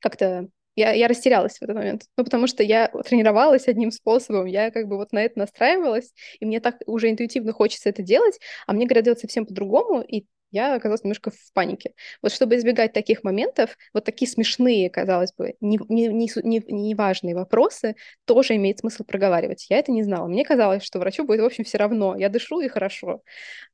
как-то 0.00 0.48
я, 0.76 0.92
я 0.92 1.08
растерялась 1.08 1.58
в 1.58 1.62
этот 1.62 1.76
момент. 1.76 2.02
Ну, 2.16 2.24
потому 2.24 2.46
что 2.46 2.62
я 2.62 2.88
тренировалась 2.88 3.68
одним 3.68 3.90
способом, 3.90 4.46
я 4.46 4.70
как 4.70 4.88
бы 4.88 4.96
вот 4.96 5.12
на 5.12 5.24
это 5.24 5.38
настраивалась, 5.38 6.12
и 6.40 6.46
мне 6.46 6.60
так 6.60 6.76
уже 6.86 7.10
интуитивно 7.10 7.52
хочется 7.52 7.88
это 7.88 8.02
делать, 8.02 8.38
а 8.66 8.72
мне 8.72 8.86
говорят 8.86 9.04
делать 9.04 9.20
совсем 9.20 9.46
по-другому, 9.46 10.02
и 10.02 10.26
я 10.56 10.74
оказалась 10.74 11.04
немножко 11.04 11.30
в 11.30 11.52
панике. 11.52 11.92
Вот 12.22 12.32
чтобы 12.32 12.56
избегать 12.56 12.92
таких 12.92 13.24
моментов, 13.24 13.76
вот 13.92 14.04
такие 14.04 14.28
смешные, 14.30 14.88
казалось 14.88 15.32
бы, 15.36 15.54
не, 15.60 15.78
не, 15.88 16.08
не, 16.08 16.30
не, 16.42 16.62
не 16.66 16.94
важные 16.94 17.34
вопросы, 17.34 17.96
тоже 18.24 18.56
имеет 18.56 18.78
смысл 18.78 19.04
проговаривать. 19.04 19.66
Я 19.68 19.78
это 19.78 19.92
не 19.92 20.02
знала. 20.02 20.26
Мне 20.26 20.44
казалось, 20.44 20.82
что 20.82 20.98
врачу 20.98 21.24
будет, 21.24 21.40
в 21.40 21.44
общем, 21.44 21.64
все 21.64 21.78
равно. 21.78 22.16
Я 22.16 22.30
дышу 22.30 22.60
и 22.60 22.68
хорошо. 22.68 23.22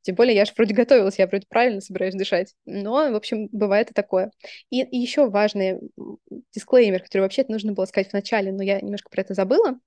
Тем 0.02 0.16
более 0.16 0.34
я 0.34 0.44
же 0.44 0.52
вроде 0.56 0.74
готовилась, 0.74 1.18
я 1.18 1.26
вроде 1.26 1.46
правильно 1.48 1.80
собираюсь 1.80 2.14
дышать. 2.14 2.54
Но, 2.66 3.10
в 3.10 3.14
общем, 3.14 3.48
бывает 3.52 3.90
и 3.90 3.94
такое. 3.94 4.32
И, 4.70 4.82
и 4.82 4.98
еще 4.98 5.28
важный 5.30 5.78
дисклеймер, 6.54 7.02
который 7.02 7.22
вообще 7.22 7.44
нужно 7.48 7.72
было 7.72 7.84
сказать 7.84 8.10
в 8.10 8.12
начале, 8.12 8.52
но 8.52 8.62
я 8.62 8.80
немножко 8.80 9.08
про 9.08 9.20
это 9.20 9.34
забыла. 9.34 9.78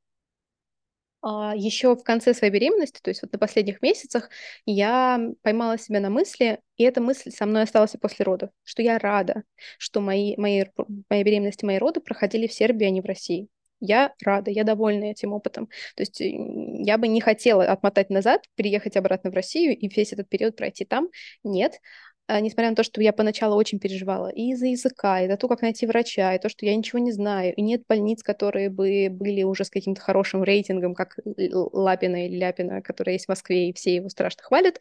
А, 1.28 1.56
еще 1.56 1.96
в 1.96 2.04
конце 2.04 2.36
своей 2.36 2.54
беременности, 2.54 3.00
то 3.02 3.10
есть 3.10 3.24
вот 3.24 3.32
на 3.34 3.40
последних 3.40 3.82
месяцах, 3.82 4.30
я 4.68 5.20
поймала 5.42 5.80
себя 5.80 6.00
на 6.00 6.12
мысли, 6.12 6.60
и 6.78 6.84
эта 6.84 7.02
мысль 7.02 7.32
со 7.32 7.48
мной 7.48 7.64
осталась 7.64 7.96
и 7.96 7.98
после 7.98 8.24
родов, 8.24 8.52
что 8.64 8.84
я 8.84 9.00
рада, 9.00 9.42
что 9.80 10.02
мои, 10.02 10.36
мои, 10.38 10.66
мои 11.10 11.24
беременности, 11.24 11.66
мои 11.66 11.80
роды 11.80 12.00
проходили 12.00 12.46
в 12.46 12.54
Сербии, 12.54 12.86
а 12.86 12.92
не 12.92 13.02
в 13.02 13.06
России. 13.06 13.48
Я 13.80 14.14
рада, 14.24 14.52
я 14.52 14.64
довольна 14.64 15.06
этим 15.06 15.34
опытом. 15.34 15.66
То 15.96 16.04
есть 16.04 16.20
я 16.20 16.98
бы 17.00 17.08
не 17.08 17.22
хотела 17.22 17.66
отмотать 17.66 18.12
назад, 18.12 18.44
переехать 18.56 18.96
обратно 18.96 19.32
в 19.32 19.34
Россию 19.34 19.76
и 19.76 19.88
весь 19.90 20.14
этот 20.14 20.30
период 20.30 20.56
пройти 20.56 20.86
там. 20.86 21.10
Нет, 21.44 21.80
несмотря 22.28 22.72
на 22.72 22.76
то, 22.76 22.84
что 22.84 23.02
я 23.02 23.14
поначалу 23.14 23.56
очень 23.56 23.80
переживала 23.80 24.30
и 24.30 24.52
из-за 24.52 24.68
языка, 24.68 25.22
и 25.22 25.28
за 25.28 25.38
то, 25.38 25.48
как 25.48 25.62
найти 25.62 25.86
врача, 25.86 26.34
и 26.34 26.40
то, 26.40 26.50
что 26.50 26.66
я 26.66 26.76
ничего 26.76 27.00
не 27.00 27.12
знаю, 27.12 27.54
и 27.54 27.62
нет 27.62 27.84
больниц, 27.88 28.24
которые 28.24 28.70
бы 28.70 29.10
были 29.12 29.44
уже 29.44 29.64
с 29.64 29.70
каким-то 29.70 30.02
хорошим 30.02 30.44
рейтингом, 30.44 30.96
как 30.96 31.18
Лапина 31.26 32.26
или 32.26 32.38
Ляпина, 32.38 32.82
которая 32.82 33.14
есть 33.14 33.26
в 33.26 33.30
Москве, 33.30 33.70
и 33.70 33.74
все 33.74 33.96
его 33.96 34.10
страшно 34.10 34.44
хвалят, 34.44 34.80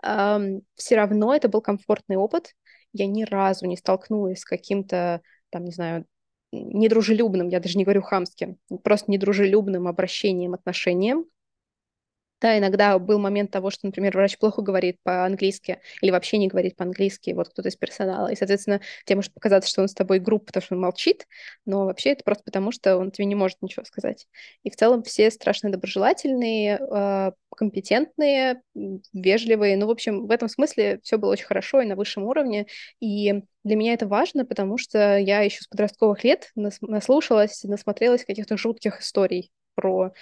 все 0.00 0.96
равно 0.96 1.34
это 1.34 1.48
был 1.48 1.60
комфортный 1.60 2.16
опыт. 2.16 2.54
Я 2.92 3.06
ни 3.06 3.24
разу 3.24 3.66
не 3.66 3.76
столкнулась 3.76 4.40
с 4.40 4.44
каким-то, 4.44 5.20
там, 5.50 5.64
не 5.64 5.72
знаю, 5.72 6.06
недружелюбным, 6.52 7.48
я 7.48 7.58
даже 7.58 7.76
не 7.76 7.82
говорю 7.82 8.02
хамским, 8.02 8.58
просто 8.84 9.10
недружелюбным 9.10 9.88
обращением, 9.88 10.54
отношением 10.54 11.24
да, 12.44 12.58
иногда 12.58 12.98
был 12.98 13.18
момент 13.18 13.50
того, 13.50 13.70
что, 13.70 13.86
например, 13.86 14.12
врач 14.12 14.36
плохо 14.36 14.60
говорит 14.60 14.98
по-английски 15.02 15.78
или 16.02 16.10
вообще 16.10 16.36
не 16.36 16.48
говорит 16.48 16.76
по-английски, 16.76 17.30
вот 17.30 17.48
кто-то 17.48 17.70
из 17.70 17.76
персонала, 17.76 18.28
и, 18.28 18.36
соответственно, 18.36 18.82
тебе 19.06 19.16
может 19.16 19.32
показаться, 19.32 19.70
что 19.70 19.80
он 19.80 19.88
с 19.88 19.94
тобой 19.94 20.18
групп, 20.18 20.44
потому 20.44 20.62
что 20.62 20.74
он 20.74 20.82
молчит, 20.82 21.26
но 21.64 21.86
вообще 21.86 22.10
это 22.10 22.22
просто 22.22 22.44
потому, 22.44 22.70
что 22.70 22.98
он 22.98 23.12
тебе 23.12 23.24
не 23.24 23.34
может 23.34 23.62
ничего 23.62 23.86
сказать. 23.86 24.28
И 24.62 24.68
в 24.68 24.76
целом 24.76 25.02
все 25.04 25.30
страшно 25.30 25.72
доброжелательные, 25.72 26.78
а, 26.90 27.32
компетентные, 27.56 28.60
вежливые. 29.14 29.78
Ну, 29.78 29.86
в 29.86 29.90
общем, 29.90 30.26
в 30.26 30.30
этом 30.30 30.50
смысле 30.50 31.00
все 31.02 31.16
было 31.16 31.32
очень 31.32 31.46
хорошо 31.46 31.80
и 31.80 31.86
на 31.86 31.96
высшем 31.96 32.24
уровне. 32.24 32.66
И 33.00 33.42
для 33.62 33.76
меня 33.76 33.94
это 33.94 34.06
важно, 34.06 34.44
потому 34.44 34.76
что 34.76 35.16
я 35.16 35.40
еще 35.40 35.62
с 35.62 35.66
подростковых 35.68 36.24
лет 36.24 36.50
наслушалась, 36.54 37.64
насмотрелась 37.64 38.26
каких-то 38.26 38.58
жутких 38.58 39.00
историй 39.00 39.50
про 39.74 40.12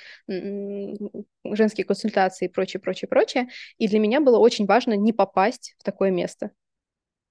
женские 1.45 1.85
консультации 1.85 2.47
и 2.47 2.49
прочее, 2.49 2.81
прочее, 2.81 3.09
прочее. 3.09 3.49
И 3.79 3.89
для 3.89 3.99
меня 3.99 4.21
было 4.21 4.39
очень 4.39 4.67
важно 4.67 4.95
не 4.95 5.13
попасть 5.13 5.75
в 5.79 5.85
такое 5.85 6.11
место. 6.11 6.51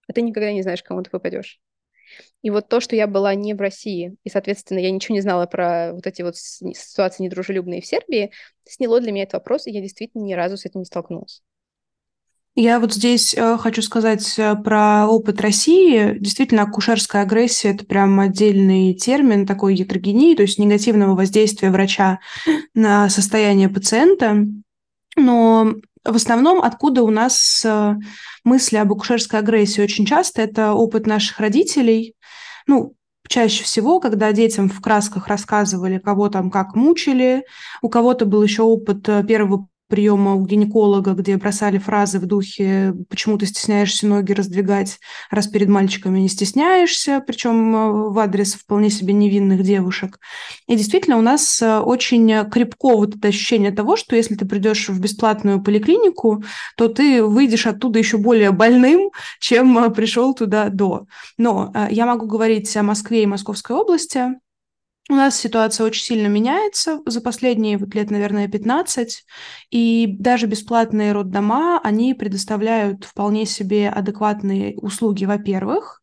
А 0.07 0.13
ты 0.13 0.21
никогда 0.21 0.51
не 0.51 0.63
знаешь, 0.63 0.83
кому 0.83 1.01
ты 1.03 1.09
попадешь. 1.09 1.59
И 2.41 2.49
вот 2.49 2.67
то, 2.67 2.79
что 2.79 2.95
я 2.95 3.07
была 3.07 3.35
не 3.35 3.53
в 3.53 3.61
России, 3.61 4.15
и, 4.23 4.29
соответственно, 4.29 4.79
я 4.79 4.91
ничего 4.91 5.15
не 5.15 5.21
знала 5.21 5.45
про 5.45 5.93
вот 5.93 6.07
эти 6.07 6.21
вот 6.21 6.35
ситуации 6.37 7.23
недружелюбные 7.23 7.81
в 7.81 7.85
Сербии, 7.85 8.31
сняло 8.65 8.99
для 8.99 9.11
меня 9.11 9.23
этот 9.23 9.35
вопрос, 9.35 9.67
и 9.67 9.71
я 9.71 9.81
действительно 9.81 10.23
ни 10.23 10.33
разу 10.33 10.57
с 10.57 10.65
этим 10.65 10.81
не 10.81 10.85
столкнулась. 10.85 11.41
Я 12.55 12.81
вот 12.81 12.93
здесь 12.93 13.33
э, 13.33 13.57
хочу 13.57 13.81
сказать 13.81 14.37
э, 14.37 14.55
про 14.55 15.07
опыт 15.07 15.39
России. 15.39 16.17
Действительно, 16.19 16.63
акушерская 16.63 17.21
агрессия– 17.21 17.69
это 17.73 17.85
прям 17.85 18.19
отдельный 18.19 18.93
термин 18.93 19.47
такой 19.47 19.75
ятрогении, 19.75 20.35
то 20.35 20.41
есть 20.41 20.59
негативного 20.59 21.15
воздействия 21.15 21.71
врача 21.71 22.19
на 22.73 23.07
состояние 23.07 23.69
пациента. 23.69 24.45
Но 25.15 25.75
в 26.03 26.15
основном, 26.15 26.61
откуда 26.61 27.03
у 27.03 27.09
нас 27.09 27.63
э, 27.63 27.95
мысли 28.43 28.75
об 28.75 28.91
акушерской 28.91 29.39
агрессии 29.39 29.81
очень 29.81 30.05
часто, 30.05 30.41
это 30.41 30.73
опыт 30.73 31.07
наших 31.07 31.39
родителей. 31.39 32.15
Ну, 32.67 32.95
чаще 33.29 33.63
всего, 33.63 34.01
когда 34.01 34.33
детям 34.33 34.67
в 34.67 34.81
красках 34.81 35.29
рассказывали, 35.29 35.99
кого 35.99 36.27
там 36.27 36.51
как 36.51 36.75
мучили, 36.75 37.45
у 37.81 37.87
кого-то 37.87 38.25
был 38.25 38.43
еще 38.43 38.63
опыт 38.63 39.05
первого 39.25 39.69
приема 39.91 40.35
у 40.35 40.45
гинеколога, 40.45 41.11
где 41.11 41.35
бросали 41.35 41.77
фразы 41.77 42.17
в 42.19 42.25
духе 42.25 42.95
«почему 43.09 43.37
ты 43.37 43.45
стесняешься 43.45 44.07
ноги 44.07 44.31
раздвигать, 44.31 44.99
раз 45.29 45.47
перед 45.47 45.67
мальчиками 45.67 46.19
не 46.19 46.29
стесняешься», 46.29 47.21
причем 47.27 47.75
э, 47.75 48.09
в 48.09 48.17
адрес 48.17 48.53
вполне 48.53 48.89
себе 48.89 49.13
невинных 49.13 49.63
девушек. 49.63 50.19
И 50.67 50.77
действительно 50.77 51.17
у 51.17 51.21
нас 51.21 51.61
э, 51.61 51.79
очень 51.79 52.49
крепко 52.49 52.95
вот 52.95 53.15
это 53.17 53.27
ощущение 53.27 53.71
того, 53.71 53.97
что 53.97 54.15
если 54.15 54.35
ты 54.35 54.45
придешь 54.45 54.87
в 54.87 54.99
бесплатную 55.01 55.61
поликлинику, 55.61 56.41
то 56.77 56.87
ты 56.87 57.21
выйдешь 57.21 57.67
оттуда 57.67 57.99
еще 57.99 58.17
более 58.17 58.51
больным, 58.51 59.11
чем 59.41 59.77
э, 59.77 59.89
пришел 59.89 60.33
туда 60.33 60.69
до. 60.69 61.05
Но 61.37 61.73
я 61.91 62.05
могу 62.05 62.27
говорить 62.27 62.75
о 62.77 62.83
Москве 62.83 63.23
и 63.23 63.27
Московской 63.27 63.75
области. 63.75 64.39
У 65.11 65.13
нас 65.13 65.37
ситуация 65.37 65.85
очень 65.85 66.05
сильно 66.05 66.27
меняется 66.27 67.01
за 67.05 67.19
последние 67.19 67.77
вот 67.77 67.93
лет, 67.95 68.09
наверное, 68.11 68.47
15, 68.47 69.25
и 69.69 70.07
даже 70.07 70.47
бесплатные 70.47 71.11
роддома, 71.11 71.81
они 71.83 72.13
предоставляют 72.13 73.03
вполне 73.03 73.45
себе 73.45 73.89
адекватные 73.89 74.77
услуги, 74.77 75.25
во-первых, 75.25 76.01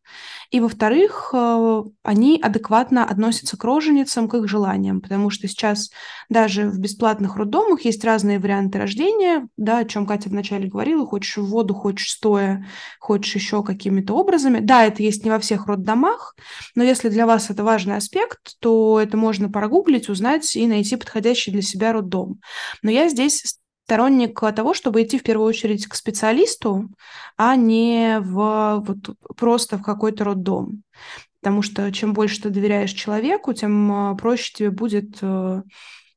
и, 0.51 0.59
во-вторых, 0.59 1.29
э, 1.33 1.83
они 2.03 2.39
адекватно 2.41 3.05
относятся 3.05 3.55
к 3.55 3.63
роженицам, 3.63 4.27
к 4.27 4.33
их 4.33 4.47
желаниям, 4.47 4.99
потому 4.99 5.29
что 5.29 5.47
сейчас 5.47 5.91
даже 6.27 6.69
в 6.69 6.79
бесплатных 6.79 7.35
роддомах 7.35 7.85
есть 7.85 8.03
разные 8.03 8.39
варианты 8.39 8.79
рождения, 8.79 9.47
да, 9.57 9.79
о 9.79 9.85
чем 9.85 10.07
Катя 10.07 10.29
вначале 10.29 10.67
говорила, 10.67 11.05
хочешь 11.05 11.37
в 11.37 11.45
воду, 11.45 11.75
хочешь 11.75 12.11
стоя, 12.11 12.65
хочешь 12.99 13.35
еще 13.35 13.63
какими-то 13.63 14.15
образами. 14.15 14.59
Да, 14.59 14.85
это 14.85 15.03
есть 15.03 15.23
не 15.23 15.29
во 15.29 15.39
всех 15.39 15.67
роддомах, 15.67 16.35
но 16.73 16.83
если 16.83 17.09
для 17.09 17.27
вас 17.27 17.51
это 17.51 17.63
важный 17.63 17.97
аспект, 17.97 18.55
то 18.59 18.99
это 18.99 19.17
можно 19.17 19.49
прогуглить, 19.49 20.09
узнать 20.09 20.55
и 20.55 20.65
найти 20.65 20.95
подходящий 20.95 21.51
для 21.51 21.61
себя 21.61 21.93
роддом. 21.93 22.39
Но 22.81 22.89
я 22.89 23.07
здесь 23.07 23.59
сторонник 23.89 24.39
того, 24.39 24.75
чтобы 24.75 25.01
идти 25.01 25.17
в 25.17 25.23
первую 25.23 25.47
очередь 25.47 25.87
к 25.87 25.95
специалисту, 25.95 26.91
а 27.37 27.55
не 27.55 28.19
в, 28.19 28.83
вот, 28.85 29.17
просто 29.35 29.79
в 29.79 29.81
какой-то 29.81 30.25
роддом. 30.25 30.83
Потому 31.41 31.63
что 31.63 31.91
чем 31.91 32.13
больше 32.13 32.43
ты 32.43 32.49
доверяешь 32.51 32.91
человеку, 32.91 33.51
тем 33.53 33.91
а, 33.91 34.15
проще 34.15 34.53
тебе 34.53 34.69
будет 34.69 35.17
э, 35.23 35.63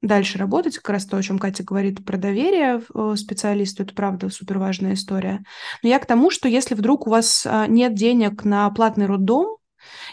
дальше 0.02 0.36
работать. 0.36 0.76
Как 0.76 0.90
раз 0.90 1.06
то, 1.06 1.16
о 1.16 1.22
чем 1.22 1.38
Катя 1.38 1.64
говорит 1.64 2.04
про 2.04 2.18
доверие 2.18 2.82
э, 2.94 3.14
специалисту, 3.16 3.84
это 3.84 3.94
правда 3.94 4.28
супер 4.28 4.58
важная 4.58 4.92
история. 4.92 5.42
Но 5.82 5.88
я 5.88 5.98
к 5.98 6.04
тому, 6.04 6.30
что 6.30 6.48
если 6.48 6.74
вдруг 6.74 7.06
у 7.06 7.10
вас 7.10 7.46
нет 7.68 7.94
денег 7.94 8.44
на 8.44 8.68
платный 8.68 9.06
роддом, 9.06 9.56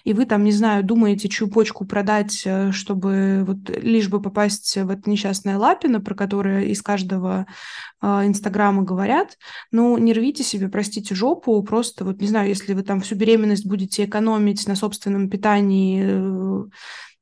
и 0.03 0.13
вы 0.13 0.25
там, 0.25 0.43
не 0.43 0.51
знаю, 0.51 0.83
думаете, 0.83 1.29
чью 1.29 1.49
почку 1.49 1.85
продать, 1.85 2.41
э, 2.45 2.71
чтобы 2.71 3.43
вот 3.45 3.69
лишь 3.69 4.09
бы 4.09 4.21
попасть 4.21 4.77
в 4.77 4.89
это 4.89 5.09
несчастное 5.09 5.57
Лапино, 5.57 6.01
про 6.01 6.15
которое 6.15 6.65
из 6.65 6.81
каждого 6.81 7.45
э, 8.01 8.07
Инстаграма 8.25 8.83
говорят, 8.83 9.37
ну, 9.71 9.97
не 9.97 10.13
рвите 10.13 10.43
себе, 10.43 10.69
простите, 10.69 11.15
жопу, 11.15 11.61
просто 11.63 12.05
вот, 12.05 12.21
не 12.21 12.27
знаю, 12.27 12.49
если 12.49 12.73
вы 12.73 12.83
там 12.83 13.01
всю 13.01 13.15
беременность 13.15 13.65
будете 13.65 14.05
экономить 14.05 14.67
на 14.67 14.75
собственном 14.75 15.29
питании, 15.29 16.03
э, 16.05 16.69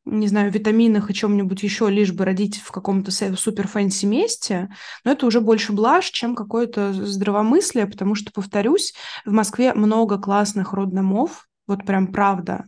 не 0.08 0.28
знаю, 0.28 0.52
витаминах 0.52 1.10
и 1.10 1.14
чем-нибудь 1.14 1.64
еще, 1.64 1.90
лишь 1.90 2.14
бы 2.14 2.26
родить 2.26 2.58
в 2.58 2.72
каком-то 2.72 3.12
супер 3.12 3.68
fancy 3.68 4.06
месте, 4.06 4.70
но 5.04 5.12
это 5.12 5.26
уже 5.26 5.42
больше 5.42 5.74
блажь, 5.74 6.10
чем 6.10 6.34
какое-то 6.36 6.94
здравомыслие, 6.94 7.88
потому 7.88 8.16
что, 8.16 8.32
повторюсь, 8.32 8.94
в 9.26 9.32
Москве 9.32 9.74
много 9.74 10.18
классных 10.18 10.74
роддомов, 10.74 11.48
вот 11.68 11.86
прям 11.86 12.08
правда, 12.08 12.66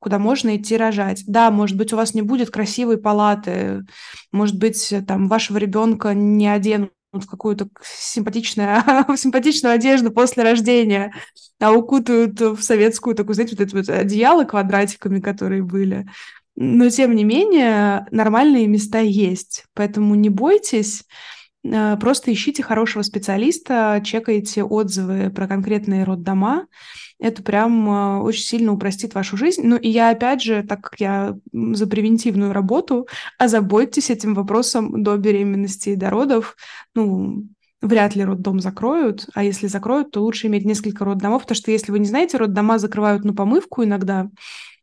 куда 0.00 0.18
можно 0.18 0.56
идти 0.56 0.76
рожать. 0.76 1.22
Да, 1.26 1.50
может 1.50 1.76
быть, 1.76 1.92
у 1.92 1.96
вас 1.96 2.14
не 2.14 2.22
будет 2.22 2.50
красивой 2.50 2.98
палаты, 2.98 3.84
может 4.32 4.58
быть, 4.58 4.92
там 5.06 5.28
вашего 5.28 5.56
ребенка 5.58 6.14
не 6.14 6.48
оденут 6.48 6.92
в 7.12 7.26
какую-то 7.26 7.68
симпатичную, 7.82 8.82
симпатичную 9.16 9.74
одежду 9.74 10.10
после 10.10 10.42
рождения, 10.42 11.12
а 11.60 11.72
укутают 11.72 12.40
в 12.40 12.62
советскую, 12.62 13.16
такую, 13.16 13.34
знаете, 13.34 13.56
вот 13.56 13.66
это 13.66 13.76
вот 13.76 13.88
одеяло 13.88 14.44
квадратиками, 14.44 15.20
которые 15.20 15.62
были. 15.62 16.06
Но, 16.56 16.88
тем 16.90 17.14
не 17.14 17.24
менее, 17.24 18.06
нормальные 18.10 18.66
места 18.66 19.00
есть. 19.00 19.64
Поэтому 19.74 20.14
не 20.14 20.28
бойтесь, 20.28 21.04
э, 21.64 21.96
просто 21.96 22.32
ищите 22.32 22.62
хорошего 22.62 23.02
специалиста, 23.02 24.00
чекайте 24.04 24.62
отзывы 24.62 25.30
про 25.30 25.48
конкретные 25.48 26.04
роддома, 26.04 26.66
это 27.20 27.42
прям 27.42 27.88
а, 27.88 28.22
очень 28.22 28.42
сильно 28.42 28.72
упростит 28.72 29.14
вашу 29.14 29.36
жизнь. 29.36 29.62
Ну 29.64 29.76
и 29.76 29.88
я, 29.88 30.10
опять 30.10 30.42
же, 30.42 30.62
так 30.62 30.80
как 30.80 31.00
я 31.00 31.36
за 31.52 31.86
превентивную 31.86 32.52
работу, 32.52 33.06
озаботьтесь 33.38 34.10
этим 34.10 34.34
вопросом 34.34 35.02
до 35.02 35.16
беременности 35.16 35.90
и 35.90 35.96
до 35.96 36.10
родов. 36.10 36.56
Ну, 36.94 37.44
вряд 37.82 38.14
ли 38.14 38.24
роддом 38.24 38.60
закроют, 38.60 39.26
а 39.34 39.44
если 39.44 39.66
закроют, 39.66 40.10
то 40.10 40.22
лучше 40.22 40.46
иметь 40.48 40.64
несколько 40.64 41.04
роддомов, 41.04 41.42
потому 41.42 41.56
что 41.56 41.70
если 41.70 41.92
вы 41.92 41.98
не 41.98 42.06
знаете, 42.06 42.36
роддома 42.36 42.78
закрывают 42.78 43.24
на 43.24 43.34
помывку 43.34 43.84
иногда, 43.84 44.28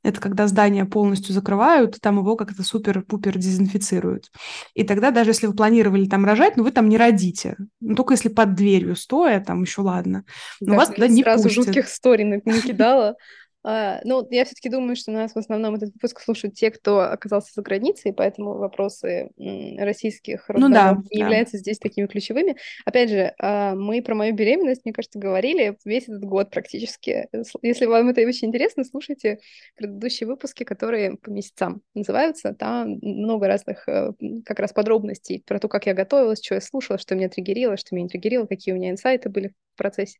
это 0.03 0.21
когда 0.21 0.47
здание 0.47 0.85
полностью 0.85 1.33
закрывают, 1.33 1.97
там 2.01 2.17
его 2.17 2.35
как-то 2.35 2.63
супер-пупер 2.63 3.37
дезинфицируют. 3.37 4.31
И 4.73 4.83
тогда 4.83 5.11
даже 5.11 5.31
если 5.31 5.47
вы 5.47 5.53
планировали 5.53 6.05
там 6.05 6.25
рожать, 6.25 6.57
ну 6.57 6.63
вы 6.63 6.71
там 6.71 6.87
не 6.89 6.97
родите. 6.97 7.57
Ну, 7.81 7.95
только 7.95 8.13
если 8.13 8.29
под 8.29 8.55
дверью 8.55 8.95
стоя, 8.95 9.39
там 9.39 9.63
еще 9.63 9.81
ладно. 9.81 10.23
Но 10.61 10.71
да, 10.71 10.77
вас 10.77 10.89
туда 10.89 11.07
не 11.07 11.23
сразу 11.23 11.43
пустят. 11.43 11.65
жутких 11.65 11.87
историй 11.87 12.41
накидала. 12.45 13.15
А, 13.69 13.99
ну, 14.05 14.25
я 14.31 14.45
все-таки 14.45 14.69
думаю, 14.69 14.95
что 14.95 15.11
нас 15.11 15.33
в 15.33 15.37
основном 15.37 15.75
этот 15.75 15.91
выпуск 15.93 16.21
слушают 16.21 16.55
те, 16.55 16.71
кто 16.71 17.01
оказался 17.01 17.51
за 17.53 17.61
границей, 17.61 18.13
поэтому 18.13 18.53
вопросы 18.53 19.29
российских 19.77 20.45
ну, 20.47 20.69
да, 20.69 20.97
не 21.11 21.19
да. 21.19 21.25
являются 21.25 21.57
здесь 21.57 21.77
такими 21.77 22.07
ключевыми. 22.07 22.55
Опять 22.85 23.09
же, 23.09 23.33
а, 23.39 23.75
мы 23.75 24.01
про 24.01 24.15
мою 24.15 24.33
беременность, 24.33 24.85
мне 24.85 24.93
кажется, 24.93 25.19
говорили 25.19 25.77
весь 25.83 26.03
этот 26.03 26.23
год 26.23 26.49
практически. 26.49 27.27
Если 27.61 27.87
вам 27.87 28.07
это 28.07 28.21
очень 28.21 28.47
интересно, 28.47 28.85
слушайте 28.85 29.39
предыдущие 29.75 30.27
выпуски, 30.27 30.63
которые 30.63 31.17
по 31.17 31.29
месяцам 31.29 31.81
называются. 31.93 32.53
Там 32.53 32.99
много 33.01 33.47
разных 33.47 33.85
э, 33.89 34.13
как 34.45 34.59
раз 34.59 34.71
подробностей 34.71 35.43
про 35.45 35.59
то, 35.59 35.67
как 35.67 35.87
я 35.87 35.93
готовилась, 35.93 36.41
что 36.41 36.55
я 36.55 36.61
слушала, 36.61 36.97
что 36.97 37.15
меня 37.15 37.27
триггерило, 37.27 37.75
что 37.75 37.95
меня 37.95 38.03
не 38.03 38.09
триггерило, 38.09 38.45
какие 38.45 38.73
у 38.73 38.77
меня 38.77 38.91
инсайты 38.91 39.27
были 39.27 39.49
в 39.49 39.77
процессе. 39.77 40.19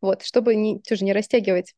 Вот, 0.00 0.24
чтобы 0.24 0.56
не, 0.56 0.80
тоже 0.80 1.04
не 1.04 1.12
растягивать 1.12 1.74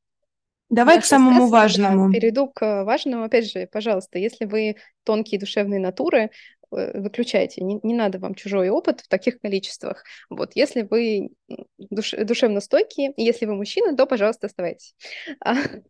Давай 0.73 1.01
к 1.03 1.05
самому 1.05 1.49
важному. 1.49 2.07
Да, 2.07 2.18
перейду 2.18 2.49
к 2.49 2.85
важному. 2.85 3.25
Опять 3.25 3.53
же, 3.53 3.68
пожалуйста, 3.70 4.18
если 4.18 4.47
вы 4.47 4.77
тонкие 5.05 5.39
душевные 5.39 5.79
натуры, 5.79 6.31
э, 6.75 6.99
выключайте. 6.99 7.62
Не, 7.62 7.79
не 7.83 7.93
надо 7.93 8.18
вам 8.18 8.35
чужой 8.35 8.70
опыт 8.70 9.03
в 9.03 9.09
таких 9.09 9.39
количествах. 9.39 10.03
Вот, 10.31 10.53
если 10.55 10.81
вы 10.81 11.29
душ, 11.79 12.12
душевно 12.12 12.62
стойкие, 12.62 13.12
если 13.18 13.45
вы 13.45 13.55
мужчина, 13.55 13.95
то, 13.95 14.07
пожалуйста, 14.07 14.47
оставайтесь. 14.47 14.97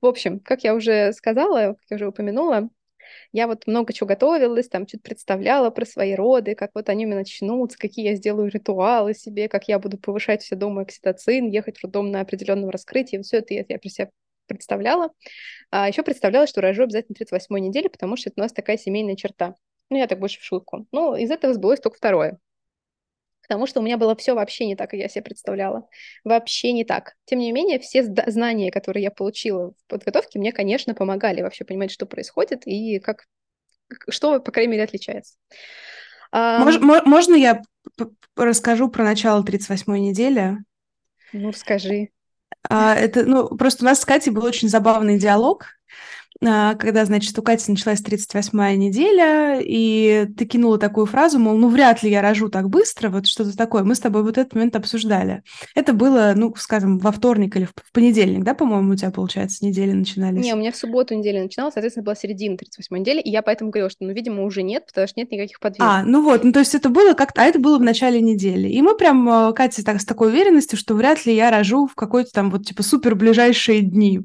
В 0.00 0.06
общем, 0.06 0.38
как 0.40 0.62
я 0.62 0.74
уже 0.74 1.14
сказала, 1.14 1.74
как 1.74 1.84
я 1.88 1.96
уже 1.96 2.08
упомянула, 2.08 2.68
я 3.32 3.46
вот 3.46 3.66
много 3.66 3.92
чего 3.92 4.06
готовилась, 4.06 4.68
там 4.68 4.86
что-то 4.86 5.04
представляла 5.04 5.70
про 5.70 5.84
свои 5.84 6.14
роды, 6.14 6.54
как 6.54 6.70
вот 6.74 6.88
они 6.88 7.04
у 7.04 7.08
меня 7.08 7.18
начнутся, 7.18 7.78
какие 7.78 8.08
я 8.08 8.14
сделаю 8.14 8.50
ритуалы 8.50 9.14
себе, 9.14 9.48
как 9.48 9.68
я 9.68 9.78
буду 9.78 9.98
повышать 9.98 10.42
все 10.42 10.56
дома 10.56 10.82
окситоцин, 10.82 11.48
ехать 11.48 11.78
в 11.78 11.84
роддом 11.84 12.10
на 12.10 12.20
определенном 12.20 12.70
раскрытии. 12.70 13.20
Все 13.22 13.38
это 13.38 13.54
я, 13.54 13.64
я 13.68 13.78
про 13.78 13.88
себя 13.88 14.10
представляла. 14.46 15.10
А 15.70 15.88
еще 15.88 16.02
представляла, 16.02 16.46
что 16.46 16.60
рожу 16.60 16.84
обязательно 16.84 17.16
38-й 17.16 17.60
неделе, 17.60 17.90
потому 17.90 18.16
что 18.16 18.30
это 18.30 18.40
у 18.40 18.42
нас 18.42 18.52
такая 18.52 18.78
семейная 18.78 19.16
черта. 19.16 19.54
Ну, 19.90 19.96
я 19.98 20.06
так 20.06 20.18
больше 20.18 20.40
в 20.40 20.44
шутку. 20.44 20.86
Ну, 20.92 21.14
из 21.16 21.30
этого 21.30 21.54
сбылось 21.54 21.80
только 21.80 21.96
второе 21.96 22.38
потому 23.48 23.66
что 23.66 23.80
у 23.80 23.82
меня 23.82 23.96
было 23.96 24.16
все 24.16 24.34
вообще 24.34 24.66
не 24.66 24.76
так, 24.76 24.90
как 24.90 24.98
я 24.98 25.08
себе 25.08 25.22
представляла. 25.22 25.88
Вообще 26.24 26.72
не 26.72 26.84
так. 26.84 27.14
Тем 27.24 27.38
не 27.38 27.52
менее, 27.52 27.78
все 27.78 28.02
знания, 28.02 28.70
которые 28.70 29.04
я 29.04 29.10
получила 29.10 29.70
в 29.70 29.86
подготовке, 29.88 30.38
мне, 30.38 30.52
конечно, 30.52 30.94
помогали 30.94 31.42
вообще 31.42 31.64
понимать, 31.64 31.90
что 31.90 32.06
происходит 32.06 32.66
и 32.66 32.98
как 32.98 33.26
что, 34.08 34.40
по 34.40 34.50
крайней 34.50 34.72
мере, 34.72 34.84
отличается. 34.84 35.36
Мож, 36.32 36.76
um, 36.76 37.02
можно 37.04 37.36
я 37.36 37.62
расскажу 38.34 38.88
про 38.88 39.04
начало 39.04 39.44
38-й 39.44 40.00
недели? 40.00 40.58
Ну, 41.32 41.50
расскажи. 41.50 42.08
А, 42.68 42.94
это, 42.94 43.24
ну, 43.24 43.48
просто 43.56 43.84
у 43.84 43.86
нас 43.86 44.00
с 44.00 44.04
Катей 44.04 44.32
был 44.32 44.44
очень 44.44 44.68
забавный 44.68 45.18
диалог. 45.18 45.66
А, 46.44 46.74
когда, 46.74 47.04
значит, 47.04 47.38
у 47.38 47.42
Кати 47.42 47.70
началась 47.70 48.02
38-я 48.02 48.76
неделя, 48.76 49.60
и 49.62 50.26
ты 50.36 50.44
кинула 50.44 50.78
такую 50.78 51.06
фразу, 51.06 51.38
мол, 51.38 51.56
ну, 51.56 51.68
вряд 51.68 52.02
ли 52.02 52.10
я 52.10 52.20
рожу 52.20 52.48
так 52.48 52.68
быстро, 52.68 53.08
вот 53.08 53.26
что-то 53.26 53.56
такое. 53.56 53.84
Мы 53.84 53.94
с 53.94 54.00
тобой 54.00 54.22
вот 54.22 54.36
этот 54.36 54.54
момент 54.54 54.76
обсуждали. 54.76 55.42
Это 55.74 55.92
было, 55.94 56.34
ну, 56.36 56.54
скажем, 56.56 56.98
во 56.98 57.10
вторник 57.10 57.56
или 57.56 57.64
в 57.64 57.74
понедельник, 57.92 58.44
да, 58.44 58.54
по-моему, 58.54 58.92
у 58.92 58.96
тебя, 58.96 59.10
получается, 59.10 59.64
недели 59.64 59.92
начинались? 59.92 60.44
Не, 60.44 60.54
у 60.54 60.58
меня 60.58 60.72
в 60.72 60.76
субботу 60.76 61.14
неделя 61.14 61.42
начиналась, 61.42 61.74
соответственно, 61.74 62.04
была 62.04 62.14
середина 62.14 62.54
38-й 62.54 63.00
недели, 63.00 63.20
и 63.20 63.30
я 63.30 63.42
поэтому 63.42 63.70
говорила, 63.70 63.88
что, 63.88 64.04
ну, 64.04 64.12
видимо, 64.12 64.44
уже 64.44 64.62
нет, 64.62 64.86
потому 64.86 65.06
что 65.06 65.18
нет 65.18 65.30
никаких 65.30 65.58
подвижек. 65.58 65.86
А, 65.88 66.02
ну 66.02 66.22
вот, 66.22 66.44
ну, 66.44 66.52
то 66.52 66.58
есть 66.58 66.74
это 66.74 66.90
было 66.90 67.14
как-то, 67.14 67.42
а 67.42 67.44
это 67.44 67.58
было 67.58 67.78
в 67.78 67.82
начале 67.82 68.20
недели. 68.20 68.68
И 68.68 68.82
мы 68.82 68.96
прям, 68.96 69.28
э, 69.28 69.52
Катя, 69.54 69.84
так, 69.84 70.00
с 70.00 70.04
такой 70.04 70.28
уверенностью, 70.28 70.78
что 70.78 70.94
вряд 70.94 71.24
ли 71.24 71.34
я 71.34 71.50
рожу 71.50 71.86
в 71.86 71.94
какой-то 71.94 72.30
там 72.32 72.50
вот, 72.50 72.66
типа, 72.66 72.82
супер 72.82 73.14
ближайшие 73.14 73.80
дни. 73.80 74.20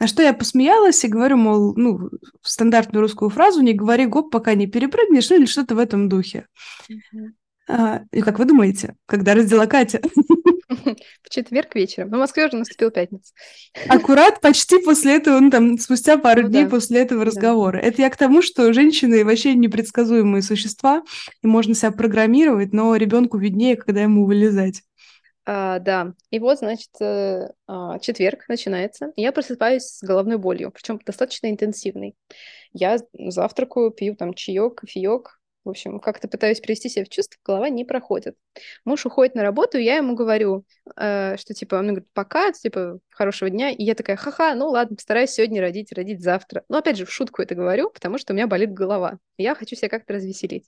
На 0.00 0.06
что 0.06 0.22
я 0.22 0.32
посмеялась 0.32 1.04
и 1.04 1.08
говорю, 1.08 1.36
мол, 1.36 1.74
ну, 1.76 2.10
стандартную 2.42 3.02
русскую 3.02 3.30
фразу 3.30 3.60
«не 3.60 3.72
говори 3.72 4.06
гоп, 4.06 4.30
пока 4.30 4.54
не 4.54 4.66
перепрыгнешь», 4.66 5.30
ну 5.30 5.36
или 5.36 5.46
что-то 5.46 5.74
в 5.74 5.78
этом 5.78 6.08
духе. 6.08 6.46
Mm-hmm. 6.90 7.28
А, 7.66 8.02
и 8.12 8.20
как 8.20 8.38
вы 8.38 8.44
думаете, 8.44 8.96
когда 9.06 9.34
родила 9.34 9.66
Катя? 9.66 10.00
В 11.22 11.30
четверг 11.30 11.74
вечером. 11.74 12.10
В 12.10 12.16
Москве 12.16 12.46
уже 12.46 12.56
наступил 12.56 12.90
пятница. 12.90 13.32
Аккурат 13.88 14.40
почти 14.40 14.78
после 14.78 15.16
этого, 15.16 15.40
ну 15.40 15.50
там, 15.50 15.78
спустя 15.78 16.18
пару 16.18 16.42
ну, 16.42 16.48
дней 16.48 16.64
да. 16.64 16.70
после 16.70 17.00
этого 17.00 17.24
разговора. 17.24 17.80
Да. 17.80 17.86
Это 17.86 18.02
я 18.02 18.10
к 18.10 18.16
тому, 18.16 18.42
что 18.42 18.72
женщины 18.72 19.24
вообще 19.24 19.54
непредсказуемые 19.54 20.42
существа, 20.42 21.02
и 21.42 21.46
можно 21.46 21.74
себя 21.74 21.90
программировать, 21.90 22.72
но 22.72 22.94
ребенку 22.96 23.38
виднее, 23.38 23.76
когда 23.76 24.02
ему 24.02 24.26
вылезать. 24.26 24.82
А, 25.46 25.78
да, 25.78 26.14
и 26.30 26.38
вот, 26.38 26.58
значит, 26.58 26.90
э, 27.00 27.50
а, 27.66 27.98
четверг 27.98 28.48
начинается, 28.48 29.12
я 29.16 29.30
просыпаюсь 29.30 29.84
с 29.84 30.02
головной 30.02 30.38
болью, 30.38 30.70
причем 30.70 30.98
достаточно 31.04 31.50
интенсивной. 31.50 32.16
Я 32.72 32.98
завтракаю, 33.12 33.90
пью 33.90 34.16
там 34.16 34.32
чаек, 34.32 34.76
кофеек, 34.76 35.38
в 35.64 35.70
общем, 35.70 35.98
как-то 35.98 36.28
пытаюсь 36.28 36.60
привести 36.60 36.88
себя 36.88 37.04
в 37.04 37.08
чувство, 37.08 37.38
голова 37.44 37.68
не 37.68 37.84
проходит. 37.84 38.36
Муж 38.84 39.06
уходит 39.06 39.34
на 39.34 39.42
работу, 39.42 39.78
и 39.78 39.82
я 39.82 39.96
ему 39.96 40.14
говорю, 40.14 40.64
э, 40.96 41.36
что 41.38 41.54
типа, 41.54 41.76
он 41.76 41.86
говорит, 41.88 42.08
пока, 42.12 42.52
типа, 42.52 42.98
хорошего 43.10 43.48
дня. 43.50 43.70
И 43.70 43.82
я 43.82 43.94
такая, 43.94 44.16
ха-ха, 44.16 44.54
ну 44.54 44.68
ладно, 44.68 44.96
постараюсь 44.96 45.30
сегодня 45.30 45.60
родить, 45.60 45.92
родить 45.92 46.22
завтра. 46.22 46.64
Но 46.68 46.78
опять 46.78 46.98
же, 46.98 47.06
в 47.06 47.10
шутку 47.10 47.42
это 47.42 47.54
говорю, 47.54 47.90
потому 47.90 48.18
что 48.18 48.32
у 48.32 48.36
меня 48.36 48.46
болит 48.46 48.72
голова. 48.72 49.18
Я 49.38 49.54
хочу 49.54 49.74
себя 49.74 49.88
как-то 49.88 50.14
развеселить. 50.14 50.66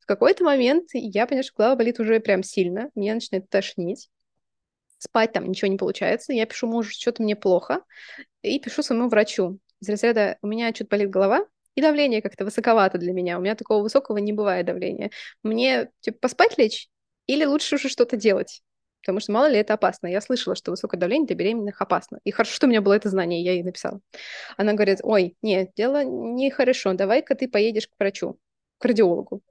В 0.00 0.06
какой-то 0.06 0.44
момент 0.44 0.88
я 0.92 1.26
поняла, 1.26 1.42
что 1.44 1.54
голова 1.56 1.76
болит 1.76 2.00
уже 2.00 2.20
прям 2.20 2.42
сильно, 2.42 2.90
меня 2.94 3.14
начинает 3.14 3.48
тошнить. 3.48 4.10
Спать 4.98 5.32
там 5.32 5.48
ничего 5.48 5.70
не 5.70 5.76
получается. 5.76 6.32
Я 6.32 6.46
пишу 6.46 6.66
мужу, 6.66 6.90
что-то 6.90 7.22
мне 7.22 7.36
плохо, 7.36 7.82
и 8.42 8.58
пишу 8.58 8.82
своему 8.82 9.08
врачу. 9.08 9.58
Из 9.80 9.88
разряда 9.88 10.38
у 10.42 10.46
меня 10.46 10.74
что-то 10.74 10.90
болит 10.90 11.10
голова, 11.10 11.46
и 11.76 11.82
давление 11.82 12.22
как-то 12.22 12.44
высоковато 12.44 12.98
для 12.98 13.12
меня. 13.12 13.38
У 13.38 13.42
меня 13.42 13.54
такого 13.54 13.82
высокого 13.82 14.16
не 14.16 14.32
бывает 14.32 14.66
давления. 14.66 15.10
Мне, 15.44 15.90
типа, 16.00 16.18
поспать 16.22 16.58
лечь 16.58 16.88
или 17.26 17.44
лучше 17.44 17.76
уже 17.76 17.88
что-то 17.88 18.16
делать? 18.16 18.62
Потому 19.02 19.20
что 19.20 19.30
мало 19.30 19.48
ли 19.48 19.58
это 19.58 19.74
опасно. 19.74 20.08
Я 20.08 20.20
слышала, 20.20 20.56
что 20.56 20.72
высокое 20.72 20.98
давление 20.98 21.28
для 21.28 21.36
беременных 21.36 21.80
опасно. 21.80 22.18
И 22.24 22.32
хорошо, 22.32 22.54
что 22.54 22.66
у 22.66 22.70
меня 22.70 22.80
было 22.80 22.94
это 22.94 23.08
знание, 23.08 23.44
я 23.44 23.52
ей 23.52 23.62
написала. 23.62 24.00
Она 24.56 24.72
говорит, 24.72 24.98
ой, 25.02 25.36
нет, 25.42 25.70
дело 25.76 26.02
нехорошо, 26.02 26.94
давай-ка 26.94 27.36
ты 27.36 27.46
поедешь 27.46 27.86
к 27.86 27.92
врачу, 28.00 28.38
к 28.78 28.82
кардиологу. 28.82 29.42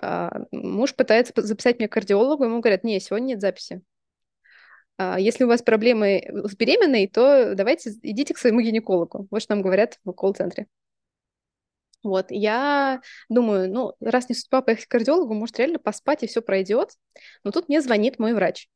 А, 0.00 0.42
муж 0.52 0.94
пытается 0.94 1.32
записать 1.36 1.78
меня 1.78 1.88
к 1.88 1.92
кардиологу, 1.92 2.44
ему 2.44 2.60
говорят, 2.60 2.84
нет, 2.84 3.02
сегодня 3.02 3.28
нет 3.28 3.40
записи. 3.40 3.82
А, 4.98 5.18
если 5.18 5.44
у 5.44 5.48
вас 5.48 5.62
проблемы 5.62 6.22
с 6.44 6.54
беременной, 6.54 7.08
то 7.08 7.54
давайте 7.54 7.90
идите 8.02 8.34
к 8.34 8.38
своему 8.38 8.60
гинекологу. 8.60 9.26
Вот 9.30 9.42
что 9.42 9.54
нам 9.54 9.62
говорят 9.62 9.98
в 10.04 10.12
колл-центре. 10.12 10.66
Вот, 12.04 12.26
я 12.30 13.00
думаю, 13.28 13.70
ну, 13.72 13.94
раз 14.00 14.28
не 14.28 14.34
судьба 14.34 14.62
поехать 14.62 14.86
к 14.86 14.90
кардиологу, 14.90 15.34
может, 15.34 15.58
реально 15.58 15.78
поспать 15.78 16.22
и 16.22 16.26
все 16.26 16.42
пройдет. 16.42 16.92
Но 17.44 17.50
тут 17.50 17.68
мне 17.68 17.80
звонит 17.80 18.18
мой 18.18 18.34
врач. 18.34 18.68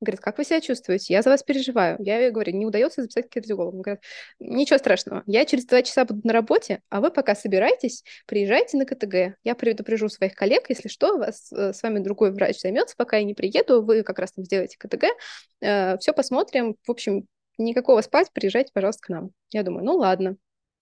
Говорит, 0.00 0.20
как 0.20 0.36
вы 0.36 0.44
себя 0.44 0.60
чувствуете? 0.60 1.14
Я 1.14 1.22
за 1.22 1.30
вас 1.30 1.42
переживаю. 1.42 1.96
Я 2.00 2.30
говорю, 2.30 2.52
не 2.52 2.66
удается 2.66 3.00
записать 3.00 3.30
к 3.30 3.32
кардиологу. 3.32 3.78
Он 3.78 3.82
говорит, 3.82 4.02
ничего 4.38 4.78
страшного, 4.78 5.22
я 5.26 5.46
через 5.46 5.64
два 5.64 5.82
часа 5.82 6.04
буду 6.04 6.20
на 6.24 6.34
работе, 6.34 6.82
а 6.90 7.00
вы 7.00 7.10
пока 7.10 7.34
собирайтесь, 7.34 8.04
приезжайте 8.26 8.76
на 8.76 8.84
КТГ. 8.84 9.38
Я 9.42 9.54
предупрежу 9.54 10.10
своих 10.10 10.34
коллег, 10.34 10.68
если 10.68 10.88
что, 10.88 11.16
вас, 11.16 11.50
э, 11.50 11.72
с 11.72 11.82
вами 11.82 12.00
другой 12.00 12.30
врач 12.32 12.60
займется, 12.60 12.94
пока 12.98 13.16
я 13.16 13.24
не 13.24 13.32
приеду, 13.32 13.82
вы 13.82 14.02
как 14.02 14.18
раз 14.18 14.32
там 14.32 14.44
сделаете 14.44 14.76
КТГ, 14.78 15.04
э, 15.62 15.96
все 15.98 16.12
посмотрим. 16.12 16.76
В 16.86 16.90
общем, 16.90 17.26
никакого 17.56 18.02
спать, 18.02 18.28
приезжайте, 18.34 18.72
пожалуйста, 18.74 19.06
к 19.06 19.08
нам. 19.08 19.30
Я 19.50 19.62
думаю, 19.62 19.84
ну 19.86 19.96
ладно. 19.96 20.36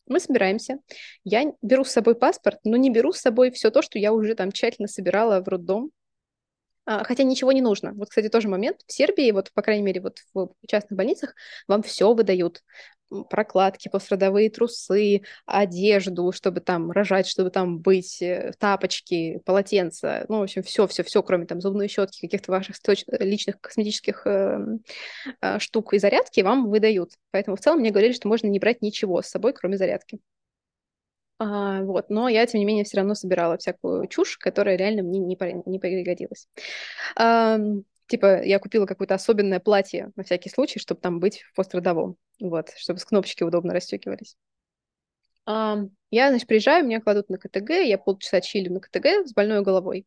Мы 0.07 0.21
собираемся. 0.21 0.79
Я 1.25 1.53
беру 1.63 1.85
с 1.85 1.91
собой 1.91 2.15
паспорт, 2.15 2.59
но 2.65 2.77
не 2.77 2.91
беру 2.91 3.13
с 3.13 3.21
собой 3.21 3.51
все 3.51 3.71
то, 3.71 3.83
что 3.83 3.99
я 3.99 4.13
уже 4.13 4.35
там 4.35 4.53
тщательно 4.53 4.89
собирала 4.89 5.41
в 5.41 5.49
роддом. 5.49 5.91
А, 6.87 7.03
хотя 7.05 7.23
ничего 7.23 7.53
не 7.53 7.63
нужно. 7.63 7.93
Вот, 7.95 8.11
кстати, 8.11 8.29
тоже 8.29 8.49
момент. 8.49 8.81
В 8.87 8.93
Сербии, 8.93 9.31
вот, 9.31 9.51
по 9.53 9.63
крайней 9.63 9.83
мере, 9.83 10.01
вот 10.03 10.19
в 10.35 10.51
частных 10.67 10.99
больницах 10.99 11.35
вам 11.67 11.83
все 11.83 12.13
выдают 12.13 12.63
прокладки, 13.23 13.89
пострадовые 13.89 14.51
трусы, 14.51 15.23
одежду, 15.47 16.33
чтобы 16.33 16.61
там 16.61 16.91
рожать, 16.91 17.27
чтобы 17.27 17.51
там 17.51 17.79
быть, 17.79 18.21
э, 18.21 18.53
тапочки, 18.59 19.41
полотенца, 19.45 20.27
ну, 20.29 20.41
в 20.41 20.43
общем, 20.43 20.63
все-все-все, 20.63 21.23
кроме 21.23 21.47
там 21.47 21.61
зубной 21.61 21.89
щетки, 21.89 22.21
каких-то 22.21 22.51
ваших 22.51 22.77
личных 23.21 23.61
косметических 23.61 24.27
э, 24.27 24.59
э, 25.41 25.59
штук 25.59 25.95
и 25.95 25.99
зарядки 25.99 26.41
вам 26.41 26.69
выдают. 26.69 27.13
Поэтому 27.31 27.57
в 27.57 27.61
целом 27.61 27.81
мне 27.81 27.91
говорили, 27.91 28.13
что 28.13 28.29
можно 28.29 28.49
не 28.49 28.59
брать 28.59 28.83
ничего 28.83 29.23
с 29.23 29.29
собой, 29.29 29.53
кроме 29.53 29.77
зарядки. 29.77 30.19
А, 31.39 31.83
вот, 31.83 32.11
но 32.11 32.29
я, 32.29 32.47
тем 32.47 32.61
не 32.61 32.65
менее, 32.65 32.85
все 32.85 32.99
равно 32.99 33.15
собирала 33.15 33.59
всякую 33.59 34.07
чушь, 34.07 34.39
которая 34.39 34.77
реально 34.77 35.03
мне 35.03 35.19
не, 35.19 35.37
не 35.67 35.79
пригодилась. 35.79 36.49
А, 37.17 37.59
типа, 38.15 38.45
я 38.45 38.61
купила 38.61 38.87
какое-то 38.87 39.15
особенное 39.15 39.59
платье 39.59 40.13
на 40.15 40.23
всякий 40.23 40.49
случай, 40.49 40.79
чтобы 40.79 41.01
там 41.01 41.19
быть 41.19 41.43
в 41.43 41.57
пострадовом. 41.57 42.17
Вот, 42.41 42.71
чтобы 42.77 43.01
с 43.01 43.05
кнопочки 43.05 43.43
удобно 43.43 43.75
расстегивались. 43.75 44.37
Uh, 45.49 45.91
я, 46.13 46.29
значит, 46.29 46.47
приезжаю, 46.47 46.87
меня 46.87 47.01
кладут 47.01 47.29
на 47.29 47.39
КТГ, 47.39 47.71
я 47.71 47.99
полчаса 47.99 48.41
чилю 48.41 48.73
на 48.73 48.81
КТГ 48.81 49.27
с 49.27 49.33
больной 49.35 49.63
головой. 49.63 50.07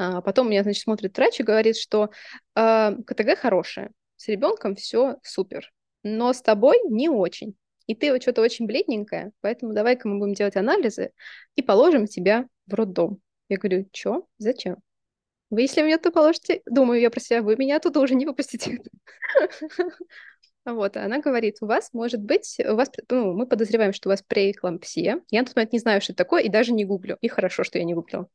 Uh, 0.00 0.22
потом 0.22 0.48
меня, 0.48 0.62
значит, 0.62 0.82
смотрит 0.82 1.14
врач 1.14 1.40
и 1.40 1.42
говорит, 1.42 1.76
что 1.76 2.10
uh, 2.58 3.02
КТГ 3.04 3.38
хорошее, 3.38 3.90
с 4.16 4.28
ребенком 4.28 4.74
все 4.74 5.18
супер, 5.22 5.70
но 6.02 6.32
с 6.32 6.40
тобой 6.40 6.78
не 6.88 7.10
очень. 7.10 7.54
И 7.86 7.94
ты 7.94 8.12
вот 8.12 8.22
что-то 8.22 8.40
очень 8.40 8.66
бледненькая, 8.66 9.32
поэтому 9.42 9.74
давай-ка 9.74 10.08
мы 10.08 10.18
будем 10.18 10.32
делать 10.32 10.56
анализы 10.56 11.12
и 11.54 11.60
положим 11.60 12.06
тебя 12.06 12.46
в 12.66 12.72
роддом. 12.72 13.20
Я 13.50 13.58
говорю, 13.58 13.88
что? 13.92 14.26
Зачем? 14.38 14.78
Вы, 15.52 15.62
если 15.62 15.82
меня 15.82 15.98
туда 15.98 16.12
положите, 16.12 16.62
думаю 16.64 16.98
я 16.98 17.10
про 17.10 17.20
себя, 17.20 17.42
вы 17.42 17.56
меня 17.56 17.76
оттуда 17.76 18.00
уже 18.00 18.14
не 18.14 18.26
выпустите. 18.26 18.80
Вот, 20.64 20.96
она 20.96 21.18
говорит, 21.18 21.56
у 21.60 21.66
вас 21.66 21.92
может 21.92 22.20
быть, 22.20 22.56
у 22.64 22.76
вас, 22.76 22.88
ну, 23.10 23.32
мы 23.32 23.48
подозреваем, 23.48 23.92
что 23.92 24.08
у 24.08 24.12
вас 24.12 24.22
преэклампсия. 24.22 25.20
Я 25.28 25.40
на 25.40 25.46
тот 25.46 25.56
момент 25.56 25.72
не 25.72 25.80
знаю, 25.80 26.00
что 26.00 26.12
это 26.12 26.22
такое, 26.22 26.42
и 26.42 26.48
даже 26.48 26.72
не 26.72 26.84
гуглю. 26.84 27.18
И 27.20 27.26
хорошо, 27.26 27.64
что 27.64 27.78
я 27.78 27.84
не 27.84 27.94
гуглила. 27.94 28.28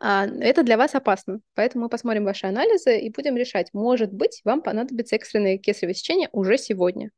А, 0.00 0.26
это 0.26 0.62
для 0.62 0.78
вас 0.78 0.94
опасно, 0.94 1.40
поэтому 1.52 1.84
мы 1.84 1.88
посмотрим 1.90 2.24
ваши 2.24 2.46
анализы 2.46 2.98
и 2.98 3.10
будем 3.10 3.36
решать, 3.36 3.68
может 3.74 4.14
быть, 4.14 4.40
вам 4.44 4.62
понадобится 4.62 5.16
экстренное 5.16 5.58
кесарево 5.58 5.92
сечение 5.92 6.30
уже 6.32 6.56
сегодня. 6.56 7.10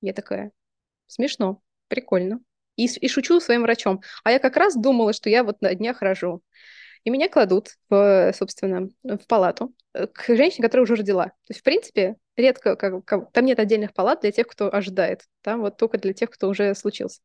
Я 0.00 0.12
такая, 0.12 0.50
смешно, 1.06 1.62
прикольно. 1.86 2.40
И, 2.74 2.86
и 2.86 3.08
шучу 3.08 3.38
своим 3.38 3.62
врачом. 3.62 4.02
А 4.24 4.32
я 4.32 4.40
как 4.40 4.56
раз 4.56 4.74
думала, 4.74 5.12
что 5.12 5.30
я 5.30 5.44
вот 5.44 5.60
на 5.62 5.72
днях 5.72 6.02
рожу. 6.02 6.42
И 7.04 7.10
меня 7.10 7.28
кладут, 7.28 7.70
в, 7.88 8.32
собственно, 8.34 8.88
в 9.02 9.26
палату 9.26 9.74
э, 9.94 10.06
к 10.06 10.34
женщине, 10.34 10.62
которая 10.62 10.84
уже 10.84 10.96
родила. 10.96 11.26
То 11.26 11.50
есть, 11.50 11.60
в 11.60 11.64
принципе, 11.64 12.16
редко, 12.36 12.76
как, 12.76 13.04
как, 13.04 13.32
там 13.32 13.44
нет 13.44 13.58
отдельных 13.58 13.92
палат 13.94 14.20
для 14.20 14.32
тех, 14.32 14.46
кто 14.46 14.72
ожидает. 14.72 15.22
Там 15.42 15.60
вот 15.60 15.76
только 15.76 15.98
для 15.98 16.12
тех, 16.12 16.30
кто 16.30 16.48
уже 16.48 16.74
случился. 16.74 17.20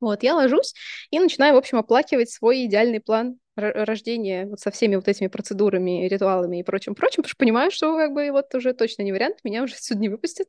Вот, 0.00 0.22
я 0.22 0.34
ложусь 0.34 0.74
и 1.10 1.18
начинаю, 1.18 1.54
в 1.54 1.58
общем, 1.58 1.78
оплакивать 1.78 2.30
свой 2.30 2.66
идеальный 2.66 3.00
план 3.00 3.38
рождения 3.56 4.46
вот 4.46 4.60
со 4.60 4.70
всеми 4.70 4.96
вот 4.96 5.08
этими 5.08 5.28
процедурами, 5.28 6.06
ритуалами 6.08 6.60
и 6.60 6.62
прочим-прочим, 6.62 7.22
потому 7.22 7.30
что 7.30 7.38
понимаю, 7.38 7.70
что 7.70 7.96
как 7.96 8.12
бы 8.12 8.30
вот 8.30 8.54
уже 8.54 8.74
точно 8.74 9.02
не 9.02 9.12
вариант, 9.12 9.38
меня 9.44 9.62
уже 9.62 9.74
отсюда 9.74 10.00
не 10.00 10.10
выпустят. 10.10 10.48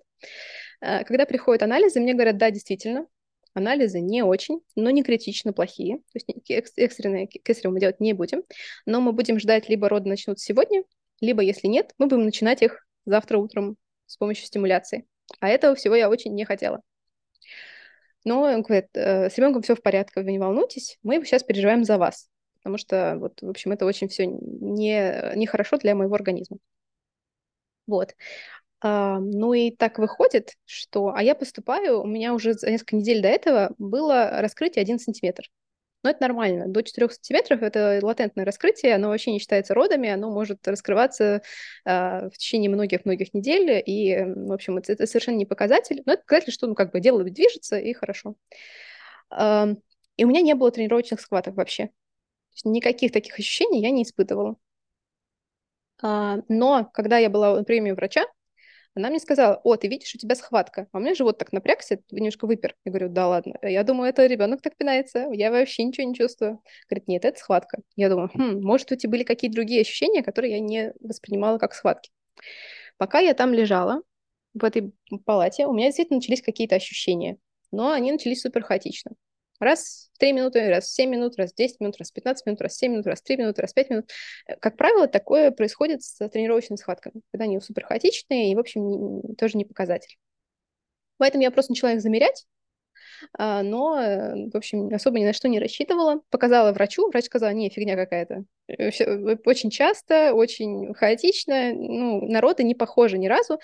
Э, 0.81 1.05
когда 1.05 1.25
приходят 1.25 1.63
анализы, 1.63 2.01
мне 2.01 2.13
говорят, 2.13 2.37
да, 2.37 2.51
действительно, 2.51 3.07
Анализы 3.53 3.99
не 3.99 4.23
очень, 4.23 4.61
но 4.75 4.89
не 4.89 5.03
критично 5.03 5.53
плохие. 5.53 5.97
То 5.97 6.19
есть 6.19 6.77
экстренные 6.77 7.27
кесарево 7.27 7.73
мы 7.73 7.79
делать 7.79 7.99
не 7.99 8.13
будем. 8.13 8.43
Но 8.85 9.01
мы 9.01 9.11
будем 9.13 9.39
ждать, 9.39 9.69
либо 9.69 9.89
роды 9.89 10.09
начнут 10.09 10.39
сегодня, 10.39 10.83
либо, 11.21 11.41
если 11.41 11.67
нет, 11.67 11.93
мы 11.97 12.07
будем 12.07 12.25
начинать 12.25 12.61
их 12.61 12.85
завтра 13.05 13.37
утром 13.37 13.77
с 14.05 14.17
помощью 14.17 14.45
стимуляции. 14.45 15.05
А 15.39 15.49
этого 15.49 15.75
всего 15.75 15.95
я 15.95 16.09
очень 16.09 16.33
не 16.33 16.45
хотела. 16.45 16.81
Но 18.23 18.41
он 18.41 18.61
говорит, 18.61 18.87
э, 18.93 19.29
с 19.29 19.37
ребенком 19.37 19.61
все 19.61 19.75
в 19.75 19.81
порядке, 19.81 20.21
вы 20.21 20.31
не 20.31 20.39
волнуйтесь, 20.39 20.97
мы 21.01 21.23
сейчас 21.23 21.43
переживаем 21.43 21.85
за 21.85 21.97
вас, 21.97 22.29
потому 22.57 22.77
что, 22.77 23.15
вот, 23.19 23.41
в 23.41 23.49
общем, 23.49 23.71
это 23.71 23.85
очень 23.85 24.09
все 24.09 24.25
не, 24.25 25.31
нехорошо 25.35 25.77
для 25.77 25.95
моего 25.95 26.15
организма. 26.15 26.57
Вот. 27.85 28.15
А, 28.81 29.19
ну 29.19 29.53
и 29.53 29.71
так 29.71 29.97
выходит, 29.97 30.53
что... 30.65 31.13
А 31.15 31.23
я 31.23 31.35
поступаю, 31.35 32.01
у 32.01 32.07
меня 32.07 32.33
уже 32.33 32.53
за 32.53 32.69
несколько 32.69 32.95
недель 32.95 33.21
до 33.21 33.27
этого 33.27 33.73
было 33.77 34.41
раскрытие 34.41 34.81
1 34.83 34.99
сантиметр. 34.99 35.49
Но 36.03 36.11
это 36.11 36.21
нормально. 36.21 36.67
До 36.67 36.83
4 36.83 37.09
сантиметров 37.09 37.63
это 37.63 37.99
латентное 38.03 38.45
раскрытие, 38.45 38.95
оно 38.95 39.09
вообще 39.09 39.31
не 39.31 39.39
считается 39.39 39.73
родами, 39.73 40.09
оно 40.09 40.31
может 40.31 40.67
раскрываться 40.67 41.41
э, 41.85 42.29
в 42.29 42.37
течение 42.37 42.69
многих-многих 42.69 43.33
недель, 43.33 43.81
и, 43.83 44.23
в 44.23 44.53
общем, 44.53 44.77
это, 44.77 44.93
это 44.93 45.07
совершенно 45.07 45.37
не 45.37 45.45
показатель, 45.45 46.03
но 46.05 46.13
это 46.13 46.21
показатель, 46.21 46.53
что, 46.53 46.67
ну, 46.67 46.75
как 46.75 46.91
бы 46.91 46.99
дело 46.99 47.23
движется, 47.23 47.79
и 47.79 47.93
хорошо. 47.93 48.35
Э, 49.31 49.73
и 50.17 50.23
у 50.23 50.27
меня 50.27 50.41
не 50.41 50.53
было 50.53 50.71
тренировочных 50.71 51.19
схваток 51.19 51.55
вообще. 51.55 51.89
никаких 52.63 53.11
таких 53.11 53.39
ощущений 53.39 53.81
я 53.81 53.91
не 53.91 54.03
испытывала. 54.03 54.55
Но 56.01 56.89
когда 56.93 57.17
я 57.17 57.29
была 57.29 57.55
на 57.55 57.63
приеме 57.63 57.95
врача, 57.95 58.23
она 58.97 59.09
мне 59.09 59.19
сказала, 59.19 59.61
о, 59.63 59.75
ты 59.75 59.87
видишь, 59.87 60.13
у 60.15 60.17
тебя 60.17 60.35
схватка. 60.35 60.87
А 60.91 60.97
у 60.97 60.99
меня 60.99 61.13
живот 61.13 61.37
так 61.37 61.53
напрягся, 61.53 61.99
немножко 62.11 62.47
выпер. 62.47 62.75
Я 62.83 62.91
говорю, 62.91 63.09
да 63.09 63.27
ладно. 63.27 63.55
Я 63.61 63.83
думаю, 63.83 64.09
это 64.09 64.25
ребенок 64.25 64.61
так 64.61 64.75
пинается. 64.75 65.27
Я 65.31 65.51
вообще 65.51 65.83
ничего 65.83 66.07
не 66.07 66.15
чувствую. 66.15 66.61
Говорит, 66.89 67.07
нет, 67.07 67.23
это 67.23 67.39
схватка. 67.39 67.81
Я 67.95 68.09
думаю, 68.09 68.29
хм, 68.33 68.59
может, 68.61 68.91
у 68.91 68.95
тебя 68.95 69.11
были 69.11 69.23
какие-то 69.23 69.55
другие 69.55 69.81
ощущения, 69.81 70.23
которые 70.23 70.53
я 70.53 70.59
не 70.59 70.93
воспринимала 70.99 71.59
как 71.59 71.75
схватки. 71.75 72.09
Пока 72.97 73.19
я 73.19 73.35
там 73.35 73.53
лежала, 73.53 74.01
в 74.55 74.63
этой 74.63 74.91
палате, 75.25 75.67
у 75.67 75.73
меня 75.73 75.87
действительно 75.87 76.17
начались 76.17 76.41
какие-то 76.41 76.75
ощущения. 76.75 77.37
Но 77.71 77.91
они 77.91 78.11
начались 78.11 78.41
супер 78.41 78.63
хаотично. 78.63 79.11
Раз 79.59 80.09
в 80.13 80.17
3 80.19 80.33
минуты, 80.33 80.67
раз 80.69 80.85
в 80.85 80.93
7 80.93 81.09
минут, 81.09 81.37
раз 81.37 81.51
в 81.51 81.55
10 81.55 81.79
минут, 81.79 81.97
раз 81.97 82.11
в 82.11 82.13
15 82.13 82.45
минут, 82.45 82.61
раз 82.61 82.73
в 82.73 82.77
7 82.77 82.91
минут, 82.91 83.07
раз 83.07 83.19
в 83.19 83.23
3 83.23 83.37
минуты, 83.37 83.61
раз 83.61 83.71
в 83.71 83.73
5 83.73 83.89
минут. 83.89 84.11
Э, 84.47 84.55
как 84.57 84.77
правило, 84.77 85.07
такое 85.07 85.51
происходит 85.51 86.03
с 86.03 86.27
тренировочными 86.29 86.77
схватками, 86.77 87.21
когда 87.31 87.45
они 87.45 87.59
супер 87.59 87.85
хаотичные 87.85 88.51
и, 88.51 88.55
в 88.55 88.59
общем, 88.59 89.35
тоже 89.35 89.57
не 89.57 89.65
показатель. 89.65 90.17
Поэтому 91.17 91.43
я 91.43 91.51
просто 91.51 91.71
начала 91.71 91.93
их 91.93 92.01
замерять, 92.01 92.45
а, 93.33 93.63
но, 93.63 93.99
э, 93.99 94.49
в 94.51 94.55
общем, 94.55 94.93
особо 94.93 95.19
ни 95.19 95.25
на 95.25 95.33
что 95.33 95.47
не 95.47 95.59
рассчитывала. 95.59 96.21
Показала 96.29 96.71
врачу, 96.71 97.07
врач 97.09 97.25
сказал, 97.25 97.51
не, 97.51 97.69
фигня 97.69 97.95
какая-то. 97.95 98.43
Э, 98.67 98.89
очень 99.45 99.69
часто, 99.69 100.33
очень 100.33 100.93
хаотично, 100.93 101.73
ну, 101.73 102.27
народы 102.27 102.63
не 102.63 102.75
похожи 102.75 103.17
ни 103.17 103.27
разу. 103.27 103.59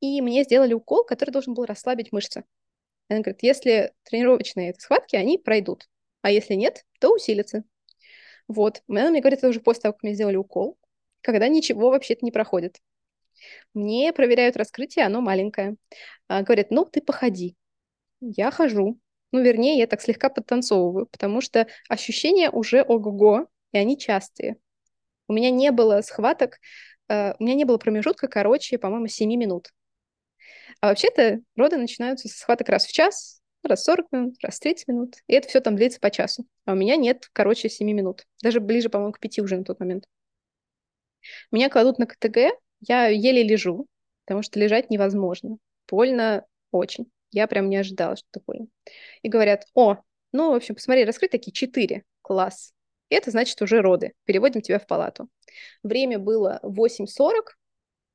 И 0.00 0.20
мне 0.20 0.44
сделали 0.44 0.74
укол, 0.74 1.04
который 1.04 1.30
должен 1.30 1.54
был 1.54 1.64
расслабить 1.64 2.12
мышцы. 2.12 2.44
Она 3.08 3.20
говорит, 3.20 3.42
если 3.42 3.92
тренировочные 4.04 4.74
схватки, 4.78 5.16
они 5.16 5.38
пройдут, 5.38 5.88
а 6.22 6.30
если 6.30 6.54
нет, 6.54 6.84
то 7.00 7.14
усилятся. 7.14 7.64
Вот. 8.48 8.82
Она 8.88 9.10
мне 9.10 9.20
говорит, 9.20 9.38
это 9.40 9.48
уже 9.48 9.60
после 9.60 9.82
того, 9.82 9.92
как 9.94 10.02
мне 10.02 10.14
сделали 10.14 10.36
укол, 10.36 10.78
когда 11.20 11.48
ничего 11.48 11.90
вообще-то 11.90 12.24
не 12.24 12.32
проходит. 12.32 12.80
Мне 13.74 14.12
проверяют 14.12 14.56
раскрытие, 14.56 15.06
оно 15.06 15.20
маленькое. 15.20 15.76
А, 16.28 16.42
говорят, 16.42 16.70
ну, 16.70 16.84
ты 16.84 17.00
походи. 17.00 17.56
Я 18.20 18.50
хожу. 18.50 18.98
Ну, 19.32 19.42
вернее, 19.42 19.78
я 19.78 19.86
так 19.86 20.00
слегка 20.00 20.28
подтанцовываю, 20.28 21.06
потому 21.06 21.40
что 21.40 21.66
ощущения 21.88 22.50
уже 22.50 22.82
ого-го, 22.82 23.48
и 23.72 23.78
они 23.78 23.98
частые. 23.98 24.56
У 25.26 25.32
меня 25.32 25.50
не 25.50 25.72
было 25.72 26.00
схваток, 26.02 26.60
uh, 27.10 27.34
у 27.38 27.42
меня 27.42 27.54
не 27.54 27.64
было 27.64 27.78
промежутка 27.78 28.28
короче, 28.28 28.78
по-моему, 28.78 29.08
7 29.08 29.28
минут. 29.34 29.72
А 30.84 30.88
вообще-то 30.88 31.40
роды 31.56 31.78
начинаются 31.78 32.28
со 32.28 32.36
схваток 32.36 32.68
раз 32.68 32.84
в 32.84 32.92
час, 32.92 33.40
раз 33.62 33.80
в 33.80 33.84
40 33.84 34.12
минут, 34.12 34.34
раз 34.42 34.56
в 34.56 34.60
30 34.60 34.88
минут. 34.88 35.14
И 35.26 35.32
это 35.32 35.48
все 35.48 35.60
там 35.60 35.76
длится 35.76 35.98
по 35.98 36.10
часу. 36.10 36.44
А 36.66 36.72
у 36.72 36.74
меня 36.74 36.96
нет, 36.96 37.30
короче, 37.32 37.70
7 37.70 37.90
минут. 37.90 38.26
Даже 38.42 38.60
ближе, 38.60 38.90
по-моему, 38.90 39.14
к 39.14 39.18
5 39.18 39.38
уже 39.38 39.56
на 39.56 39.64
тот 39.64 39.80
момент. 39.80 40.04
Меня 41.50 41.70
кладут 41.70 41.98
на 41.98 42.04
КТГ, 42.04 42.36
я 42.80 43.06
еле 43.06 43.42
лежу, 43.42 43.86
потому 44.26 44.42
что 44.42 44.60
лежать 44.60 44.90
невозможно. 44.90 45.56
Больно 45.88 46.44
очень. 46.70 47.10
Я 47.30 47.46
прям 47.46 47.70
не 47.70 47.78
ожидала, 47.78 48.16
что 48.16 48.28
такое. 48.30 48.66
И 49.22 49.30
говорят, 49.30 49.64
о, 49.72 49.96
ну, 50.32 50.52
в 50.52 50.54
общем, 50.54 50.74
посмотри, 50.74 51.06
раскрыть 51.06 51.30
такие 51.30 51.52
4. 51.52 52.04
Класс. 52.20 52.74
Это 53.08 53.30
значит 53.30 53.62
уже 53.62 53.80
роды. 53.80 54.12
Переводим 54.24 54.60
тебя 54.60 54.78
в 54.78 54.86
палату. 54.86 55.30
Время 55.82 56.18
было 56.18 56.60
8.40, 56.62 57.54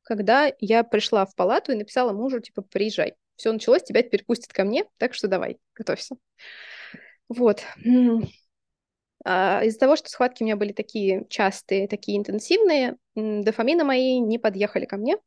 когда 0.09 0.51
я 0.59 0.83
пришла 0.83 1.23
в 1.27 1.35
палату 1.35 1.71
и 1.71 1.75
написала 1.75 2.13
мужу, 2.13 2.39
типа, 2.39 2.63
приезжай. 2.63 3.13
Все 3.35 3.53
началось, 3.53 3.83
тебя 3.83 4.01
теперь 4.01 4.25
пустят 4.25 4.51
ко 4.51 4.63
мне, 4.63 4.85
так 4.97 5.13
что 5.13 5.27
давай, 5.27 5.59
готовься. 5.75 6.15
Вот. 7.29 7.61
А, 9.23 9.61
из-за 9.65 9.77
того, 9.77 9.95
что 9.95 10.09
схватки 10.09 10.41
у 10.41 10.45
меня 10.47 10.55
были 10.55 10.71
такие 10.71 11.25
частые, 11.29 11.87
такие 11.87 12.17
интенсивные, 12.17 12.97
дофамины 13.15 13.83
мои 13.83 14.19
не 14.19 14.39
подъехали 14.39 14.85
ко 14.85 14.97
мне. 14.97 15.17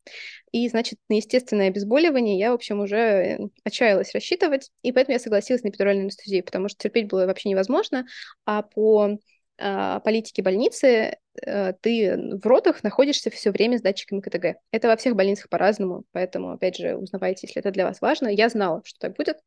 И, 0.51 0.69
значит, 0.69 0.99
на 1.09 1.15
естественное 1.15 1.69
обезболивание 1.69 2.37
я, 2.39 2.51
в 2.51 2.55
общем, 2.55 2.81
уже 2.81 3.39
отчаялась 3.63 4.13
рассчитывать. 4.15 4.73
И 4.83 4.91
поэтому 4.91 5.13
я 5.13 5.21
согласилась 5.21 5.63
на 5.63 5.69
эпидуральную 5.69 6.07
анестезию, 6.07 6.43
потому 6.43 6.69
что 6.69 6.79
терпеть 6.79 7.07
было 7.07 7.27
вообще 7.27 7.51
невозможно. 7.51 8.05
А 8.47 8.63
по 8.63 9.17
политики 10.05 10.41
больницы 10.41 11.17
э, 11.41 11.73
ты 11.81 12.39
в 12.43 12.47
родах 12.47 12.83
находишься 12.83 13.31
все 13.31 13.51
время 13.51 13.79
с 13.79 13.83
датчиками 13.83 14.21
КТГ. 14.21 14.59
Это 14.71 14.89
во 14.89 14.97
всех 14.97 15.17
больницах 15.17 15.49
по-разному, 15.49 16.05
поэтому, 16.13 16.53
опять 16.53 16.77
же, 16.77 16.97
узнавайте, 16.97 17.47
если 17.47 17.61
это 17.61 17.71
для 17.71 17.87
вас 17.87 18.01
важно. 18.01 18.29
Я 18.29 18.49
знала, 18.49 18.83
что 18.85 18.99
так 18.99 19.17
будет. 19.17 19.39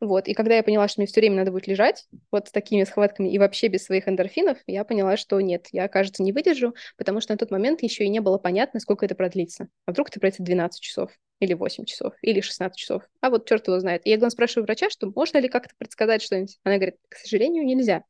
Вот, 0.00 0.26
и 0.26 0.34
когда 0.34 0.56
я 0.56 0.64
поняла, 0.64 0.88
что 0.88 1.00
мне 1.00 1.06
все 1.06 1.20
время 1.20 1.36
надо 1.36 1.52
будет 1.52 1.68
лежать 1.68 2.08
вот 2.32 2.48
с 2.48 2.50
такими 2.50 2.82
схватками 2.82 3.28
и 3.32 3.38
вообще 3.38 3.68
без 3.68 3.84
своих 3.84 4.08
эндорфинов, 4.08 4.58
я 4.66 4.82
поняла, 4.82 5.16
что 5.16 5.40
нет, 5.40 5.68
я, 5.70 5.86
кажется, 5.86 6.24
не 6.24 6.32
выдержу, 6.32 6.74
потому 6.96 7.20
что 7.20 7.32
на 7.32 7.38
тот 7.38 7.52
момент 7.52 7.84
еще 7.84 8.04
и 8.04 8.08
не 8.08 8.20
было 8.20 8.36
понятно, 8.38 8.80
сколько 8.80 9.04
это 9.04 9.14
продлится. 9.14 9.68
А 9.86 9.92
вдруг 9.92 10.08
это 10.08 10.18
продлится 10.18 10.42
12 10.42 10.80
часов, 10.80 11.12
или 11.38 11.54
8 11.54 11.84
часов, 11.84 12.14
или 12.20 12.40
16 12.40 12.76
часов. 12.76 13.04
А 13.20 13.30
вот 13.30 13.48
черт 13.48 13.68
его 13.68 13.78
знает. 13.78 14.02
И 14.04 14.10
я, 14.10 14.16
главное, 14.16 14.30
спрашиваю 14.30 14.64
врача, 14.64 14.90
что 14.90 15.12
можно 15.14 15.38
ли 15.38 15.48
как-то 15.48 15.74
предсказать 15.78 16.22
что-нибудь. 16.22 16.58
Она 16.64 16.76
говорит, 16.76 16.96
к 17.08 17.16
сожалению, 17.16 17.64
нельзя. 17.64 18.04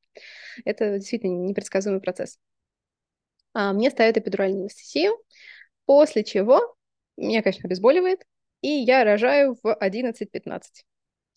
Это 0.65 0.99
действительно 0.99 1.47
непредсказуемый 1.47 2.01
процесс. 2.01 2.39
А 3.55 3.73
мне 3.73 3.91
ставят 3.91 4.17
эпидуральную 4.17 4.63
анестезию, 4.63 5.19
после 5.85 6.25
чего 6.25 6.75
меня, 7.19 7.43
конечно, 7.43 7.67
обезболивает, 7.67 8.25
и 8.63 8.69
я 8.69 9.05
рожаю 9.05 9.59
в 9.63 9.77
11-15. 9.79 10.85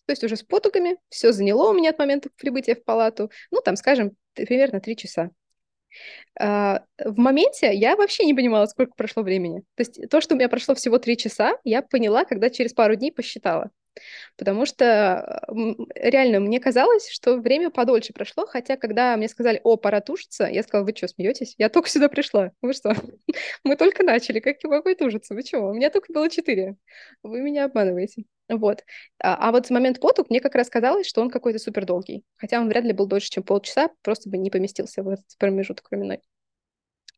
То 0.06 0.12
есть 0.12 0.24
уже 0.24 0.36
с 0.36 0.42
потугами, 0.42 0.96
все 1.08 1.32
заняло 1.32 1.70
у 1.70 1.74
меня 1.74 1.90
от 1.90 1.98
момента 1.98 2.30
прибытия 2.36 2.74
в 2.74 2.84
палату, 2.84 3.30
ну, 3.50 3.60
там, 3.60 3.76
скажем, 3.76 4.12
примерно 4.34 4.80
три 4.80 4.96
часа. 4.96 5.30
Uh, 6.38 6.80
в 6.98 7.18
моменте 7.18 7.72
я 7.72 7.96
вообще 7.96 8.26
не 8.26 8.34
понимала, 8.34 8.66
сколько 8.66 8.92
прошло 8.96 9.22
времени. 9.22 9.60
То 9.76 9.80
есть 9.80 10.10
то, 10.10 10.20
что 10.20 10.34
у 10.34 10.36
меня 10.36 10.50
прошло 10.50 10.74
всего 10.74 10.98
три 10.98 11.16
часа, 11.16 11.56
я 11.64 11.80
поняла, 11.80 12.24
когда 12.24 12.50
через 12.50 12.74
пару 12.74 12.96
дней 12.96 13.10
посчитала. 13.10 13.70
Потому 14.36 14.66
что 14.66 15.42
реально 15.94 16.40
мне 16.40 16.60
казалось, 16.60 17.08
что 17.10 17.36
время 17.36 17.70
подольше 17.70 18.12
прошло, 18.12 18.46
хотя 18.46 18.76
когда 18.76 19.16
мне 19.16 19.28
сказали, 19.28 19.60
о, 19.64 19.76
пора 19.76 20.00
тушиться, 20.00 20.44
я 20.44 20.62
сказала, 20.62 20.84
вы 20.84 20.94
что, 20.96 21.08
смеетесь? 21.08 21.54
Я 21.58 21.68
только 21.68 21.88
сюда 21.88 22.08
пришла. 22.08 22.52
Вы 22.62 22.72
что? 22.72 22.94
Мы 23.64 23.76
только 23.76 24.02
начали, 24.02 24.40
как 24.40 24.56
я 24.62 24.70
могу 24.70 24.94
тужиться? 24.94 25.34
Вы 25.34 25.42
чего? 25.42 25.70
У 25.70 25.74
меня 25.74 25.90
только 25.90 26.12
было 26.12 26.28
четыре. 26.30 26.76
Вы 27.22 27.40
меня 27.40 27.64
обманываете. 27.64 28.24
Вот. 28.48 28.84
А, 29.18 29.48
а 29.48 29.52
вот 29.52 29.70
момент 29.70 30.00
потуг 30.00 30.30
мне 30.30 30.40
как 30.40 30.54
раз 30.54 30.68
казалось, 30.68 31.06
что 31.06 31.20
он 31.20 31.30
какой-то 31.30 31.58
супер 31.58 31.84
долгий. 31.84 32.24
Хотя 32.36 32.60
он 32.60 32.68
вряд 32.68 32.84
ли 32.84 32.92
был 32.92 33.06
дольше, 33.06 33.30
чем 33.30 33.42
полчаса, 33.42 33.90
просто 34.02 34.30
бы 34.30 34.38
не 34.38 34.50
поместился 34.50 35.02
в 35.02 35.08
этот 35.08 35.26
промежуток 35.38 35.90
временной. 35.90 36.20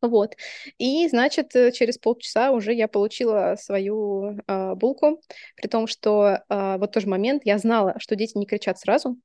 Вот. 0.01 0.35
И, 0.77 1.07
значит, 1.09 1.55
э, 1.55 1.71
через 1.71 1.97
полчаса 1.97 2.51
уже 2.51 2.73
я 2.73 2.87
получила 2.87 3.55
свою 3.59 4.37
э, 4.47 4.75
булку, 4.75 5.21
при 5.55 5.67
том, 5.67 5.87
что 5.87 6.39
э, 6.49 6.77
вот 6.77 6.91
тоже 6.91 7.07
момент, 7.07 7.41
я 7.45 7.57
знала, 7.57 7.95
что 7.99 8.15
дети 8.15 8.37
не 8.37 8.45
кричат 8.45 8.79
сразу, 8.79 9.17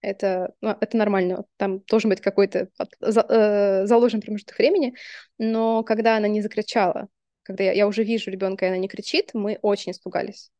это, 0.00 0.54
ну, 0.60 0.76
это 0.80 0.96
нормально, 0.96 1.44
там 1.56 1.80
должен 1.80 2.10
быть 2.10 2.20
какой-то 2.20 2.68
э, 3.00 3.86
заложен 3.86 4.20
промежуток 4.20 4.56
времени, 4.58 4.94
но 5.38 5.82
когда 5.82 6.16
она 6.16 6.28
не 6.28 6.40
закричала, 6.40 7.08
когда 7.42 7.64
я, 7.64 7.72
я 7.72 7.86
уже 7.86 8.04
вижу 8.04 8.30
ребенка, 8.30 8.66
и 8.66 8.68
она 8.68 8.78
не 8.78 8.88
кричит, 8.88 9.30
мы 9.34 9.58
очень 9.62 9.92
испугались. 9.92 10.50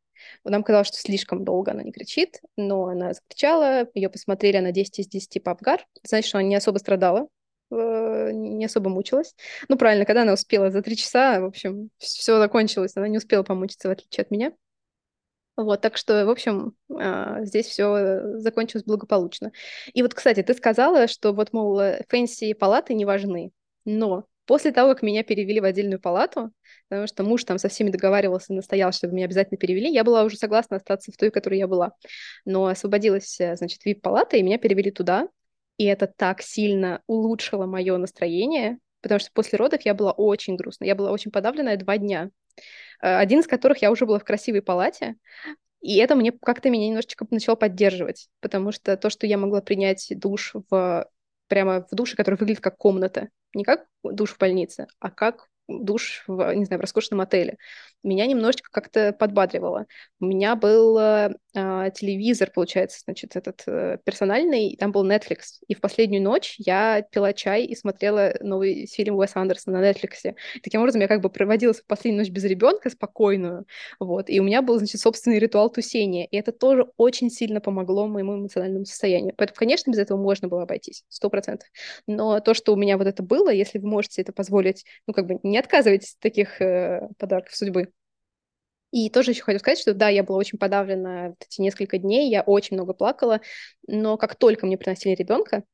Нам 0.45 0.63
казалось, 0.63 0.89
что 0.89 0.97
слишком 0.97 1.45
долго 1.45 1.73
она 1.73 1.83
не 1.83 1.93
кричит, 1.93 2.41
но 2.57 2.87
она 2.87 3.13
закричала, 3.13 3.87
ее 3.95 4.09
посмотрели 4.09 4.59
на 4.59 4.73
10 4.73 5.01
из 5.01 5.09
10 5.09 5.43
по 5.43 5.53
Апгар, 5.53 5.87
значит, 6.03 6.29
что 6.29 6.39
она 6.39 6.49
не 6.49 6.57
особо 6.57 6.79
страдала, 6.79 7.29
не 7.71 8.65
особо 8.65 8.91
мучилась. 8.91 9.35
Ну, 9.69 9.77
правильно, 9.77 10.05
когда 10.05 10.23
она 10.23 10.33
успела 10.33 10.71
за 10.71 10.83
три 10.83 10.97
часа, 10.97 11.41
в 11.41 11.45
общем, 11.45 11.91
все 11.99 12.39
закончилось, 12.39 12.93
она 12.97 13.09
не 13.09 13.19
успела 13.19 13.43
помучиться, 13.43 13.89
в 13.89 13.93
отличие 13.93 14.23
от 14.23 14.31
меня. 14.31 14.53
Вот, 15.57 15.81
так 15.81 15.97
что, 15.97 16.27
в 16.27 16.31
общем, 16.31 16.75
а, 16.95 17.43
здесь 17.45 17.67
все 17.67 18.39
закончилось 18.41 18.85
благополучно. 18.85 19.53
И 19.95 20.03
вот, 20.03 20.13
кстати, 20.13 20.43
ты 20.43 20.53
сказала, 20.53 21.09
что 21.09 21.33
вот, 21.33 21.53
мол, 21.55 21.81
fancy 22.09 22.53
палаты 22.53 22.95
не 22.95 23.07
важны, 23.07 23.53
но 23.87 24.27
После 24.47 24.71
того, 24.71 24.95
как 24.95 25.03
меня 25.03 25.25
перевели 25.25 25.61
в 25.61 25.65
отдельную 25.65 26.01
палату, 26.01 26.53
потому 26.89 27.09
что 27.09 27.25
муж 27.25 27.43
там 27.43 27.59
со 27.59 27.69
всеми 27.69 27.91
договаривался, 27.91 28.55
настоял, 28.55 28.93
чтобы 28.93 29.15
меня 29.15 29.27
обязательно 29.27 29.59
перевели, 29.59 29.93
я 29.93 30.05
была 30.05 30.23
уже 30.23 30.37
согласна 30.37 30.77
остаться 30.77 31.11
в 31.11 31.17
той, 31.17 31.31
в 31.31 31.33
которой 31.33 31.59
я 31.59 31.67
была. 31.67 31.93
Но 32.45 32.67
освободилась, 32.67 33.41
э, 33.41 33.57
значит, 33.57 33.85
VIP-палата, 33.85 34.37
и 34.37 34.43
меня 34.43 34.59
перевели 34.59 34.93
туда, 34.93 35.29
и 35.79 35.85
это 35.85 36.07
так 36.07 36.43
сильно 36.43 37.03
улучшило 37.07 37.67
мое 37.67 37.97
настроение, 37.97 38.79
потому 39.03 39.21
что 39.21 39.31
после 39.33 39.59
родов 39.59 39.83
я 39.83 39.95
была 39.95 40.13
очень 40.13 40.57
грустна, 40.57 40.85
я 40.85 40.95
была 40.95 41.11
очень 41.13 41.31
подавленная 41.31 41.77
два 41.77 41.99
дня, 41.99 42.31
э, 43.03 43.17
один 43.17 43.41
из 43.41 43.47
которых 43.47 43.83
я 43.83 43.91
уже 43.91 44.07
была 44.07 44.19
в 44.19 44.25
красивой 44.25 44.63
палате, 44.63 45.17
и 45.81 45.97
это 45.99 46.15
мне 46.15 46.33
как-то 46.33 46.71
меня 46.71 46.89
немножечко 46.89 47.27
начало 47.31 47.57
поддерживать, 47.57 48.29
потому 48.41 48.73
что 48.73 48.97
то, 48.97 49.11
что 49.11 49.27
я 49.27 49.39
могла 49.39 49.61
принять 49.61 50.07
душ 50.17 50.53
в 50.71 51.09
прямо 51.49 51.87
в 51.91 51.95
душе, 51.95 52.17
который 52.17 52.35
выглядит 52.37 52.61
как 52.61 52.77
комната, 52.77 53.29
не 53.55 53.63
как 53.63 53.87
душ 54.03 54.33
в 54.33 54.39
больнице, 54.39 54.89
а 54.99 55.11
как 55.11 55.49
душ 55.69 56.25
в, 56.27 56.55
не 56.55 56.65
знаю, 56.65 56.79
в 56.79 56.83
роскошном 56.83 57.21
отеле. 57.21 57.59
Меня 58.03 58.27
немножечко 58.27 58.71
как-то 58.71 59.13
подбадривало. 59.13 59.87
У 60.21 60.27
меня 60.27 60.55
был 60.55 60.97
э, 60.99 61.35
телевизор, 61.53 62.51
получается, 62.55 63.01
значит, 63.05 63.35
этот 63.35 63.63
э, 63.67 63.99
персональный, 64.05 64.69
и 64.69 64.77
там 64.77 64.93
был 64.93 65.05
Netflix. 65.05 65.59
И 65.67 65.75
в 65.75 65.81
последнюю 65.81 66.23
ночь 66.23 66.55
я 66.59 67.03
пила 67.03 67.33
чай 67.33 67.65
и 67.65 67.75
смотрела 67.75 68.35
новый 68.41 68.87
фильм 68.87 69.17
Уэса 69.17 69.41
Андерсона 69.41 69.81
на 69.81 69.91
Netflix. 69.91 70.35
Таким 70.63 70.81
образом 70.81 71.01
я 71.01 71.09
как 71.09 71.21
бы 71.21 71.31
проводила 71.31 71.73
в 71.73 71.85
последнюю 71.87 72.23
ночь 72.23 72.31
без 72.31 72.45
ребенка 72.45 72.91
спокойную. 72.91 73.67
Вот. 73.99 74.31
И 74.31 74.39
у 74.39 74.45
меня 74.45 74.63
был, 74.63 74.79
значит, 74.79 75.01
собственный 75.01 75.39
ритуал 75.39 75.71
тусения. 75.71 76.27
И 76.27 76.37
это 76.37 76.53
тоже 76.53 76.87
очень 76.97 77.31
сильно 77.31 77.61
помогло 77.61 78.07
моему 78.07 78.37
эмоциональному 78.37 78.85
состоянию. 78.85 79.35
Поэтому, 79.37 79.57
конечно, 79.57 79.91
без 79.91 79.99
этого 79.99 80.19
можно 80.19 80.47
было 80.47 80.63
обойтись, 80.63 81.05
сто 81.09 81.29
процентов. 81.29 81.69
Но 82.07 82.39
то, 82.41 82.55
что 82.55 82.73
у 82.73 82.77
меня 82.77 82.99
вот 82.99 83.07
это 83.09 83.23
было, 83.23 83.51
если 83.51 83.79
вы 83.79 83.89
можете 83.89 84.23
это 84.23 84.33
позволить, 84.33 84.85
ну, 85.07 85.15
как 85.15 85.27
бы 85.27 85.41
не 85.43 85.56
отказывайтесь 85.59 86.15
от 86.15 86.21
таких 86.21 86.61
э, 86.61 87.09
подарков 87.19 87.55
судьбы. 87.55 87.93
И 88.93 89.11
тоже 89.11 89.33
еще 89.33 89.43
хочу 89.43 89.59
сказать, 89.59 89.79
что 89.79 89.95
да, 89.95 90.09
я 90.09 90.23
была 90.23 90.39
очень 90.39 90.59
подавлена 90.59 91.35
эти 91.41 91.61
несколько 91.61 91.99
дней, 91.99 92.31
я 92.31 92.43
очень 92.43 92.77
много 92.77 92.95
плакала, 92.95 93.41
но 93.87 94.17
как 94.17 94.37
только 94.37 94.67
мне 94.67 94.79
приносили 94.79 95.15
ребенка, 95.15 95.65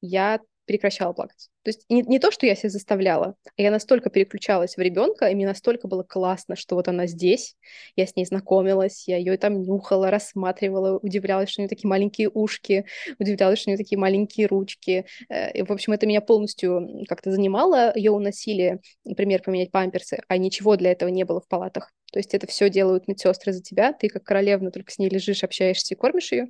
я 0.00 0.40
прекращала 0.66 1.12
плакать. 1.12 1.50
То 1.62 1.70
есть 1.70 1.84
не, 1.88 2.02
не 2.02 2.18
то, 2.18 2.30
что 2.30 2.46
я 2.46 2.54
себя 2.54 2.70
заставляла, 2.70 3.36
а 3.56 3.62
я 3.62 3.70
настолько 3.70 4.10
переключалась 4.10 4.76
в 4.76 4.80
ребенка, 4.80 5.26
и 5.26 5.34
мне 5.34 5.46
настолько 5.46 5.88
было 5.88 6.02
классно, 6.02 6.56
что 6.56 6.74
вот 6.74 6.88
она 6.88 7.06
здесь, 7.06 7.56
я 7.96 8.06
с 8.06 8.16
ней 8.16 8.24
знакомилась, 8.26 9.08
я 9.08 9.16
ее 9.16 9.36
там 9.38 9.62
нюхала, 9.62 10.10
рассматривала, 10.10 10.98
удивлялась, 10.98 11.48
что 11.48 11.60
у 11.60 11.62
нее 11.62 11.68
такие 11.68 11.88
маленькие 11.88 12.28
ушки, 12.28 12.84
удивлялась, 13.18 13.58
что 13.58 13.70
у 13.70 13.72
нее 13.72 13.78
такие 13.78 13.98
маленькие 13.98 14.46
ручки. 14.46 15.06
Э, 15.28 15.52
и, 15.52 15.62
в 15.62 15.70
общем, 15.70 15.92
это 15.92 16.06
меня 16.06 16.20
полностью 16.20 17.04
как-то 17.08 17.30
занимало. 17.30 17.92
Ее 17.96 18.10
уносили, 18.10 18.80
например, 19.04 19.42
поменять 19.42 19.70
памперсы, 19.70 20.20
а 20.28 20.36
ничего 20.36 20.76
для 20.76 20.92
этого 20.92 21.08
не 21.08 21.24
было 21.24 21.40
в 21.40 21.48
палатах. 21.48 21.92
То 22.12 22.18
есть 22.18 22.34
это 22.34 22.46
все 22.46 22.70
делают 22.70 23.08
медсестры 23.08 23.52
за 23.52 23.62
тебя, 23.62 23.92
ты 23.92 24.08
как 24.08 24.22
королевна 24.22 24.70
только 24.70 24.92
с 24.92 24.98
ней 24.98 25.08
лежишь, 25.08 25.42
общаешься 25.42 25.94
и 25.94 25.96
кормишь 25.96 26.30
ее. 26.30 26.46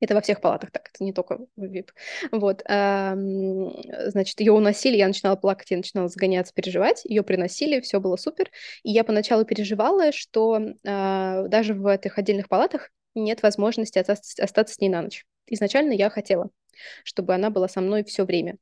Это 0.00 0.14
во 0.14 0.20
всех 0.20 0.40
палатах 0.40 0.70
так, 0.70 0.90
это 0.94 1.02
не 1.02 1.12
только 1.12 1.38
в 1.56 1.64
VIP. 1.64 1.90
Вот, 2.32 2.62
значит, 2.64 4.40
ее 4.40 4.52
уносили, 4.52 4.96
я 4.96 5.08
начинала 5.08 5.36
плакать, 5.36 5.70
я 5.70 5.76
начинала 5.76 6.08
сгоняться, 6.08 6.54
переживать, 6.54 7.04
ее 7.04 7.22
приносили, 7.22 7.80
все 7.80 8.00
было 8.00 8.16
супер. 8.16 8.50
И 8.82 8.90
я 8.90 9.04
поначалу 9.04 9.44
переживала, 9.44 10.12
что 10.12 10.60
а, 10.86 11.42
даже 11.48 11.74
в 11.74 11.86
этих 11.86 12.18
отдельных 12.18 12.48
палатах 12.48 12.90
нет 13.14 13.42
возможности 13.42 13.98
остаться, 13.98 14.42
остаться 14.42 14.74
с 14.74 14.80
ней 14.80 14.88
на 14.88 15.02
ночь. 15.02 15.24
Изначально 15.46 15.92
я 15.92 16.10
хотела, 16.10 16.50
чтобы 17.04 17.34
она 17.34 17.50
была 17.50 17.68
со 17.68 17.80
мной 17.80 18.04
все 18.04 18.24
время. 18.24 18.58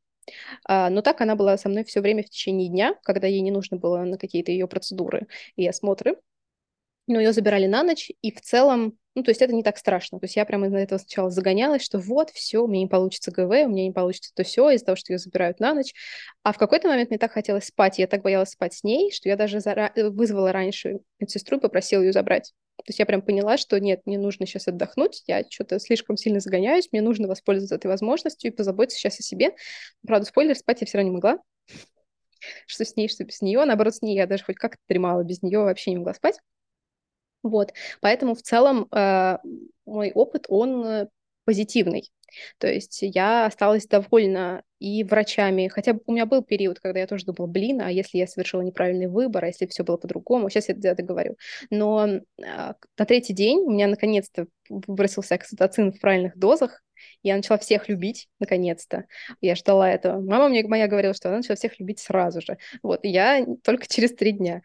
А, 0.65 0.91
но 0.91 1.03
так 1.03 1.21
она 1.21 1.37
была 1.37 1.57
со 1.57 1.69
мной 1.69 1.85
все 1.85 2.01
время 2.01 2.23
в 2.23 2.31
течение 2.31 2.69
дня, 2.69 2.95
когда 3.03 3.27
ей 3.27 3.41
не 3.41 3.51
нужно 3.51 3.77
было 3.77 3.99
на 4.03 4.19
какие-то 4.19 4.53
ее 4.53 4.67
процедуры 4.67 5.27
и 5.57 5.67
осмотры. 5.67 6.17
Но 7.07 7.21
ее 7.21 7.33
забирали 7.33 7.67
на 7.67 7.83
ночь, 7.83 8.11
и 8.23 8.33
в 8.33 8.41
целом 8.41 8.99
ну, 9.17 9.23
то 9.23 9.31
есть 9.31 9.41
это 9.41 9.55
не 9.55 9.63
так 9.63 9.79
страшно. 9.79 10.21
То 10.21 10.25
есть 10.25 10.37
я 10.37 10.45
прямо 10.45 10.67
из-за 10.67 10.77
этого 10.77 10.99
сначала 10.99 11.31
загонялась, 11.31 11.83
что 11.83 11.99
вот, 11.99 12.29
все, 12.31 12.59
у 12.59 12.69
меня 12.69 12.83
не 12.83 12.87
получится 12.87 13.31
ГВ, 13.31 13.49
у 13.65 13.69
меня 13.69 13.85
не 13.85 13.93
получится 13.93 14.31
то 14.35 14.45
все 14.45 14.69
из-за 14.71 14.85
того, 14.85 14.97
что 14.97 15.15
ее 15.15 15.19
забирают 15.19 15.59
на 15.59 15.73
ночь. 15.73 15.95
А 16.43 16.53
в 16.53 16.59
какой-то 16.59 16.89
момент 16.89 17.09
мне 17.09 17.19
так 17.19 17.33
хотелось 17.33 17.65
спать, 17.65 17.99
я 17.99 18.07
так 18.07 18.21
боялась 18.21 18.51
спать 18.51 18.75
с 18.75 18.85
ней, 18.85 19.11
что 19.11 19.31
я 19.31 19.37
даже 19.37 19.61
зара... 19.61 19.91
Э, 19.95 20.11
вызвала 20.11 20.53
раньше 20.53 20.99
медсестру 21.19 21.57
и 21.57 21.61
попросила 21.61 22.03
ее 22.03 22.13
забрать. 22.13 22.53
То 22.77 22.85
есть 22.89 22.99
я 22.99 23.07
прям 23.07 23.23
поняла, 23.23 23.57
что 23.57 23.81
нет, 23.81 24.03
мне 24.05 24.19
нужно 24.19 24.45
сейчас 24.45 24.69
отдохнуть, 24.69 25.23
я 25.27 25.45
что-то 25.49 25.81
слишком 25.81 26.19
сильно 26.19 26.41
загоняюсь, 26.41 26.91
мне 26.93 27.01
нужно 27.01 27.27
воспользоваться 27.27 27.77
этой 27.77 27.87
возможностью 27.87 28.53
и 28.53 28.55
позаботиться 28.55 28.99
сейчас 28.99 29.19
о 29.19 29.23
себе. 29.23 29.55
Правда, 30.07 30.27
спойлер, 30.27 30.55
спать 30.55 30.83
я 30.83 30.87
все 30.87 30.99
равно 30.99 31.11
не 31.11 31.15
могла. 31.15 31.39
Что 32.67 32.85
с 32.85 32.97
ней, 32.97 33.09
что 33.09 33.25
без 33.25 33.41
нее. 33.41 33.65
Наоборот, 33.65 33.95
с 33.95 34.03
ней 34.03 34.15
я 34.15 34.27
даже 34.27 34.45
хоть 34.45 34.57
как-то 34.57 34.83
дремала, 34.91 35.25
без 35.25 35.41
нее 35.41 35.61
вообще 35.61 35.93
не 35.93 35.97
могла 35.97 36.13
спать. 36.13 36.39
Вот, 37.49 37.73
поэтому 38.01 38.35
в 38.35 38.43
целом 38.43 38.89
э, 38.93 39.39
мой 39.87 40.13
опыт, 40.13 40.47
он 40.49 40.85
э, 40.85 41.09
позитивный. 41.45 42.11
То 42.59 42.67
есть 42.67 42.99
я 43.03 43.47
осталась 43.47 43.87
довольна 43.87 44.63
и 44.79 45.05
врачами, 45.05 45.69
хотя 45.69 45.97
у 46.07 46.13
меня 46.13 46.27
был 46.27 46.43
период, 46.43 46.81
когда 46.81 47.01
я 47.01 47.07
тоже 47.07 47.25
думала, 47.25 47.47
блин, 47.47 47.81
а 47.81 47.91
если 47.91 48.19
я 48.19 48.27
совершила 48.27 48.61
неправильный 48.63 49.07
выбор, 49.07 49.45
а 49.45 49.47
если 49.47 49.67
все 49.67 49.85
было 49.85 49.97
по-другому, 49.97 50.51
сейчас 50.51 50.69
я 50.69 50.75
это 50.91 51.03
говорю. 51.03 51.37
Но 51.71 52.07
э, 52.07 52.21
на 52.39 53.05
третий 53.07 53.33
день 53.33 53.61
у 53.61 53.71
меня 53.71 53.87
наконец-то 53.87 54.47
выбросился 54.69 55.37
окситоцин 55.37 55.93
в 55.93 56.01
правильных 56.01 56.37
дозах, 56.37 56.83
я 57.23 57.37
начала 57.37 57.59
всех 57.59 57.89
любить, 57.89 58.29
наконец-то. 58.41 59.05
Я 59.41 59.55
ждала 59.55 59.91
этого. 59.91 60.21
Мама 60.21 60.49
мне 60.49 60.67
моя 60.67 60.89
говорила, 60.89 61.15
что 61.15 61.29
она 61.29 61.39
начала 61.39 61.57
всех 61.57 61.79
любить 61.81 61.99
сразу 62.01 62.41
же. 62.41 62.59
Вот, 62.83 63.01
я 63.03 63.45
только 63.63 63.87
через 63.87 64.15
три 64.15 64.33
дня. 64.33 64.63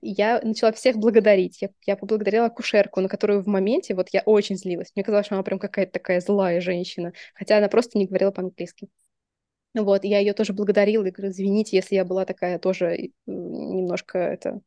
Я 0.00 0.40
начала 0.42 0.72
всех 0.72 0.96
благодарить. 0.96 1.60
Я, 1.62 1.70
я 1.86 1.96
поблагодарила 1.96 2.46
акушерку, 2.46 3.00
на 3.00 3.08
которую 3.08 3.42
в 3.42 3.46
моменте 3.46 3.94
вот 3.94 4.08
я 4.12 4.22
очень 4.22 4.56
злилась. 4.56 4.92
Мне 4.94 5.04
казалось, 5.04 5.26
что 5.26 5.34
она 5.36 5.42
прям 5.42 5.58
какая-то 5.58 5.92
такая 5.92 6.20
злая 6.20 6.60
женщина, 6.60 7.12
хотя 7.34 7.58
она 7.58 7.68
просто 7.68 7.98
не 7.98 8.06
говорила 8.06 8.30
по-английски. 8.30 8.88
Вот, 9.74 10.04
я 10.04 10.18
ее 10.18 10.34
тоже 10.34 10.52
благодарила 10.52 11.04
и 11.06 11.10
говорю, 11.10 11.32
извините, 11.32 11.76
если 11.76 11.94
я 11.94 12.04
была 12.04 12.26
такая 12.26 12.58
тоже 12.58 13.10
немножко 13.26 14.18
это 14.18 14.60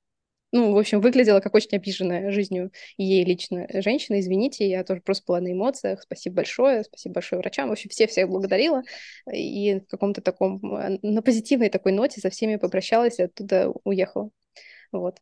ну, 0.56 0.72
в 0.72 0.78
общем, 0.78 1.02
выглядела 1.02 1.42
как 1.42 1.54
очень 1.54 1.70
обиженная 1.74 2.32
жизнью 2.32 2.72
ей 2.98 3.26
лично 3.26 3.68
женщина. 3.74 4.22
Извините, 4.22 4.70
я 4.70 4.86
тоже 4.86 5.02
просто 5.02 5.26
была 5.28 5.42
на 5.42 5.52
эмоциях. 5.52 6.02
Спасибо 6.02 6.38
большое, 6.38 6.86
спасибо 6.86 7.16
большое 7.16 7.42
врачам. 7.42 7.68
В 7.68 7.74
общем, 7.74 7.90
все 7.90 8.08
всех 8.08 8.30
благодарила. 8.30 8.82
И 9.30 9.82
в 9.82 9.88
каком-то 9.88 10.22
таком, 10.22 10.62
э, 10.78 10.98
на 11.02 11.22
позитивной 11.22 11.68
такой 11.68 11.92
ноте 11.92 12.22
со 12.22 12.30
всеми 12.30 12.56
попрощалась 12.56 13.20
и 13.20 13.24
оттуда 13.24 13.74
уехала. 13.84 14.30
Вот. 14.94 15.18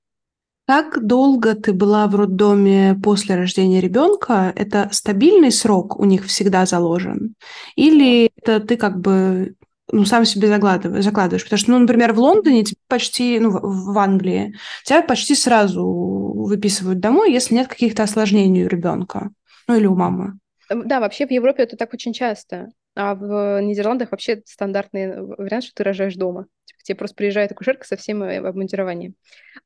Как 0.68 1.04
долго 1.04 1.56
ты 1.56 1.74
была 1.74 2.08
в 2.08 2.16
роддоме 2.16 2.96
после 3.04 3.36
рождения 3.36 3.82
ребенка? 3.82 4.54
Это 4.56 4.88
стабильный 4.92 5.52
срок 5.52 6.00
у 6.00 6.06
них 6.06 6.26
всегда 6.26 6.68
заложен? 6.68 7.34
Или 7.76 8.30
это 8.38 8.60
ты 8.60 8.78
как 8.78 9.00
бы 9.02 9.56
ну, 9.92 10.06
сам 10.06 10.26
себе 10.26 10.48
закладываешь, 10.48 11.04
закладываешь. 11.04 11.44
Потому 11.44 11.60
что, 11.60 11.72
ну, 11.72 11.80
например, 11.80 12.14
в 12.14 12.20
Лондоне 12.20 12.64
тебе 12.64 12.78
почти, 12.88 13.40
ну, 13.40 13.52
в 13.52 13.98
Англии, 13.98 14.56
тебя 14.86 15.02
почти 15.02 15.36
сразу 15.36 15.86
выписывают 15.86 17.00
домой, 17.00 17.32
если 17.32 17.56
нет 17.56 17.68
каких-то 17.68 18.04
осложнений 18.04 18.66
у 18.66 18.70
ребенка, 18.70 19.32
ну, 19.68 19.76
или 19.76 19.86
у 19.86 19.96
мамы. 19.96 20.40
Да, 20.70 21.00
вообще 21.00 21.28
в 21.28 21.32
Европе 21.32 21.64
это 21.64 21.78
так 21.78 21.94
очень 21.94 22.14
часто. 22.14 22.70
А 22.96 23.16
в 23.16 23.60
Нидерландах 23.62 24.12
вообще 24.12 24.42
стандартный 24.46 25.22
вариант, 25.22 25.66
что 25.66 25.74
ты 25.76 25.84
рожаешь 25.84 26.16
дома. 26.16 26.46
Типа, 26.66 26.80
тебе 26.84 26.96
просто 26.96 27.16
приезжает 27.16 27.52
акушерка 27.52 27.86
со 27.86 27.98
всем 27.98 28.24
э, 28.24 28.38
обмундированием. 28.38 29.16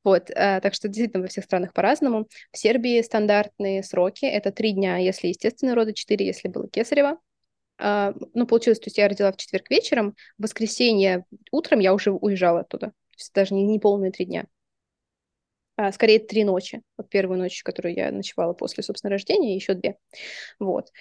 Вот, 0.03 0.32
а, 0.34 0.61
так 0.61 0.74
что 0.74 0.88
действительно 0.88 1.24
во 1.24 1.28
всех 1.28 1.43
странах 1.43 1.74
по-разному. 1.74 2.28
В 2.51 2.57
Сербии 2.57 3.01
стандартные 3.01 3.84
сроки— 3.84 4.26
это 4.26 4.51
три 4.51 4.72
дня, 4.72 4.97
если 4.97 5.28
естественные 5.28 5.76
роды, 5.76 5.93
четыре, 5.93 6.26
если 6.26 6.47
было 6.47 6.70
кесарево. 6.70 7.18
А, 7.80 8.13
ну, 8.34 8.47
получилось, 8.47 8.80
то 8.80 8.88
есть 8.88 8.97
я 8.97 9.07
родила 9.07 9.32
в 9.32 9.38
четверг 9.38 9.69
вечером, 9.69 10.15
в 10.38 10.43
воскресенье 10.43 11.25
утром 11.51 11.80
я 11.80 11.93
уже 11.93 12.11
уезжала 12.11 12.61
оттуда. 12.61 12.88
То 12.88 13.17
есть 13.17 13.34
даже 13.34 13.53
не, 13.53 13.63
не 13.63 13.80
полные 13.80 14.11
три 14.11 14.25
дня. 14.25 14.45
А, 15.80 15.91
скорее, 15.91 16.17
три 16.17 16.43
ночи. 16.43 16.82
Вот 16.97 17.07
первую 17.07 17.38
ночь, 17.38 17.61
которую 17.61 17.93
я 17.93 18.11
ночевала 18.11 18.53
после, 18.53 18.84
собственно, 18.84 19.11
рождения, 19.11 19.55
еще 19.55 19.75
две. 19.75 19.97
Вот. 20.59 20.91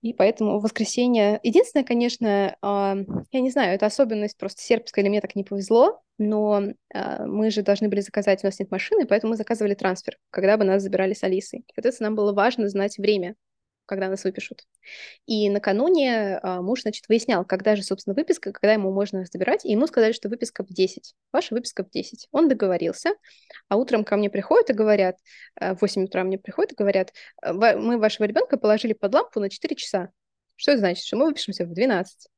И 0.00 0.14
поэтому 0.14 0.58
воскресенье... 0.58 1.38
Единственное, 1.42 1.84
конечно, 1.84 2.56
а, 2.62 2.96
я 3.30 3.40
не 3.40 3.50
знаю, 3.50 3.74
это 3.74 3.84
особенность 3.84 4.38
просто 4.38 4.62
сербская, 4.62 5.02
или 5.02 5.10
мне 5.10 5.20
так 5.20 5.36
не 5.36 5.44
повезло, 5.44 6.00
но 6.16 6.62
а, 6.94 7.26
мы 7.26 7.50
же 7.50 7.60
должны 7.60 7.90
были 7.90 8.00
заказать, 8.00 8.42
у 8.42 8.46
нас 8.46 8.58
нет 8.58 8.70
машины, 8.70 9.06
поэтому 9.06 9.32
мы 9.32 9.36
заказывали 9.36 9.74
трансфер, 9.74 10.16
когда 10.30 10.56
бы 10.56 10.64
нас 10.64 10.82
забирали 10.82 11.12
с 11.12 11.22
Алисой. 11.22 11.66
Соответственно, 11.74 12.08
нам 12.08 12.16
было 12.16 12.32
важно 12.32 12.70
знать 12.70 12.96
время, 12.96 13.34
когда 13.86 14.08
нас 14.08 14.24
выпишут. 14.24 14.64
И 15.26 15.48
накануне 15.48 16.38
а, 16.42 16.60
муж, 16.62 16.82
значит, 16.82 17.08
выяснял, 17.08 17.44
когда 17.44 17.76
же, 17.76 17.82
собственно, 17.82 18.14
выписка, 18.14 18.52
когда 18.52 18.72
ему 18.72 18.92
можно 18.92 19.24
забирать, 19.24 19.64
и 19.64 19.72
ему 19.72 19.86
сказали, 19.86 20.12
что 20.12 20.28
выписка 20.28 20.64
в 20.64 20.68
10. 20.68 21.14
Ваша 21.32 21.54
выписка 21.54 21.84
в 21.84 21.90
10. 21.90 22.28
Он 22.32 22.48
договорился, 22.48 23.10
а 23.68 23.76
утром 23.76 24.04
ко 24.04 24.16
мне 24.16 24.28
приходят 24.30 24.70
и 24.70 24.74
говорят, 24.74 25.16
а, 25.54 25.74
в 25.74 25.80
8 25.80 26.04
утра 26.04 26.24
мне 26.24 26.38
приходят 26.38 26.72
и 26.72 26.76
говорят, 26.76 27.12
мы 27.42 27.98
вашего 27.98 28.26
ребенка 28.26 28.56
положили 28.56 28.92
под 28.92 29.14
лампу 29.14 29.40
на 29.40 29.48
4 29.48 29.76
часа. 29.76 30.10
Что 30.56 30.72
это 30.72 30.80
значит? 30.80 31.04
Что 31.04 31.16
мы 31.16 31.26
выпишемся 31.26 31.64
в 31.64 31.72
12. 31.72 32.28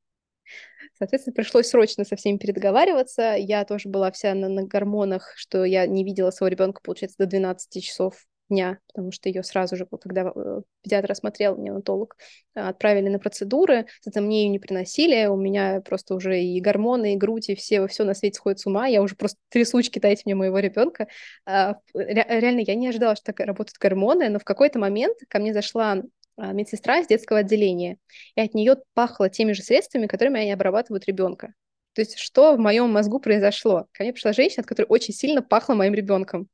Соответственно, 0.99 1.35
пришлось 1.35 1.69
срочно 1.69 2.05
со 2.05 2.17
всеми 2.17 2.39
передоговариваться. 2.39 3.37
Я 3.39 3.65
тоже 3.65 3.89
была 3.89 4.11
вся 4.11 4.35
на, 4.35 4.49
на 4.49 4.65
гормонах, 4.65 5.33
что 5.37 5.65
я 5.65 5.87
не 5.87 6.05
видела 6.05 6.31
своего 6.31 6.53
ребенка, 6.53 6.81
получается, 6.83 7.19
до 7.19 7.27
12 7.27 7.83
часов 7.83 8.27
дня, 8.49 8.79
потому 8.89 9.13
что 9.13 9.29
ее 9.29 9.43
сразу 9.43 9.77
же, 9.77 9.87
когда 9.87 10.33
э, 10.35 10.63
педиатр 10.83 11.13
осмотрел, 11.13 11.57
неонатолог, 11.57 12.17
отправили 12.55 13.09
на 13.09 13.19
процедуры, 13.19 13.87
это 14.05 14.21
мне 14.21 14.45
ее 14.45 14.49
не 14.49 14.59
приносили, 14.59 15.27
у 15.27 15.37
меня 15.37 15.81
просто 15.81 16.15
уже 16.15 16.41
и 16.41 16.61
гормоны, 16.61 17.15
и 17.15 17.17
грудь, 17.17 17.49
и 17.51 17.55
все, 17.55 17.87
все 17.87 18.05
на 18.05 18.15
свете 18.15 18.37
сходит 18.37 18.61
с 18.61 18.67
ума, 18.67 18.87
я 18.87 19.03
уже 19.03 19.17
просто 19.17 19.39
трясучки 19.49 19.99
дайте 19.99 20.23
мне 20.25 20.35
моего 20.35 20.59
ребенка. 20.59 21.09
А, 21.47 21.77
реально, 21.95 22.61
я 22.61 22.75
не 22.75 22.89
ожидала, 22.89 23.17
что 23.17 23.27
так 23.27 23.41
работают 23.41 23.79
гормоны, 23.79 24.29
но 24.29 24.39
в 24.39 24.45
какой-то 24.45 24.79
момент 24.79 25.19
ко 25.29 25.39
мне 25.39 25.53
зашла 25.53 26.03
а, 26.37 26.53
медсестра 26.53 26.99
из 27.01 27.07
детского 27.07 27.41
отделения, 27.41 27.99
и 28.35 28.41
от 28.41 28.55
нее 28.55 28.77
пахло 28.95 29.29
теми 29.29 29.53
же 29.53 29.63
средствами, 29.63 30.07
которыми 30.07 30.41
они 30.41 30.53
обрабатывают 30.53 31.07
ребенка. 31.07 31.55
То 31.95 32.03
есть 32.03 32.19
что 32.19 32.55
в 32.55 32.59
моем 32.59 32.93
мозгу 32.93 33.19
произошло? 33.19 33.89
Ко 33.93 34.05
мне 34.05 34.13
пришла 34.13 34.33
женщина, 34.33 34.61
от 34.61 34.67
которой 34.67 34.87
очень 34.87 35.13
сильно 35.13 35.43
пахло 35.43 35.75
моим 35.75 35.95
ребенком. 35.95 36.49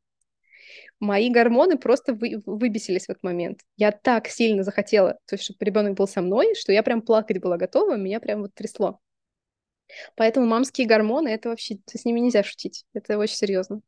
Мои 1.00 1.30
гормоны 1.30 1.76
просто 1.76 2.14
вы, 2.14 2.42
выбесились 2.46 3.06
в 3.06 3.10
этот 3.10 3.22
момент. 3.22 3.60
Я 3.76 3.92
так 3.92 4.28
сильно 4.28 4.62
захотела, 4.62 5.18
то 5.26 5.34
есть, 5.34 5.44
чтобы 5.44 5.58
ребенок 5.64 5.94
был 5.94 6.06
со 6.06 6.22
мной, 6.22 6.54
что 6.54 6.72
я 6.72 6.82
прям 6.82 7.02
плакать 7.02 7.40
была 7.40 7.56
готова, 7.56 7.96
меня 7.96 8.20
прям 8.20 8.42
вот 8.42 8.54
трясло. 8.54 9.00
Поэтому 10.16 10.46
мамские 10.46 10.86
гормоны, 10.86 11.28
это 11.28 11.50
вообще, 11.50 11.78
с 11.86 12.04
ними 12.04 12.20
нельзя 12.20 12.42
шутить. 12.42 12.84
Это 12.94 13.18
очень 13.18 13.36
серьезно. 13.36 13.80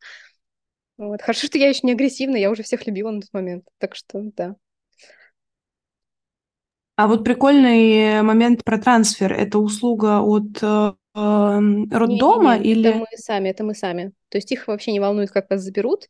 Вот. 0.98 1.22
Хорошо, 1.22 1.46
что 1.46 1.58
я 1.58 1.68
еще 1.68 1.80
не 1.82 1.92
агрессивна, 1.92 2.36
я 2.36 2.50
уже 2.50 2.62
всех 2.62 2.86
любила 2.86 3.10
на 3.10 3.20
тот 3.20 3.32
момент. 3.32 3.66
Так 3.78 3.94
что, 3.94 4.20
да. 4.36 4.56
А 6.96 7.08
вот 7.08 7.24
прикольный 7.24 8.22
момент 8.22 8.64
про 8.64 8.78
трансфер. 8.78 9.32
Это 9.32 9.58
услуга 9.58 10.20
от 10.20 10.62
э, 10.62 10.94
роддома 11.16 12.58
не, 12.58 12.64
не, 12.64 12.70
или... 12.72 12.90
Это 12.90 12.98
мы 12.98 13.06
сами, 13.16 13.48
это 13.48 13.64
мы 13.64 13.74
сами. 13.74 14.12
То 14.28 14.38
есть 14.38 14.52
их 14.52 14.68
вообще 14.68 14.92
не 14.92 15.00
волнует, 15.00 15.30
как 15.30 15.48
вас 15.48 15.62
заберут. 15.62 16.08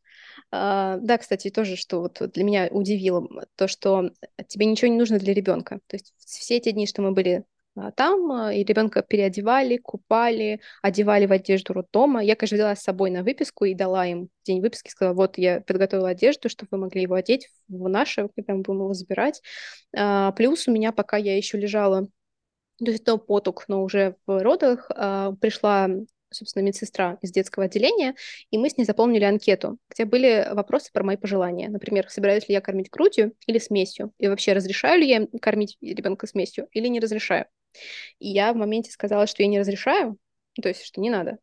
А, 0.50 0.98
да, 0.98 1.18
кстати, 1.18 1.50
тоже, 1.50 1.76
что 1.76 2.00
вот 2.00 2.20
для 2.32 2.44
меня 2.44 2.68
удивило, 2.70 3.26
то, 3.54 3.68
что 3.68 4.10
тебе 4.48 4.66
ничего 4.66 4.90
не 4.90 4.98
нужно 4.98 5.18
для 5.18 5.32
ребенка. 5.32 5.80
То 5.86 5.96
есть 5.96 6.12
все 6.18 6.56
эти 6.56 6.72
дни, 6.72 6.86
что 6.86 7.02
мы 7.02 7.12
были 7.12 7.44
а, 7.76 7.92
там, 7.92 8.32
а, 8.32 8.54
и 8.54 8.64
ребенка 8.64 9.02
переодевали, 9.02 9.76
купали, 9.76 10.60
одевали 10.82 11.26
в 11.26 11.32
одежду 11.32 11.74
роддома. 11.74 12.24
Я, 12.24 12.34
конечно, 12.34 12.56
взяла 12.56 12.74
с 12.74 12.82
собой 12.82 13.10
на 13.10 13.22
выписку 13.22 13.66
и 13.66 13.74
дала 13.74 14.06
им 14.06 14.28
день 14.44 14.60
выписки, 14.60 14.90
сказала, 14.90 15.14
вот 15.14 15.36
я 15.36 15.60
подготовила 15.60 16.08
одежду, 16.08 16.48
чтобы 16.48 16.68
вы 16.72 16.78
могли 16.78 17.02
его 17.02 17.14
одеть 17.14 17.48
в 17.68 17.88
наше, 17.88 18.28
когда 18.34 18.54
мы 18.54 18.62
будем 18.62 18.80
его 18.80 18.94
забирать. 18.94 19.42
А, 19.94 20.32
плюс 20.32 20.66
у 20.66 20.72
меня, 20.72 20.90
пока 20.90 21.18
я 21.18 21.36
еще 21.36 21.58
лежала, 21.58 22.08
то 22.78 22.90
есть 22.90 23.04
то 23.04 23.18
поток, 23.18 23.64
но 23.68 23.82
уже 23.82 24.16
в 24.26 24.42
родах, 24.42 24.90
пришла 25.40 25.88
собственно, 26.32 26.64
медсестра 26.64 27.18
из 27.22 27.30
детского 27.30 27.66
отделения, 27.66 28.14
и 28.50 28.58
мы 28.58 28.68
с 28.68 28.76
ней 28.76 28.84
заполнили 28.84 29.24
анкету, 29.24 29.78
где 29.88 30.04
были 30.04 30.46
вопросы 30.52 30.90
про 30.92 31.04
мои 31.04 31.16
пожелания. 31.16 31.68
Например, 31.68 32.10
собираюсь 32.10 32.48
ли 32.48 32.54
я 32.54 32.60
кормить 32.60 32.90
грудью 32.90 33.32
или 33.46 33.58
смесью, 33.58 34.12
и 34.18 34.28
вообще 34.28 34.52
разрешаю 34.52 35.00
ли 35.00 35.08
я 35.08 35.26
кормить 35.40 35.78
ребенка 35.80 36.26
смесью 36.26 36.68
или 36.72 36.88
не 36.88 37.00
разрешаю. 37.00 37.46
И 38.18 38.28
я 38.28 38.52
в 38.52 38.56
моменте 38.56 38.90
сказала, 38.90 39.26
что 39.26 39.42
я 39.42 39.48
не 39.48 39.60
разрешаю, 39.60 40.18
то 40.60 40.68
есть, 40.68 40.84
что 40.84 41.00
не 41.00 41.10
надо, 41.10 41.38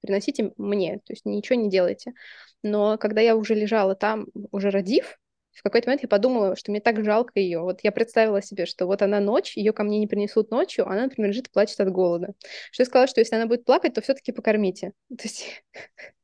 приносите 0.00 0.52
мне, 0.56 0.98
то 1.04 1.12
есть 1.12 1.24
ничего 1.24 1.60
не 1.60 1.68
делайте. 1.68 2.14
Но 2.62 2.96
когда 2.98 3.20
я 3.20 3.36
уже 3.36 3.54
лежала 3.54 3.94
там, 3.94 4.26
уже 4.50 4.70
родив, 4.70 5.18
в 5.54 5.62
какой-то 5.62 5.88
момент 5.88 6.02
я 6.02 6.08
подумала, 6.08 6.56
что 6.56 6.70
мне 6.70 6.80
так 6.80 7.04
жалко 7.04 7.38
ее. 7.38 7.60
Вот 7.60 7.80
я 7.82 7.92
представила 7.92 8.42
себе, 8.42 8.66
что 8.66 8.86
вот 8.86 9.02
она 9.02 9.20
ночь, 9.20 9.56
ее 9.56 9.72
ко 9.72 9.84
мне 9.84 9.98
не 9.98 10.06
принесут 10.06 10.50
ночью, 10.50 10.86
она, 10.86 11.04
например, 11.04 11.30
лежит 11.30 11.48
и 11.48 11.50
плачет 11.50 11.80
от 11.80 11.90
голода. 11.90 12.34
Что 12.70 12.82
я 12.82 12.86
сказала, 12.86 13.06
что 13.06 13.20
если 13.20 13.36
она 13.36 13.46
будет 13.46 13.64
плакать, 13.64 13.94
то 13.94 14.00
все-таки 14.00 14.32
покормите. 14.32 14.92
То 15.08 15.22
есть 15.24 15.64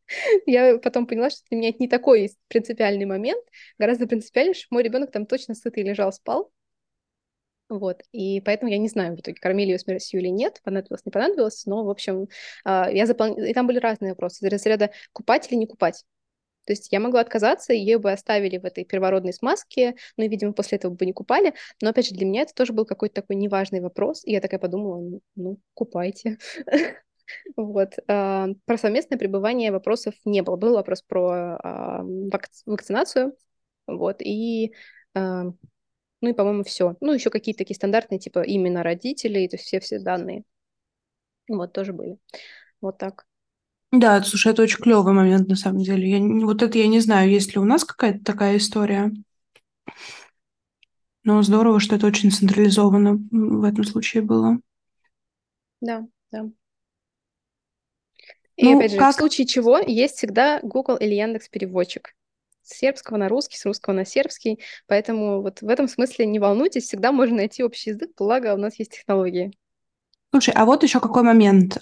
я 0.46 0.78
потом 0.78 1.06
поняла, 1.06 1.30
что 1.30 1.42
для 1.50 1.58
меня 1.58 1.68
это 1.70 1.78
не 1.80 1.88
такой 1.88 2.30
принципиальный 2.48 3.04
момент. 3.04 3.44
Гораздо 3.78 4.06
принципиальнее, 4.06 4.54
что 4.54 4.66
мой 4.70 4.82
ребенок 4.82 5.10
там 5.12 5.26
точно 5.26 5.54
сытый 5.54 5.82
лежал, 5.82 6.12
спал. 6.12 6.50
Вот, 7.68 8.02
и 8.12 8.40
поэтому 8.40 8.70
я 8.70 8.78
не 8.78 8.88
знаю, 8.88 9.14
в 9.14 9.20
итоге, 9.20 9.36
кормили 9.38 9.72
ее 9.72 9.78
смертью 9.78 10.20
или 10.20 10.28
нет, 10.28 10.58
понадобилось, 10.64 11.04
не 11.04 11.12
понадобилось, 11.12 11.66
но, 11.66 11.84
в 11.84 11.90
общем, 11.90 12.28
а, 12.64 12.90
я 12.90 13.04
заполнила, 13.04 13.44
и 13.44 13.52
там 13.52 13.66
были 13.66 13.78
разные 13.78 14.12
вопросы, 14.12 14.42
из 14.46 14.50
разряда 14.50 14.90
купать 15.12 15.50
или 15.50 15.58
не 15.58 15.66
купать. 15.66 16.02
То 16.68 16.72
есть 16.72 16.92
я 16.92 17.00
могла 17.00 17.22
отказаться, 17.22 17.72
ее 17.72 17.96
бы 17.98 18.12
оставили 18.12 18.58
в 18.58 18.66
этой 18.66 18.84
первородной 18.84 19.32
смазке, 19.32 19.96
ну 20.18 20.24
и, 20.24 20.28
видимо, 20.28 20.52
после 20.52 20.76
этого 20.76 20.92
бы 20.92 21.06
не 21.06 21.14
купали. 21.14 21.54
Но, 21.80 21.88
опять 21.88 22.08
же, 22.08 22.14
для 22.14 22.26
меня 22.26 22.42
это 22.42 22.52
тоже 22.52 22.74
был 22.74 22.84
какой-то 22.84 23.22
такой 23.22 23.36
неважный 23.36 23.80
вопрос, 23.80 24.22
и 24.26 24.32
я 24.32 24.42
такая 24.42 24.60
подумала, 24.60 25.00
ну, 25.00 25.20
ну 25.34 25.58
купайте. 25.72 26.36
Вот. 27.56 27.92
А, 28.08 28.48
про 28.64 28.78
совместное 28.78 29.18
пребывание 29.18 29.70
вопросов 29.70 30.14
не 30.24 30.40
было. 30.40 30.56
Был 30.56 30.74
вопрос 30.74 31.02
про 31.02 31.58
а, 31.62 32.02
вакцинацию, 32.64 33.34
вот, 33.86 34.22
и 34.22 34.72
а, 35.14 35.44
ну 36.22 36.28
и, 36.28 36.32
по-моему, 36.32 36.64
все. 36.64 36.96
Ну, 37.00 37.12
еще 37.12 37.30
какие-то 37.30 37.58
такие 37.58 37.76
стандартные, 37.76 38.18
типа 38.18 38.40
имена 38.40 38.82
родителей, 38.82 39.48
то 39.48 39.56
есть 39.56 39.66
все-все 39.66 39.98
данные. 40.00 40.44
Вот, 41.48 41.72
тоже 41.72 41.92
были. 41.92 42.18
Вот 42.80 42.98
так. 42.98 43.26
Да, 43.90 44.22
слушай, 44.22 44.52
это 44.52 44.62
очень 44.62 44.78
клевый 44.78 45.14
момент, 45.14 45.48
на 45.48 45.56
самом 45.56 45.80
деле. 45.80 46.10
Я, 46.10 46.44
вот 46.44 46.62
это 46.62 46.76
я 46.78 46.86
не 46.88 47.00
знаю, 47.00 47.30
есть 47.30 47.54
ли 47.54 47.60
у 47.60 47.64
нас 47.64 47.84
какая-то 47.84 48.22
такая 48.22 48.58
история. 48.58 49.12
Но 51.24 51.42
здорово, 51.42 51.80
что 51.80 51.96
это 51.96 52.06
очень 52.06 52.30
централизовано 52.30 53.18
в 53.30 53.64
этом 53.64 53.84
случае 53.84 54.22
было. 54.22 54.58
Да, 55.80 56.06
да. 56.30 56.48
И 58.56 58.64
ну, 58.64 58.78
опять 58.78 58.92
же, 58.92 58.98
как... 58.98 59.14
в 59.14 59.18
случае 59.18 59.46
чего 59.46 59.78
есть 59.78 60.16
всегда 60.16 60.60
Google 60.62 60.96
или 60.96 61.14
Яндекс 61.14 61.48
переводчик 61.48 62.14
с 62.62 62.76
сербского 62.76 63.16
на 63.16 63.28
русский, 63.28 63.56
с 63.56 63.64
русского 63.64 63.94
на 63.94 64.04
сербский. 64.04 64.60
Поэтому 64.86 65.40
вот 65.40 65.62
в 65.62 65.68
этом 65.68 65.88
смысле 65.88 66.26
не 66.26 66.38
волнуйтесь, 66.38 66.84
всегда 66.84 67.12
можно 67.12 67.36
найти 67.36 67.62
общий 67.62 67.90
язык, 67.90 68.10
благо 68.16 68.54
у 68.54 68.58
нас 68.58 68.78
есть 68.78 68.92
технологии. 68.92 69.52
Слушай, 70.30 70.52
а 70.54 70.64
вот 70.64 70.82
еще 70.82 71.00
какой 71.00 71.22
момент. 71.22 71.78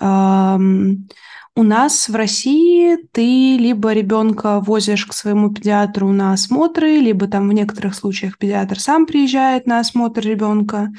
У 1.58 1.62
нас 1.62 2.08
в 2.08 2.14
России 2.14 2.96
ты 3.12 3.56
либо 3.56 3.92
ребенка 3.92 4.60
возишь 4.60 5.06
к 5.06 5.14
своему 5.14 5.50
педиатру 5.50 6.12
на 6.12 6.34
осмотры, 6.34 6.98
либо 6.98 7.28
там 7.28 7.48
в 7.48 7.52
некоторых 7.54 7.94
случаях 7.94 8.36
педиатр 8.36 8.78
сам 8.78 9.06
приезжает 9.06 9.66
на 9.66 9.80
осмотр 9.80 10.20
ребенка 10.20 10.92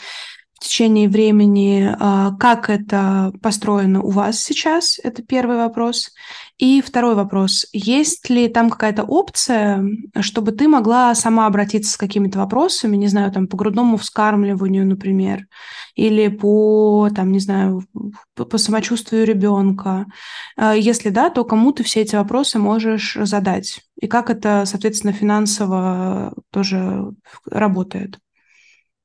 в 0.58 0.64
течение 0.64 1.08
времени. 1.08 1.96
А, 2.00 2.32
как 2.40 2.72
это 2.72 3.32
построено 3.44 4.02
у 4.02 4.10
вас 4.10 4.40
сейчас? 4.40 5.00
Это 5.04 5.22
первый 5.22 5.58
вопрос. 5.58 6.10
И 6.58 6.82
второй 6.82 7.14
вопрос. 7.14 7.68
Есть 7.74 8.28
ли 8.32 8.48
там 8.48 8.72
какая-то 8.72 9.04
опция, 9.04 9.88
чтобы 10.22 10.54
ты 10.54 10.68
могла 10.68 11.14
сама 11.14 11.46
обратиться 11.46 11.94
с 11.94 11.98
какими-то 11.98 12.40
вопросами, 12.40 12.98
не 12.98 13.08
знаю, 13.08 13.32
там, 13.32 13.48
по 13.48 13.56
грудному 13.56 13.98
вскармливанию, 13.98 14.88
например, 14.88 15.46
или 15.96 16.28
по, 16.28 17.10
там, 17.16 17.32
не 17.32 17.40
знаю, 17.40 17.84
по 18.34 18.58
самочувствию 18.58 19.28
ребенка? 19.28 20.08
А, 20.56 20.76
если 20.76 21.10
да, 21.10 21.30
то 21.30 21.46
кому 21.46 21.72
ты 21.72 21.84
все 21.84 22.02
эти 22.02 22.16
вопросы 22.16 22.58
можешь 22.58 23.16
задать? 23.22 23.82
И 24.02 24.08
как 24.08 24.32
это, 24.32 24.64
соответственно, 24.66 25.14
финансово 25.14 26.34
тоже 26.50 27.12
работает? 27.46 28.18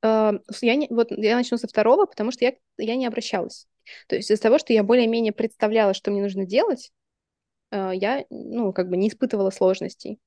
Я, 0.03 0.75
не, 0.75 0.87
вот, 0.89 1.11
я 1.11 1.35
начну 1.35 1.57
со 1.57 1.67
второго, 1.67 2.05
потому 2.05 2.31
что 2.31 2.45
я, 2.45 2.53
я 2.77 2.95
не 2.95 3.05
обращалась. 3.05 3.67
То 4.07 4.15
есть 4.15 4.29
из-за 4.29 4.41
того, 4.41 4.59
что 4.59 4.73
я 4.73 4.83
более-менее 4.83 5.33
представляла, 5.33 5.93
что 5.93 6.11
мне 6.11 6.21
нужно 6.21 6.45
делать, 6.45 6.91
а, 7.73 7.91
я, 7.91 8.25
ну, 8.29 8.71
как 8.71 8.89
бы 8.89 8.97
не 8.97 9.09
испытывала 9.09 9.49
сложностей. 9.49 10.19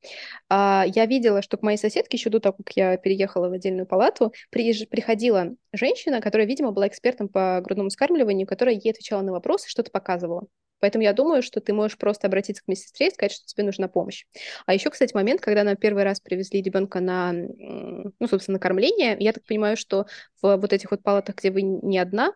А, 0.48 0.84
я 0.86 1.06
видела, 1.06 1.42
что 1.42 1.56
к 1.56 1.62
моей 1.62 1.78
соседке 1.78 2.16
еще 2.16 2.28
до 2.28 2.40
того, 2.40 2.56
как 2.56 2.76
я 2.76 2.96
переехала 2.96 3.48
в 3.48 3.52
отдельную 3.52 3.86
палату, 3.86 4.32
приезж... 4.50 4.86
приходила 4.86 5.54
женщина, 5.72 6.20
которая, 6.20 6.46
видимо, 6.48 6.72
была 6.72 6.88
экспертом 6.88 7.28
по 7.28 7.60
грудному 7.62 7.90
скармливанию, 7.90 8.48
которая 8.48 8.74
ей 8.74 8.90
отвечала 8.90 9.22
на 9.22 9.32
вопросы, 9.32 9.68
что-то 9.68 9.92
показывала. 9.92 10.46
Поэтому 10.80 11.04
я 11.04 11.12
думаю, 11.12 11.42
что 11.42 11.60
ты 11.60 11.72
можешь 11.72 11.96
просто 11.98 12.26
обратиться 12.26 12.62
к 12.62 12.68
медсестре 12.68 13.08
и 13.08 13.10
сказать, 13.10 13.32
что 13.32 13.46
тебе 13.46 13.64
нужна 13.64 13.88
помощь. 13.88 14.26
А 14.66 14.74
еще, 14.74 14.90
кстати, 14.90 15.14
момент, 15.14 15.40
когда 15.40 15.64
на 15.64 15.74
первый 15.74 16.04
раз 16.04 16.20
привезли 16.20 16.62
ребенка 16.62 17.00
на, 17.00 17.32
ну, 17.32 18.28
собственно, 18.28 18.56
на 18.56 18.60
кормление, 18.60 19.16
я 19.18 19.32
так 19.32 19.44
понимаю, 19.44 19.76
что 19.76 20.06
в 20.42 20.56
вот 20.56 20.72
этих 20.72 20.90
вот 20.90 21.02
палатах, 21.02 21.36
где 21.36 21.50
вы 21.50 21.62
не 21.62 21.98
одна, 21.98 22.32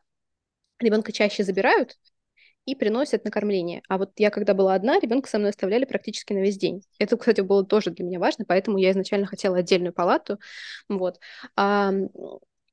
ребенка 0.81 1.13
чаще 1.13 1.45
забирают 1.45 1.97
и 2.67 2.75
приносят 2.75 3.25
на 3.25 3.31
кормление. 3.31 3.83
А 3.89 3.99
вот 3.99 4.13
я, 4.17 4.31
когда 4.31 4.55
была 4.55 4.75
одна, 4.75 4.99
ребенка 5.01 5.29
со 5.29 5.39
мной 5.39 5.51
оставляли 5.51 5.85
практически 5.85 6.33
на 6.33 6.39
весь 6.41 6.59
день. 6.59 6.83
Это, 6.99 7.17
кстати, 7.17 7.41
было 7.41 7.65
тоже 7.65 7.91
для 7.91 8.05
меня 8.05 8.19
важно, 8.19 8.45
поэтому 8.47 8.79
я 8.79 8.91
изначально 8.93 9.27
хотела 9.27 9.59
отдельную 9.59 9.93
палату. 9.93 10.39
Вот. 10.89 11.19
А, 11.57 11.93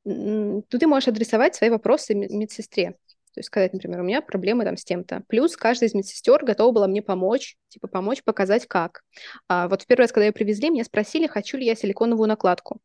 ты 0.03 0.88
можешь 0.88 1.07
адресовать 1.07 1.55
свои 1.55 1.70
вопросы 1.70 2.13
медсестре. 2.15 2.97
То 3.38 3.39
есть 3.39 3.49
сказать, 3.49 3.71
например, 3.71 3.99
у 3.99 4.03
меня 4.03 4.23
проблемы 4.23 4.63
там 4.63 4.77
с 4.77 4.83
тем-то. 4.83 5.21
Плюс 5.27 5.55
каждая 5.55 5.88
из 5.88 5.93
медсестер 5.93 6.43
готова 6.43 6.71
была 6.71 6.88
мне 6.88 7.03
помочь, 7.03 7.55
типа 7.67 7.88
помочь 7.88 8.23
показать 8.23 8.65
как. 8.65 9.03
А 9.47 9.67
вот 9.67 9.83
в 9.83 9.85
первый 9.85 10.01
раз, 10.01 10.11
когда 10.11 10.25
ее 10.25 10.31
привезли, 10.31 10.71
меня 10.71 10.83
спросили, 10.83 11.27
хочу 11.27 11.55
ли 11.57 11.63
я 11.67 11.75
силиконовую 11.75 12.27
накладку. 12.27 12.79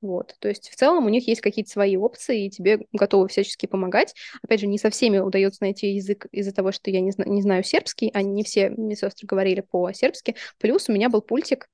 Вот. 0.00 0.36
То 0.38 0.46
есть 0.46 0.68
в 0.68 0.76
целом 0.76 1.06
у 1.06 1.08
них 1.08 1.26
есть 1.26 1.40
какие-то 1.40 1.72
свои 1.72 1.96
опции, 1.96 2.46
и 2.46 2.50
тебе 2.50 2.86
готовы 2.92 3.26
всячески 3.26 3.66
помогать. 3.66 4.14
Опять 4.44 4.60
же, 4.60 4.68
не 4.68 4.78
со 4.78 4.90
всеми 4.90 5.18
удается 5.18 5.64
найти 5.64 5.88
язык 5.94 6.26
из-за 6.30 6.52
того, 6.52 6.70
что 6.70 6.92
я 6.92 7.00
не, 7.00 7.10
зна- 7.10 7.24
не 7.24 7.42
знаю 7.42 7.64
сербский, 7.64 8.12
а 8.14 8.22
не 8.22 8.44
все 8.44 8.68
медсестры 8.68 9.26
говорили 9.26 9.60
по-сербски. 9.60 10.36
Плюс 10.58 10.88
у 10.88 10.92
меня 10.92 11.08
был 11.08 11.20
пультик, 11.20 11.68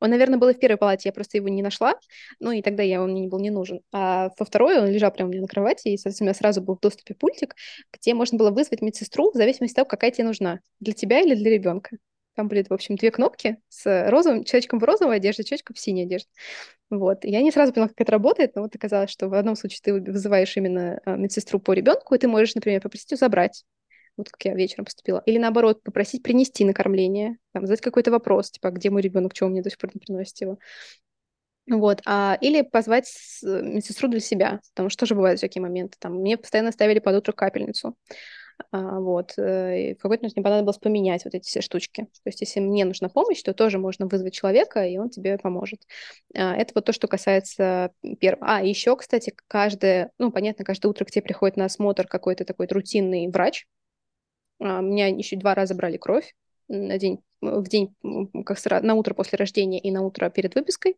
он, 0.00 0.10
наверное, 0.10 0.38
был 0.38 0.48
и 0.48 0.54
в 0.54 0.58
первой 0.58 0.76
палате, 0.76 1.08
я 1.08 1.12
просто 1.12 1.38
его 1.38 1.48
не 1.48 1.62
нашла, 1.62 1.94
ну 2.38 2.50
и 2.50 2.62
тогда 2.62 2.82
я, 2.82 3.02
он 3.02 3.12
мне 3.12 3.22
не 3.22 3.28
был 3.28 3.40
не 3.40 3.50
нужен. 3.50 3.80
А 3.92 4.30
во 4.38 4.46
второй 4.46 4.78
он 4.78 4.88
лежал 4.88 5.10
прямо 5.10 5.28
у 5.28 5.32
меня 5.32 5.42
на 5.42 5.48
кровати, 5.48 5.88
и, 5.88 5.96
соответственно, 5.96 6.26
у 6.26 6.28
меня 6.28 6.34
сразу 6.34 6.62
был 6.62 6.76
в 6.76 6.80
доступе 6.80 7.14
пультик, 7.14 7.54
где 7.92 8.14
можно 8.14 8.38
было 8.38 8.50
вызвать 8.50 8.82
медсестру 8.82 9.30
в 9.32 9.36
зависимости 9.36 9.74
от 9.74 9.76
того, 9.76 9.88
какая 9.88 10.10
тебе 10.10 10.24
нужна, 10.24 10.60
для 10.80 10.92
тебя 10.92 11.20
или 11.20 11.34
для 11.34 11.50
ребенка. 11.50 11.96
Там 12.34 12.48
были, 12.48 12.64
в 12.68 12.72
общем, 12.72 12.96
две 12.96 13.10
кнопки 13.10 13.56
с 13.70 14.10
розовым, 14.10 14.44
человечком 14.44 14.78
в 14.78 14.84
розовой 14.84 15.16
одежде, 15.16 15.42
человечком 15.42 15.74
в 15.74 15.78
синей 15.78 16.02
одежде. 16.02 16.28
Вот. 16.90 17.24
Я 17.24 17.40
не 17.40 17.50
сразу 17.50 17.72
поняла, 17.72 17.88
как 17.88 18.00
это 18.00 18.12
работает, 18.12 18.54
но 18.54 18.62
вот 18.62 18.76
оказалось, 18.76 19.10
что 19.10 19.28
в 19.28 19.34
одном 19.34 19.56
случае 19.56 19.80
ты 19.82 19.94
вызываешь 19.94 20.54
именно 20.56 21.00
а, 21.06 21.16
медсестру 21.16 21.58
по 21.58 21.72
ребенку, 21.72 22.14
и 22.14 22.18
ты 22.18 22.28
можешь, 22.28 22.54
например, 22.54 22.82
попросить 22.82 23.10
ее 23.10 23.16
забрать 23.16 23.64
вот 24.16 24.30
как 24.30 24.44
я 24.44 24.54
вечером 24.54 24.84
поступила. 24.84 25.22
Или 25.26 25.38
наоборот, 25.38 25.82
попросить 25.82 26.22
принести 26.22 26.64
накормление, 26.64 27.38
там, 27.52 27.66
задать 27.66 27.80
какой-то 27.80 28.10
вопрос, 28.10 28.50
типа, 28.50 28.70
где 28.70 28.90
мой 28.90 29.02
ребенок, 29.02 29.34
чего 29.34 29.48
мне 29.48 29.62
до 29.62 29.70
сих 29.70 29.78
пор 29.78 29.90
не 29.94 30.00
приносит 30.00 30.40
его. 30.40 30.58
Вот, 31.68 32.00
а, 32.06 32.38
или 32.40 32.62
позвать 32.62 33.12
медсестру 33.42 34.08
для 34.08 34.20
себя, 34.20 34.60
потому 34.74 34.88
что 34.88 35.00
тоже 35.00 35.16
бывают 35.16 35.38
всякие 35.38 35.62
моменты. 35.62 35.96
Там, 35.98 36.14
мне 36.20 36.36
постоянно 36.36 36.70
ставили 36.70 37.00
под 37.00 37.16
утро 37.16 37.32
капельницу. 37.32 37.96
А, 38.70 39.00
вот, 39.00 39.34
э, 39.36 39.90
и 39.90 39.94
в 39.94 39.98
какой-то 39.98 40.22
момент 40.22 40.36
мне 40.36 40.44
понадобилось 40.44 40.78
поменять 40.78 41.24
вот 41.24 41.34
эти 41.34 41.46
все 41.46 41.60
штучки. 41.60 42.04
То 42.04 42.28
есть, 42.28 42.40
если 42.40 42.60
мне 42.60 42.84
нужна 42.84 43.08
помощь, 43.08 43.42
то 43.42 43.52
тоже 43.52 43.78
можно 43.78 44.06
вызвать 44.06 44.34
человека, 44.34 44.84
и 44.86 44.96
он 44.96 45.10
тебе 45.10 45.38
поможет. 45.38 45.82
А, 46.34 46.56
это 46.56 46.72
вот 46.74 46.84
то, 46.84 46.92
что 46.92 47.08
касается 47.08 47.90
первого. 48.20 48.46
А, 48.46 48.62
еще, 48.62 48.96
кстати, 48.96 49.34
каждое, 49.48 50.10
ну, 50.18 50.32
понятно, 50.32 50.64
каждое 50.64 50.88
утро 50.88 51.04
к 51.04 51.10
тебе 51.10 51.22
приходит 51.22 51.56
на 51.56 51.66
осмотр 51.66 52.06
какой-то 52.06 52.44
такой 52.44 52.66
рутинный 52.68 53.28
врач, 53.28 53.66
меня 54.58 55.08
еще 55.08 55.36
два 55.36 55.54
раза 55.54 55.74
брали 55.74 55.96
кровь 55.96 56.34
на 56.68 56.98
день, 56.98 57.22
в 57.40 57.68
день, 57.68 57.94
как 58.44 58.58
на 58.82 58.94
утро 58.94 59.14
после 59.14 59.36
рождения 59.36 59.78
и 59.78 59.90
на 59.90 60.02
утро 60.02 60.30
перед 60.30 60.54
выпиской. 60.54 60.96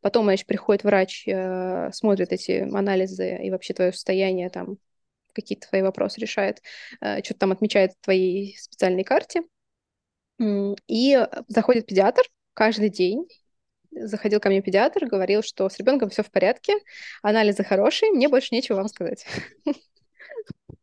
Потом, 0.00 0.24
значит, 0.24 0.46
приходит 0.46 0.84
врач, 0.84 1.26
э, 1.26 1.90
смотрит 1.92 2.32
эти 2.32 2.62
анализы 2.74 3.38
и 3.42 3.50
вообще 3.50 3.74
твое 3.74 3.92
состояние, 3.92 4.50
там, 4.50 4.78
какие-то 5.32 5.68
твои 5.68 5.82
вопросы 5.82 6.20
решает, 6.20 6.62
э, 7.00 7.22
что-то 7.22 7.40
там 7.40 7.52
отмечает 7.52 7.92
в 7.92 8.04
твоей 8.04 8.56
специальной 8.58 9.04
карте. 9.04 9.42
И 10.88 11.26
заходит 11.48 11.86
педиатр 11.86 12.22
каждый 12.54 12.88
день, 12.88 13.28
заходил 13.92 14.40
ко 14.40 14.48
мне 14.48 14.62
педиатр, 14.62 15.06
говорил, 15.06 15.42
что 15.42 15.68
с 15.68 15.78
ребенком 15.78 16.10
все 16.10 16.22
в 16.22 16.30
порядке, 16.30 16.74
анализы 17.22 17.62
хорошие, 17.62 18.10
мне 18.10 18.28
больше 18.28 18.54
нечего 18.54 18.76
вам 18.76 18.88
сказать. 18.88 19.26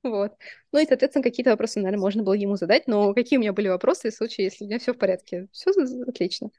Вот. 0.03 0.33
Ну 0.71 0.79
и, 0.79 0.85
соответственно, 0.87 1.23
какие-то 1.23 1.51
вопросы, 1.51 1.79
наверное, 1.79 2.01
можно 2.01 2.23
было 2.23 2.33
ему 2.33 2.55
задать, 2.55 2.87
но 2.87 3.13
какие 3.13 3.37
у 3.37 3.41
меня 3.41 3.53
были 3.53 3.67
вопросы 3.67 4.09
в 4.09 4.15
случае, 4.15 4.45
если 4.45 4.63
у 4.63 4.67
меня 4.67 4.79
все 4.79 4.93
в 4.93 4.97
порядке? 4.97 5.47
Все 5.51 5.71
отлично. 6.07 6.49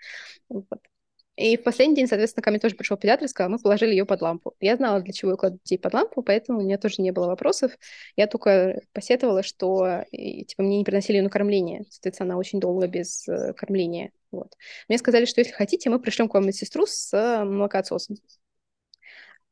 Вот. 0.49 0.67
И 1.37 1.57
в 1.57 1.63
последний 1.63 1.97
день, 1.97 2.07
соответственно, 2.07 2.43
ко 2.43 2.51
мне 2.51 2.61
тоже 2.61 2.77
пришел 2.77 2.97
педиатр 2.99 3.25
и 3.25 3.29
сказал, 3.29 3.51
мы 3.51 3.59
положили 3.59 3.93
ее 3.93 4.05
под 4.05 4.21
лампу. 4.21 4.55
Я 4.61 4.77
знала, 4.77 5.01
для 5.01 5.15
чего 5.15 5.31
я 5.31 5.37
кладу 5.37 5.59
детей 5.65 5.79
под 5.79 5.95
лампу, 5.95 6.23
поэтому 6.23 6.59
у 6.59 6.63
меня 6.63 6.77
тоже 6.77 7.01
не 7.01 7.11
было 7.11 7.27
вопросов. 7.27 7.73
Я 8.17 8.27
только 8.27 8.83
посетовала, 8.93 9.43
что 9.43 10.05
типа, 10.13 10.63
мне 10.63 10.79
не 10.79 10.85
приносили 10.85 11.17
ее 11.17 11.23
на 11.23 11.31
кормление. 11.31 11.85
Соответственно, 11.89 12.35
она 12.35 12.39
очень 12.39 12.61
долго 12.61 12.87
без 12.87 13.27
э, 13.29 13.55
кормления. 13.55 14.13
Вот. 14.31 14.55
Мне 14.89 14.99
сказали, 14.99 15.25
что 15.25 15.41
если 15.41 15.53
хотите, 15.53 15.89
мы 15.89 16.01
пришлем 16.01 16.29
к 16.29 16.35
вам 16.35 16.47
медсестру 16.47 16.87
с 16.87 17.13
э, 17.15 17.45
молокоотсосом. 17.45 18.17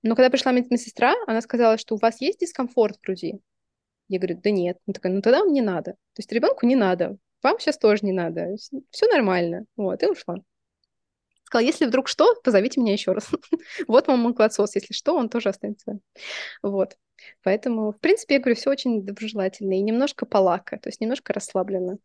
Но 0.03 0.15
когда 0.15 0.29
пришла 0.29 0.53
медсестра, 0.53 1.15
она 1.27 1.41
сказала, 1.41 1.79
что 1.79 1.95
у 1.95 1.99
вас 1.99 2.21
есть 2.21 2.41
дискомфорт 2.41 2.99
в 2.99 3.01
груди. 3.01 3.41
Я 4.11 4.19
говорю, 4.19 4.41
да 4.43 4.51
нет. 4.51 4.77
Она 4.87 4.93
такая, 4.93 5.13
ну 5.13 5.23
тогда 5.23 5.39
вам 5.41 5.53
не 5.53 5.63
надо. 5.63 5.93
То 5.93 6.19
есть 6.19 6.33
ребенку 6.33 6.67
не 6.67 6.75
надо, 6.75 7.17
вам 7.43 7.61
сейчас 7.61 7.79
тоже 7.79 8.05
не 8.05 8.13
надо. 8.13 8.57
Все 8.91 9.07
нормально. 9.07 9.67
Вот, 9.77 10.03
и 10.03 10.07
ушла. 10.07 10.39
Сказала, 11.45 11.65
если 11.65 11.87
вдруг 11.87 12.09
что, 12.09 12.35
позовите 12.43 12.81
меня 12.81 12.93
еще 12.93 13.13
раз. 13.13 13.31
вот 13.89 14.09
вам 14.09 14.21
молокосос, 14.21 14.75
если 14.75 14.93
что, 14.93 15.15
он 15.15 15.29
тоже 15.29 15.49
останется. 15.49 16.01
Вот. 16.61 16.97
Поэтому, 17.45 17.93
в 17.93 18.01
принципе, 18.01 18.35
я 18.35 18.41
говорю, 18.41 18.57
все 18.57 18.71
очень 18.71 19.07
доброжелательно 19.07 19.75
и 19.75 19.81
немножко 19.81 20.27
полака, 20.27 20.79
то 20.79 20.89
есть 20.89 21.01
немножко 21.01 21.33
расслабленно. 21.33 21.99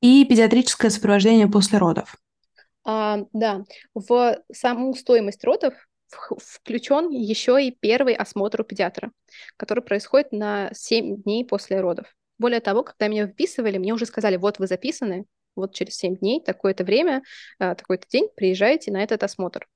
И 0.00 0.24
педиатрическое 0.24 0.90
сопровождение 0.90 1.48
после 1.48 1.78
родов. 1.78 2.16
А, 2.84 3.26
да, 3.34 3.64
в 3.94 4.38
саму 4.50 4.94
стоимость 4.94 5.44
родов 5.44 5.74
включен 6.38 7.10
еще 7.10 7.62
и 7.62 7.70
первый 7.70 8.14
осмотр 8.14 8.60
у 8.60 8.64
педиатра, 8.64 9.12
который 9.56 9.82
происходит 9.82 10.32
на 10.32 10.70
7 10.72 11.22
дней 11.22 11.44
после 11.44 11.80
родов. 11.80 12.14
Более 12.38 12.60
того, 12.60 12.82
когда 12.82 13.08
меня 13.08 13.26
выписывали, 13.26 13.78
мне 13.78 13.92
уже 13.92 14.06
сказали, 14.06 14.36
вот 14.36 14.58
вы 14.58 14.66
записаны, 14.66 15.26
вот 15.54 15.74
через 15.74 15.96
7 15.96 16.16
дней, 16.16 16.42
такое-то 16.42 16.84
время, 16.84 17.22
а, 17.58 17.74
такой-то 17.74 18.06
день 18.08 18.28
приезжаете 18.34 18.90
на 18.90 19.02
этот 19.02 19.22
осмотр. 19.22 19.68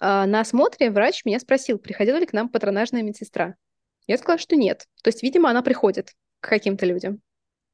А, 0.00 0.26
на 0.26 0.40
осмотре 0.40 0.90
врач 0.90 1.24
меня 1.24 1.40
спросил, 1.40 1.78
приходила 1.78 2.16
ли 2.16 2.26
к 2.26 2.32
нам 2.32 2.48
патронажная 2.48 3.02
медсестра. 3.02 3.56
Я 4.06 4.18
сказала, 4.18 4.38
что 4.38 4.56
нет. 4.56 4.86
То 5.02 5.08
есть, 5.08 5.22
видимо, 5.22 5.50
она 5.50 5.62
приходит 5.62 6.12
к 6.40 6.48
каким-то 6.48 6.86
людям. 6.86 7.20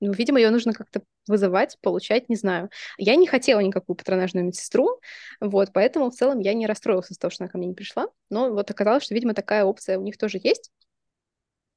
Ну, 0.02 0.12
видимо, 0.12 0.40
ее 0.40 0.50
нужно 0.50 0.72
как-то 0.72 1.02
вызывать, 1.28 1.78
получать, 1.80 2.28
не 2.28 2.34
знаю. 2.34 2.70
Я 2.98 3.14
не 3.14 3.28
хотела 3.28 3.60
никакую 3.60 3.94
патронажную 3.94 4.44
медсестру, 4.44 5.00
вот, 5.40 5.72
поэтому 5.72 6.10
в 6.10 6.14
целом 6.14 6.40
я 6.40 6.54
не 6.54 6.66
расстроилась 6.66 7.12
из-за 7.12 7.20
того, 7.20 7.30
что 7.30 7.44
она 7.44 7.50
ко 7.50 7.56
мне 7.56 7.68
не 7.68 7.74
пришла. 7.74 8.08
Но 8.28 8.50
вот 8.50 8.68
оказалось, 8.68 9.04
что, 9.04 9.14
видимо, 9.14 9.32
такая 9.32 9.64
опция 9.64 10.00
у 10.00 10.02
них 10.02 10.18
тоже 10.18 10.40
есть. 10.42 10.72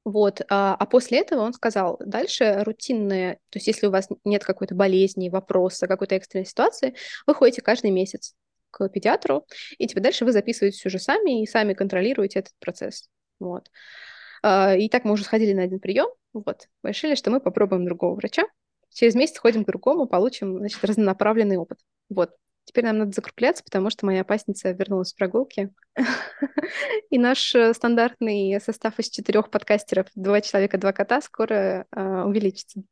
Вот, 0.06 0.42
а, 0.50 0.76
а 0.76 0.86
после 0.88 1.20
этого 1.20 1.42
он 1.42 1.54
сказал, 1.54 2.00
дальше 2.04 2.64
рутинные, 2.64 3.36
то 3.50 3.58
есть 3.58 3.68
если 3.68 3.86
у 3.86 3.92
вас 3.92 4.08
нет 4.24 4.44
какой-то 4.44 4.74
болезни, 4.74 5.30
вопроса, 5.30 5.88
какой-то 5.88 6.16
экстренной 6.16 6.48
ситуации, 6.48 6.96
вы 7.28 7.36
ходите 7.36 7.62
каждый 7.62 7.92
месяц 7.92 8.34
к 8.72 8.90
педиатру, 8.90 9.46
и 9.78 9.88
типа 9.88 10.02
дальше 10.02 10.26
вы 10.26 10.32
записываете 10.32 10.78
все 10.78 10.90
же 10.90 10.98
сами 10.98 11.44
и 11.44 11.48
сами 11.48 11.76
контролируете 11.76 12.40
этот 12.40 12.54
процесс. 12.60 13.08
Вот. 13.40 13.70
А, 14.48 14.76
и 14.76 14.90
так 14.90 15.06
мы 15.06 15.14
уже 15.14 15.24
сходили 15.24 15.54
на 15.54 15.64
один 15.64 15.80
прием, 15.80 16.06
вот, 16.32 16.68
решили, 16.84 17.16
что 17.16 17.32
мы 17.32 17.40
попробуем 17.40 17.84
другого 17.84 18.14
врача. 18.14 18.44
Через 18.94 19.16
месяц 19.16 19.40
ходим 19.40 19.64
к 19.64 19.68
другому, 19.68 20.06
получим, 20.06 20.60
значит, 20.60 20.84
разнонаправленный 20.84 21.58
опыт. 21.58 21.80
Вот. 22.10 22.30
Теперь 22.64 22.86
нам 22.86 23.00
надо 23.00 23.12
закругляться, 23.12 23.64
потому 23.64 23.90
что 23.90 24.06
моя 24.06 24.22
опасница 24.22 24.70
вернулась 24.70 25.10
с 25.10 25.14
прогулки. 25.14 25.72
И 27.10 27.18
наш 27.18 27.56
э, 27.56 27.74
стандартный 27.74 28.62
состав 28.62 29.00
из 29.00 29.10
четырех 29.10 29.50
подкастеров, 29.50 30.08
два 30.14 30.42
человека, 30.42 30.78
два 30.78 30.92
кота, 30.92 31.22
скоро 31.22 31.88
э, 31.92 32.24
увеличится. 32.24 32.84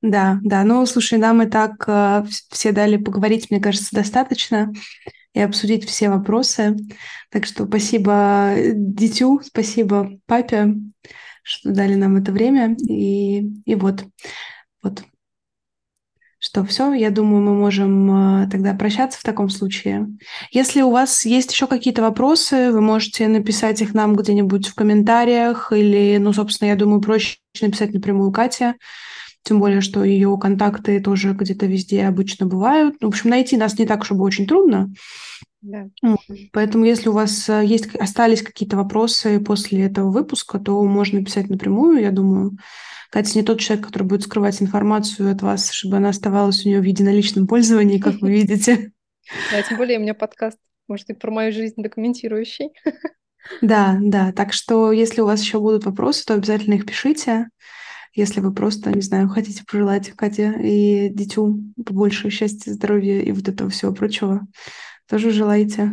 Да, 0.00 0.38
да. 0.42 0.64
Ну, 0.64 0.86
слушай, 0.86 1.18
нам 1.18 1.42
и 1.42 1.50
так 1.50 1.72
э, 1.86 2.24
все 2.50 2.72
дали 2.72 2.96
поговорить, 2.96 3.50
мне 3.50 3.60
кажется, 3.60 3.94
достаточно 3.94 4.72
и 5.38 5.42
обсудить 5.42 5.88
все 5.88 6.10
вопросы. 6.10 6.76
Так 7.30 7.46
что 7.46 7.66
спасибо 7.66 8.54
дитю, 8.74 9.40
спасибо 9.44 10.10
папе 10.26 10.74
что 11.48 11.72
дали 11.72 11.94
нам 11.94 12.16
это 12.16 12.30
время. 12.30 12.76
И, 12.88 13.40
и 13.64 13.74
вот, 13.74 14.04
вот. 14.82 15.02
Что 16.40 16.64
все, 16.64 16.92
я 16.92 17.10
думаю, 17.10 17.42
мы 17.42 17.54
можем 17.54 18.42
э, 18.44 18.48
тогда 18.50 18.72
прощаться 18.74 19.18
в 19.18 19.24
таком 19.24 19.48
случае. 19.48 20.06
Если 20.52 20.82
у 20.82 20.90
вас 20.90 21.24
есть 21.24 21.50
еще 21.50 21.66
какие-то 21.66 22.02
вопросы, 22.02 22.70
вы 22.70 22.80
можете 22.80 23.26
написать 23.26 23.80
их 23.82 23.92
нам 23.92 24.14
где-нибудь 24.14 24.68
в 24.68 24.74
комментариях 24.74 25.72
или, 25.72 26.18
ну, 26.18 26.32
собственно, 26.32 26.68
я 26.68 26.76
думаю, 26.76 27.00
проще 27.00 27.38
написать 27.60 27.92
напрямую 27.92 28.30
Кате, 28.30 28.74
тем 29.42 29.58
более, 29.58 29.80
что 29.80 30.04
ее 30.04 30.38
контакты 30.40 31.00
тоже 31.00 31.32
где-то 31.32 31.66
везде 31.66 32.04
обычно 32.04 32.46
бывают. 32.46 32.96
В 33.00 33.06
общем, 33.06 33.30
найти 33.30 33.56
нас 33.56 33.76
не 33.78 33.86
так, 33.86 34.04
чтобы 34.04 34.22
очень 34.22 34.46
трудно. 34.46 34.92
Да. 35.60 35.88
Поэтому, 36.52 36.84
если 36.84 37.08
у 37.08 37.12
вас 37.12 37.48
э, 37.48 37.64
есть, 37.64 37.94
остались 37.96 38.42
какие-то 38.42 38.76
вопросы 38.76 39.40
после 39.40 39.84
этого 39.84 40.10
выпуска, 40.10 40.58
то 40.58 40.82
можно 40.84 41.24
писать 41.24 41.50
напрямую, 41.50 42.00
я 42.00 42.12
думаю. 42.12 42.56
Катя 43.10 43.38
не 43.38 43.44
тот 43.44 43.58
человек, 43.58 43.86
который 43.86 44.04
будет 44.04 44.22
скрывать 44.22 44.60
информацию 44.62 45.32
от 45.32 45.42
вас, 45.42 45.70
чтобы 45.70 45.96
она 45.96 46.10
оставалась 46.10 46.64
у 46.64 46.68
нее 46.68 46.80
в 46.80 46.84
единоличном 46.84 47.46
пользовании, 47.46 47.98
как 47.98 48.20
вы 48.20 48.32
видите. 48.34 48.92
Да, 49.50 49.62
тем 49.62 49.78
более 49.78 49.98
у 49.98 50.02
меня 50.02 50.14
подкаст, 50.14 50.58
может, 50.86 51.10
и 51.10 51.14
про 51.14 51.30
мою 51.30 51.52
жизнь 51.52 51.74
документирующий. 51.76 52.70
Да, 53.62 53.96
да. 54.00 54.32
Так 54.32 54.52
что, 54.52 54.92
если 54.92 55.22
у 55.22 55.26
вас 55.26 55.40
еще 55.40 55.58
будут 55.58 55.86
вопросы, 55.86 56.24
то 56.24 56.34
обязательно 56.34 56.74
их 56.74 56.86
пишите. 56.86 57.48
Если 58.14 58.40
вы 58.40 58.52
просто, 58.52 58.90
не 58.90 59.00
знаю, 59.00 59.28
хотите 59.28 59.64
пожелать 59.64 60.10
Кате 60.10 60.54
и 60.62 61.08
дитю 61.08 61.60
побольше 61.84 62.30
счастья, 62.30 62.72
здоровья 62.72 63.20
и 63.20 63.32
вот 63.32 63.48
этого 63.48 63.70
всего 63.70 63.92
прочего, 63.92 64.46
тоже 65.08 65.30
желаете. 65.30 65.92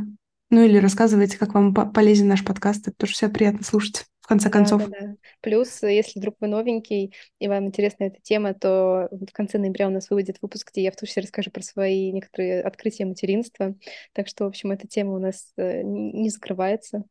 Ну 0.50 0.64
или 0.64 0.78
рассказывайте, 0.78 1.38
как 1.38 1.54
вам 1.54 1.74
полезен 1.74 2.28
наш 2.28 2.44
подкаст. 2.44 2.88
Это 2.88 2.98
тоже 2.98 3.14
все 3.14 3.30
приятно 3.30 3.64
слушать. 3.64 4.06
в 4.22 4.28
конце 4.28 4.50
концов. 4.50 4.82
Да, 4.82 4.88
да, 4.88 5.08
да. 5.08 5.16
Плюс, 5.42 5.84
если 5.84 6.20
вдруг 6.20 6.36
вы 6.40 6.48
новенький 6.48 7.14
и 7.40 7.48
вам 7.48 7.66
интересна 7.68 8.06
эта 8.06 8.20
тема, 8.22 8.54
то 8.54 9.08
в 9.12 9.32
конце 9.34 9.58
ноября 9.60 9.88
у 9.88 9.92
нас 9.92 10.10
выйдет 10.10 10.38
выпуск, 10.42 10.72
где 10.72 10.84
я 10.84 10.92
в 10.92 10.96
том 10.96 11.08
числе 11.08 11.22
расскажу 11.22 11.52
про 11.52 11.62
свои 11.62 12.12
некоторые 12.12 12.62
открытия 12.62 13.06
материнства. 13.06 13.76
Так 14.14 14.28
что, 14.28 14.46
в 14.46 14.48
общем, 14.48 14.72
эта 14.72 14.88
тема 14.88 15.14
у 15.14 15.20
нас 15.20 15.52
э, 15.58 15.82
не 15.84 16.30
закрывается, 16.30 17.04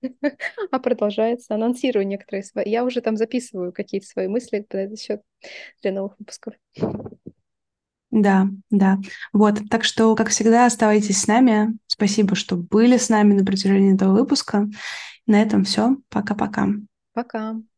а 0.70 0.78
продолжается. 0.78 1.54
Анонсирую 1.54 2.06
некоторые 2.06 2.44
свои. 2.44 2.70
Я 2.70 2.84
уже 2.84 3.00
там 3.00 3.16
записываю 3.16 3.72
какие-то 3.72 4.06
свои 4.06 4.28
мысли 4.28 4.64
по 4.68 4.76
этот 4.76 5.00
счет 5.00 5.22
для 5.82 5.92
новых 5.92 6.16
выпусков. 6.18 6.54
Да, 8.10 8.48
да. 8.70 8.98
Вот, 9.32 9.60
так 9.70 9.84
что, 9.84 10.14
как 10.16 10.28
всегда, 10.30 10.66
оставайтесь 10.66 11.22
с 11.22 11.26
нами. 11.26 11.76
Спасибо, 11.86 12.34
что 12.34 12.56
были 12.56 12.96
с 12.96 13.08
нами 13.08 13.34
на 13.34 13.44
протяжении 13.44 13.94
этого 13.94 14.12
выпуска. 14.12 14.68
На 15.26 15.40
этом 15.40 15.64
все. 15.64 15.96
Пока-пока. 16.08 16.66
Пока. 17.12 17.52
-пока. 17.52 17.54
Пока. 17.54 17.69